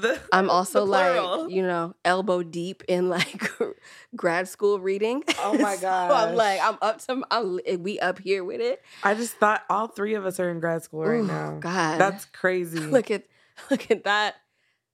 The- 0.00 0.20
I'm 0.32 0.48
also 0.50 0.84
like, 0.84 1.50
you 1.50 1.62
know, 1.62 1.94
elbow 2.04 2.44
deep 2.44 2.84
in 2.86 3.08
like 3.08 3.50
grad 4.16 4.46
school 4.46 4.78
reading. 4.78 5.24
Oh 5.38 5.58
my 5.58 5.74
So 5.80 5.88
I'm 5.88 6.36
like. 6.36 6.60
I'm 6.62 6.78
up 6.80 6.98
to, 7.06 7.24
I'm, 7.32 7.58
we 7.82 7.98
up 7.98 8.20
here 8.20 8.44
with 8.44 8.60
it. 8.60 8.80
I 9.02 9.14
just 9.14 9.34
thought 9.38 9.62
all 9.68 9.88
three 9.88 10.14
of 10.14 10.24
us 10.24 10.38
are 10.38 10.48
in 10.50 10.60
grad 10.60 10.84
school 10.84 11.04
right 11.04 11.20
Ooh, 11.20 11.26
now. 11.26 11.58
God, 11.58 11.98
That's 11.98 12.24
crazy. 12.26 12.78
look 12.78 13.10
at, 13.10 13.24
look 13.70 13.90
at 13.90 14.04
that. 14.04 14.36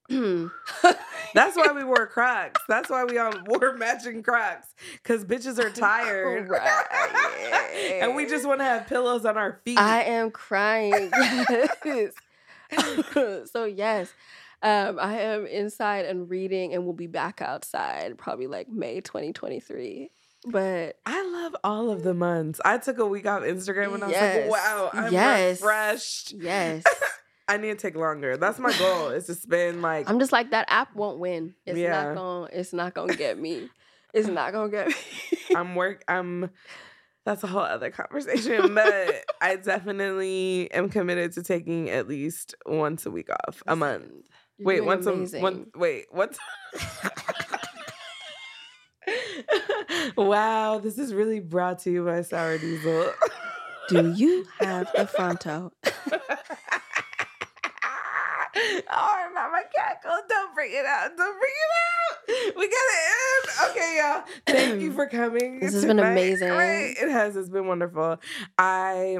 That's 1.34 1.56
why 1.56 1.72
we 1.74 1.84
wore 1.84 2.06
Crocs. 2.06 2.60
That's 2.68 2.88
why 2.88 3.04
we 3.04 3.18
all 3.18 3.32
wore 3.46 3.74
matching 3.76 4.22
Crocs. 4.22 4.68
Cause 5.04 5.24
bitches 5.24 5.58
are 5.58 5.70
tired. 5.70 6.48
Right. 6.56 7.98
and 8.02 8.14
we 8.16 8.26
just 8.26 8.46
want 8.46 8.60
to 8.60 8.64
have 8.64 8.86
pillows 8.86 9.24
on 9.24 9.36
our 9.36 9.60
feet. 9.64 9.78
I 9.78 10.02
am 10.02 10.30
crying. 10.30 11.10
Yes. 11.84 12.12
so 13.50 13.64
yes, 13.64 14.12
um, 14.62 14.98
I 15.00 15.18
am 15.20 15.46
inside 15.46 16.04
and 16.06 16.28
reading, 16.28 16.74
and 16.74 16.84
we'll 16.84 16.94
be 16.94 17.06
back 17.06 17.40
outside 17.40 18.18
probably 18.18 18.46
like 18.48 18.68
May 18.68 19.00
2023. 19.00 20.10
But 20.48 20.98
I 21.06 21.24
love 21.28 21.56
all 21.64 21.90
of 21.90 22.02
the 22.02 22.14
months. 22.14 22.60
I 22.64 22.78
took 22.78 22.98
a 22.98 23.06
week 23.06 23.26
off 23.26 23.42
Instagram 23.42 23.94
and 23.94 24.04
I 24.04 24.06
was 24.06 24.12
Yes. 24.14 24.36
like, 24.42 24.50
wow, 24.50 24.90
I'm 24.92 25.12
Yes. 25.12 25.60
refreshed. 25.60 26.32
yes, 26.32 26.84
I 27.48 27.56
need 27.58 27.68
to 27.68 27.74
take 27.76 27.96
longer. 27.96 28.36
That's 28.36 28.58
my 28.58 28.76
goal 28.78 29.08
is 29.08 29.26
to 29.26 29.34
spend 29.34 29.82
like 29.82 30.08
I'm 30.10 30.18
just 30.18 30.32
like 30.32 30.50
that 30.50 30.66
app 30.68 30.94
won't 30.96 31.18
win. 31.18 31.54
It's 31.64 31.78
Yeah. 31.78 32.04
not 32.04 32.14
gonna. 32.16 32.44
It's 32.52 32.72
not 32.72 32.94
gonna 32.94 33.14
get 33.14 33.38
me. 33.38 33.68
It's 34.12 34.28
not 34.28 34.52
gonna 34.52 34.70
get 34.70 34.88
me. 34.88 34.94
I'm 35.56 35.74
work 35.74 36.02
I'm 36.08 36.50
that's 37.24 37.42
a 37.44 37.48
whole 37.48 37.60
other 37.60 37.90
conversation, 37.90 38.74
but 38.74 39.24
I 39.40 39.56
definitely 39.56 40.70
am 40.72 40.88
committed 40.88 41.32
to 41.32 41.42
taking 41.42 41.90
at 41.90 42.08
least 42.08 42.54
once 42.66 43.06
a 43.06 43.10
week 43.10 43.28
off 43.30 43.62
a 43.66 43.76
month. 43.76 44.04
You're 44.58 44.66
Wait, 44.66 44.80
once 44.82 45.06
amazing. 45.06 45.40
a 45.40 45.42
one 45.42 45.66
wait, 45.76 46.06
what's 46.10 46.38
Wow, 50.16 50.78
this 50.78 50.98
is 50.98 51.14
really 51.14 51.40
brought 51.40 51.80
to 51.80 51.90
you 51.90 52.04
by 52.04 52.22
Sour 52.22 52.58
Diesel. 52.58 53.12
Do 53.88 54.12
you 54.14 54.46
have 54.60 54.88
the 54.96 55.06
fronto? 55.06 55.72
oh, 58.90 59.30
Mama 59.34 59.62
Cackle, 59.74 60.18
don't 60.28 60.54
bring 60.54 60.72
it 60.72 60.86
out. 60.86 61.16
Don't 61.16 61.38
bring 61.38 61.52
it 61.52 62.50
out. 62.50 62.56
we 62.56 62.68
got 62.68 62.76
it 62.88 63.04
in. 63.12 63.70
Okay, 63.70 63.98
y'all. 63.98 64.24
Thank 64.46 64.80
you 64.80 64.92
for 64.92 65.06
coming. 65.06 65.60
This 65.60 65.74
has 65.74 65.84
been 65.84 65.98
amazing. 65.98 66.50
Right? 66.50 66.94
It 67.00 67.10
has. 67.10 67.36
It's 67.36 67.48
been 67.48 67.66
wonderful. 67.66 68.18
I 68.58 69.18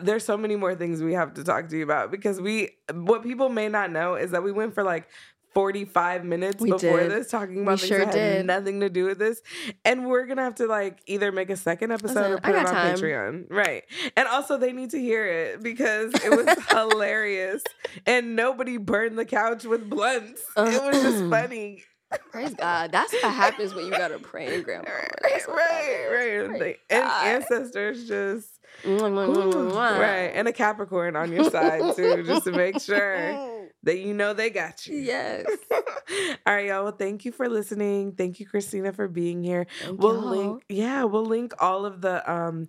there's 0.00 0.24
so 0.24 0.36
many 0.36 0.56
more 0.56 0.74
things 0.74 1.02
we 1.02 1.12
have 1.14 1.34
to 1.34 1.44
talk 1.44 1.68
to 1.68 1.76
you 1.76 1.84
about 1.84 2.10
because 2.10 2.40
we 2.40 2.70
what 2.92 3.22
people 3.22 3.48
may 3.48 3.68
not 3.68 3.90
know 3.92 4.14
is 4.14 4.32
that 4.32 4.42
we 4.42 4.52
went 4.52 4.74
for 4.74 4.82
like 4.82 5.08
45 5.56 6.26
minutes 6.26 6.60
We 6.60 6.70
before 6.70 7.00
did. 7.00 7.10
this 7.10 7.30
talking 7.30 7.56
We 7.56 7.62
about 7.62 7.80
things 7.80 7.88
sure 7.88 8.04
that 8.04 8.14
had 8.14 8.44
nothing 8.44 8.80
to 8.80 8.90
do 8.90 9.06
with 9.06 9.18
this. 9.18 9.40
And 9.86 10.04
we're 10.06 10.26
gonna 10.26 10.42
have 10.42 10.56
to 10.56 10.66
like 10.66 10.98
either 11.06 11.32
make 11.32 11.48
a 11.48 11.56
second 11.56 11.92
episode 11.92 12.14
Listen, 12.14 12.32
or 12.32 12.38
put 12.40 12.54
it 12.54 12.58
on 12.58 12.64
time. 12.66 12.94
Patreon. 12.94 13.46
Right. 13.48 13.84
And 14.18 14.28
also 14.28 14.58
they 14.58 14.72
need 14.74 14.90
to 14.90 15.00
hear 15.00 15.26
it 15.26 15.62
because 15.62 16.12
it 16.22 16.28
was 16.28 16.46
hilarious. 16.70 17.62
And 18.04 18.36
nobody 18.36 18.76
burned 18.76 19.18
the 19.18 19.24
couch 19.24 19.64
with 19.64 19.88
blunts. 19.88 20.42
It 20.58 20.82
was 20.82 21.02
just 21.02 21.22
Uh-uh. 21.22 21.30
funny. 21.30 21.82
Praise 22.30 22.52
God. 22.54 22.92
That's 22.92 23.14
what 23.14 23.32
happens 23.32 23.74
when 23.74 23.86
you 23.86 23.92
got 23.92 24.12
a 24.12 24.18
praying 24.18 24.62
grandma. 24.62 24.90
Right, 24.90 25.10
That's 25.22 25.48
right, 25.48 26.46
right. 26.50 26.76
And 26.90 27.02
ancestors 27.02 28.06
just 28.06 28.60
right, 28.84 30.30
and 30.34 30.46
a 30.48 30.52
Capricorn 30.52 31.16
on 31.16 31.32
your 31.32 31.50
side 31.50 31.96
too, 31.96 32.22
just 32.24 32.44
to 32.44 32.52
make 32.52 32.78
sure 32.80 33.54
that 33.86 34.00
you 34.00 34.12
know 34.12 34.34
they 34.34 34.50
got 34.50 34.86
you. 34.86 34.98
Yes. 34.98 35.46
All 35.70 36.54
right, 36.54 36.66
y'all. 36.66 36.82
Well, 36.82 36.92
thank 36.92 37.24
you 37.24 37.30
for 37.30 37.48
listening. 37.48 38.12
Thank 38.12 38.40
you, 38.40 38.46
Christina, 38.46 38.92
for 38.92 39.06
being 39.06 39.44
here. 39.44 39.66
Thank 39.80 40.00
we'll 40.00 40.14
y'all. 40.14 40.30
link, 40.30 40.64
yeah, 40.68 41.04
we'll 41.04 41.24
link 41.24 41.54
all 41.60 41.86
of 41.86 42.00
the 42.00 42.28
um, 42.30 42.68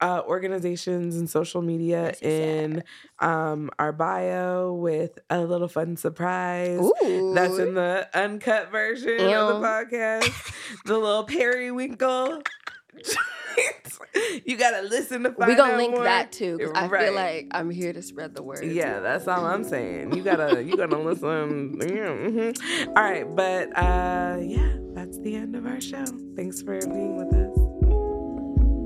uh, 0.00 0.22
organizations 0.24 1.16
and 1.16 1.28
social 1.28 1.62
media 1.62 2.14
in 2.22 2.84
um, 3.18 3.70
our 3.78 3.92
bio 3.92 4.72
with 4.72 5.18
a 5.30 5.40
little 5.40 5.68
fun 5.68 5.96
surprise. 5.96 6.78
Ooh. 6.80 7.32
That's 7.34 7.58
in 7.58 7.74
the 7.74 8.08
uncut 8.14 8.70
version 8.70 9.20
of 9.20 9.60
the 9.60 9.66
podcast. 9.66 10.54
the 10.84 10.96
little 10.96 11.24
periwinkle. 11.24 12.40
you 14.44 14.56
gotta 14.56 14.82
listen 14.82 15.22
to 15.24 15.32
find 15.32 15.50
we 15.50 15.56
gonna 15.56 15.72
out 15.72 15.78
link 15.78 15.94
more. 15.94 16.04
that 16.04 16.32
too, 16.32 16.58
because 16.58 16.72
I 16.74 16.86
Right. 16.88 17.04
feel 17.06 17.14
like 17.14 17.48
I'm 17.52 17.70
here 17.70 17.92
to 17.92 18.02
spread 18.02 18.34
the 18.34 18.42
word. 18.42 18.64
Yeah, 18.64 19.00
that's 19.00 19.26
all 19.28 19.44
I'm 19.46 19.64
saying. 19.64 20.14
You 20.14 20.22
gotta 20.22 20.62
you 20.62 20.76
gotta 20.76 20.98
listen. 20.98 21.78
Yeah, 21.80 21.86
mhm. 21.88 22.86
All 22.88 22.94
right, 23.02 23.24
but 23.34 23.68
uh 23.76 24.38
yeah, 24.40 24.72
that's 24.94 25.18
the 25.20 25.34
end 25.36 25.56
of 25.56 25.66
our 25.66 25.80
show. 25.80 26.04
Thanks 26.36 26.62
for 26.62 26.78
being 26.80 27.16
with 27.16 27.32
us. 27.34 27.58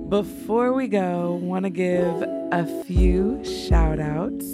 Before 0.08 0.72
we 0.72 0.86
go, 0.86 1.32
want 1.42 1.64
to 1.64 1.70
give 1.70 2.22
a 2.52 2.84
few 2.84 3.42
shout 3.44 3.98
outs. 3.98 4.46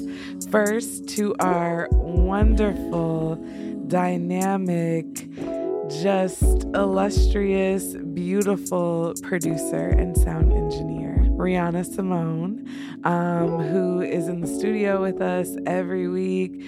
First 0.51 1.09
to 1.11 1.35
our 1.41 1.89
wonderful, 1.93 3.37
dynamic, 3.87 5.05
just 6.01 6.64
illustrious, 6.74 7.94
beautiful 8.14 9.14
producer 9.23 9.89
and 9.89 10.16
sound 10.16 10.52
engineer, 10.52 11.16
Rihanna 11.31 11.85
Simone, 11.85 12.69
um, 13.05 13.59
who 13.59 14.01
is 14.01 14.28
in 14.28 14.40
the 14.40 14.47
studio 14.47 15.02
with 15.02 15.20
us 15.20 15.56
every 15.66 16.09
week, 16.09 16.62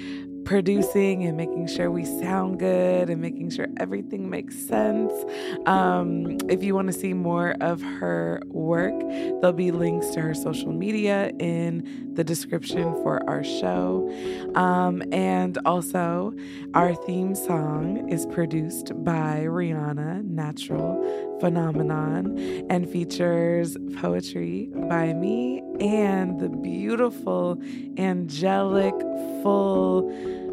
producing 0.44 1.24
and 1.24 1.36
making 1.36 1.66
sure 1.66 1.90
we 1.90 2.04
sound 2.04 2.58
good 2.58 3.08
and 3.08 3.20
making 3.20 3.50
sure 3.50 3.66
everything 3.78 4.30
makes 4.30 4.56
sense. 4.56 5.12
Um, 5.66 6.38
if 6.48 6.62
you 6.62 6.74
want 6.74 6.88
to 6.88 6.92
see 6.92 7.14
more 7.14 7.54
of 7.60 7.82
her 7.82 8.42
work, 8.46 8.98
there'll 9.40 9.52
be 9.52 9.70
links 9.70 10.08
to 10.10 10.20
her 10.20 10.34
social 10.34 10.72
media 10.72 11.32
in 11.38 12.12
the 12.14 12.24
description 12.24 12.94
for 13.02 13.28
our 13.28 13.42
show. 13.42 14.10
Um, 14.54 15.02
and 15.12 15.58
also, 15.64 16.32
our 16.74 16.94
theme 16.94 17.34
song 17.34 18.08
is 18.08 18.26
produced 18.26 18.92
by 19.04 19.44
Rihanna, 19.46 20.24
Natural 20.24 21.38
Phenomenon, 21.40 22.38
and 22.70 22.88
features 22.88 23.76
poetry 23.96 24.70
by 24.88 25.12
me 25.12 25.62
and 25.80 26.38
the 26.40 26.48
beautiful, 26.48 27.60
angelic, 27.98 28.94
full 29.42 30.10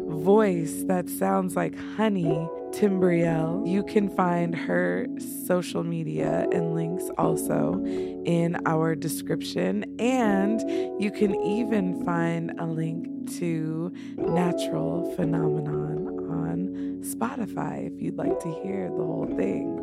voice 0.08 0.84
that 0.86 1.08
sounds 1.08 1.56
like 1.56 1.78
honey. 1.96 2.48
Timbrielle. 2.72 3.68
You 3.68 3.84
can 3.84 4.08
find 4.08 4.54
her 4.54 5.06
social 5.46 5.84
media 5.84 6.46
and 6.52 6.74
links 6.74 7.04
also 7.18 7.84
in 7.84 8.56
our 8.66 8.94
description. 8.94 9.84
And 10.00 10.60
you 11.00 11.10
can 11.10 11.34
even 11.34 12.04
find 12.04 12.58
a 12.58 12.66
link 12.66 13.30
to 13.38 13.92
Natural 14.16 15.14
Phenomenon 15.14 16.08
on 16.30 17.02
Spotify 17.02 17.92
if 17.92 18.00
you'd 18.00 18.16
like 18.16 18.40
to 18.40 18.52
hear 18.62 18.88
the 18.88 19.04
whole 19.04 19.30
thing, 19.36 19.82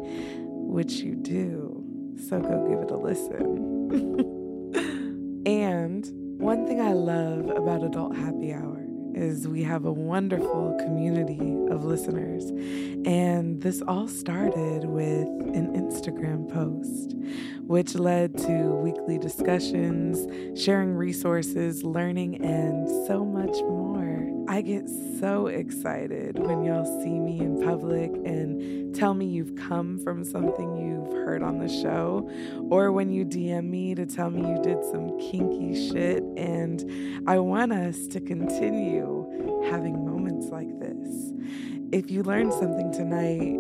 which 0.72 0.94
you 0.94 1.16
do. 1.16 1.84
So 2.28 2.41
go 2.41 2.68
give 2.68 2.80
it 2.80 2.91
a 2.91 2.98
listen. 2.98 4.36
and 5.50 6.08
one 6.40 6.68
thing 6.68 6.80
I 6.80 6.94
love 6.94 7.50
about 7.50 7.84
Adult 7.84 8.16
Happy 8.16 8.54
Hour 8.54 8.86
is 9.16 9.48
we 9.48 9.64
have 9.64 9.86
a 9.86 9.92
wonderful 9.92 10.78
community 10.80 11.56
of 11.74 11.84
listeners. 11.84 12.52
And 13.08 13.60
this 13.60 13.82
all 13.88 14.08
started 14.08 14.86
with 14.86 15.28
an 15.56 15.74
Instagram 15.74 16.48
post, 16.54 17.16
which 17.66 17.96
led 17.96 18.38
to 18.38 18.76
weekly 18.76 19.18
discussions, 19.18 20.28
sharing 20.62 20.94
resources, 20.94 21.84
learning, 21.84 22.46
and 22.46 22.88
so 23.08 23.26
much 23.26 23.58
more. 23.64 23.89
I 24.50 24.62
get 24.62 24.90
so 25.20 25.46
excited 25.46 26.40
when 26.40 26.64
y'all 26.64 27.04
see 27.04 27.20
me 27.20 27.40
in 27.40 27.62
public 27.64 28.10
and 28.26 28.96
tell 28.96 29.14
me 29.14 29.28
you've 29.28 29.56
come 29.56 30.00
from 30.00 30.24
something 30.24 30.76
you've 30.76 31.14
heard 31.24 31.44
on 31.44 31.60
the 31.60 31.70
show, 31.70 32.28
or 32.72 32.92
when 32.92 33.12
you 33.12 33.26
DM 33.26 33.70
me 33.70 33.94
to 33.94 34.08
tell 34.08 34.32
me 34.32 34.42
you 34.42 34.60
did 34.64 34.84
some 34.86 35.20
kinky 35.20 35.92
shit. 35.92 36.24
And 36.36 37.30
I 37.30 37.38
want 37.38 37.74
us 37.74 38.08
to 38.08 38.20
continue 38.20 39.68
having 39.70 40.04
moments 40.04 40.48
like 40.48 40.80
this. 40.80 41.32
If 41.92 42.10
you 42.10 42.24
learned 42.24 42.54
something 42.54 42.92
tonight, 42.92 43.56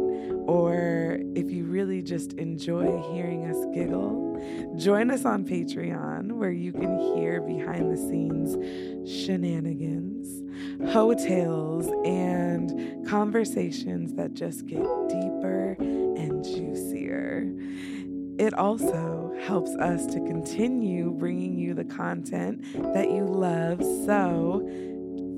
or 0.47 1.19
if 1.35 1.51
you 1.51 1.65
really 1.65 2.01
just 2.01 2.33
enjoy 2.33 2.99
hearing 3.13 3.45
us 3.45 3.63
giggle, 3.75 4.73
join 4.75 5.11
us 5.11 5.23
on 5.23 5.45
Patreon 5.45 6.31
where 6.31 6.51
you 6.51 6.71
can 6.73 6.97
hear 7.13 7.41
behind 7.41 7.91
the 7.91 7.97
scenes 7.97 8.57
shenanigans, 9.07 10.41
hotels, 10.87 11.87
and 12.05 13.07
conversations 13.07 14.13
that 14.13 14.33
just 14.33 14.65
get 14.65 14.83
deeper 15.09 15.75
and 15.79 16.43
juicier. 16.43 17.51
It 18.39 18.53
also 18.53 19.35
helps 19.45 19.71
us 19.75 20.05
to 20.07 20.19
continue 20.21 21.11
bringing 21.11 21.57
you 21.57 21.73
the 21.73 21.83
content 21.83 22.63
that 22.93 23.11
you 23.11 23.25
love. 23.25 23.83
So, 24.05 24.65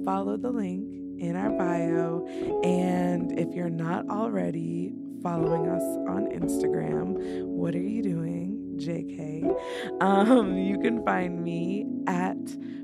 follow 0.06 0.38
the 0.38 0.52
link 0.52 1.02
in 1.20 1.36
our 1.36 1.50
bio. 1.50 2.26
And 2.64 3.38
if 3.40 3.54
you're 3.56 3.70
not 3.70 4.08
already 4.10 4.94
following 5.24 5.68
us 5.68 5.84
on 6.08 6.28
Instagram, 6.28 7.44
what 7.46 7.76
are 7.76 7.80
you 7.80 8.02
doing? 8.02 8.58
JK. 8.78 10.02
Um, 10.02 10.58
you 10.58 10.80
can 10.80 11.04
find 11.06 11.44
me 11.44 11.86
at 12.08 12.38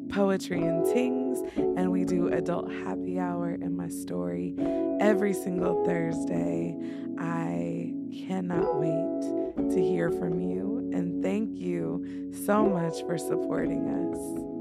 Poetry 0.09 0.61
and 0.61 0.85
And 1.55 1.91
we 1.91 2.05
do 2.05 2.27
adult 2.30 2.72
happy 2.72 3.19
hour 3.19 3.51
in 3.51 3.76
my 3.76 3.89
story 3.89 4.55
every 4.99 5.34
single 5.34 5.85
Thursday. 5.85 6.76
I 7.19 7.93
cannot 8.27 8.80
wait 8.80 9.72
to 9.72 9.81
hear 9.81 10.11
from 10.11 10.39
you, 10.39 10.89
and 10.93 11.23
thank 11.23 11.57
you 11.57 12.31
so 12.45 12.65
much 12.65 13.01
for 13.03 13.18
supporting 13.18 13.88
us. 13.88 14.56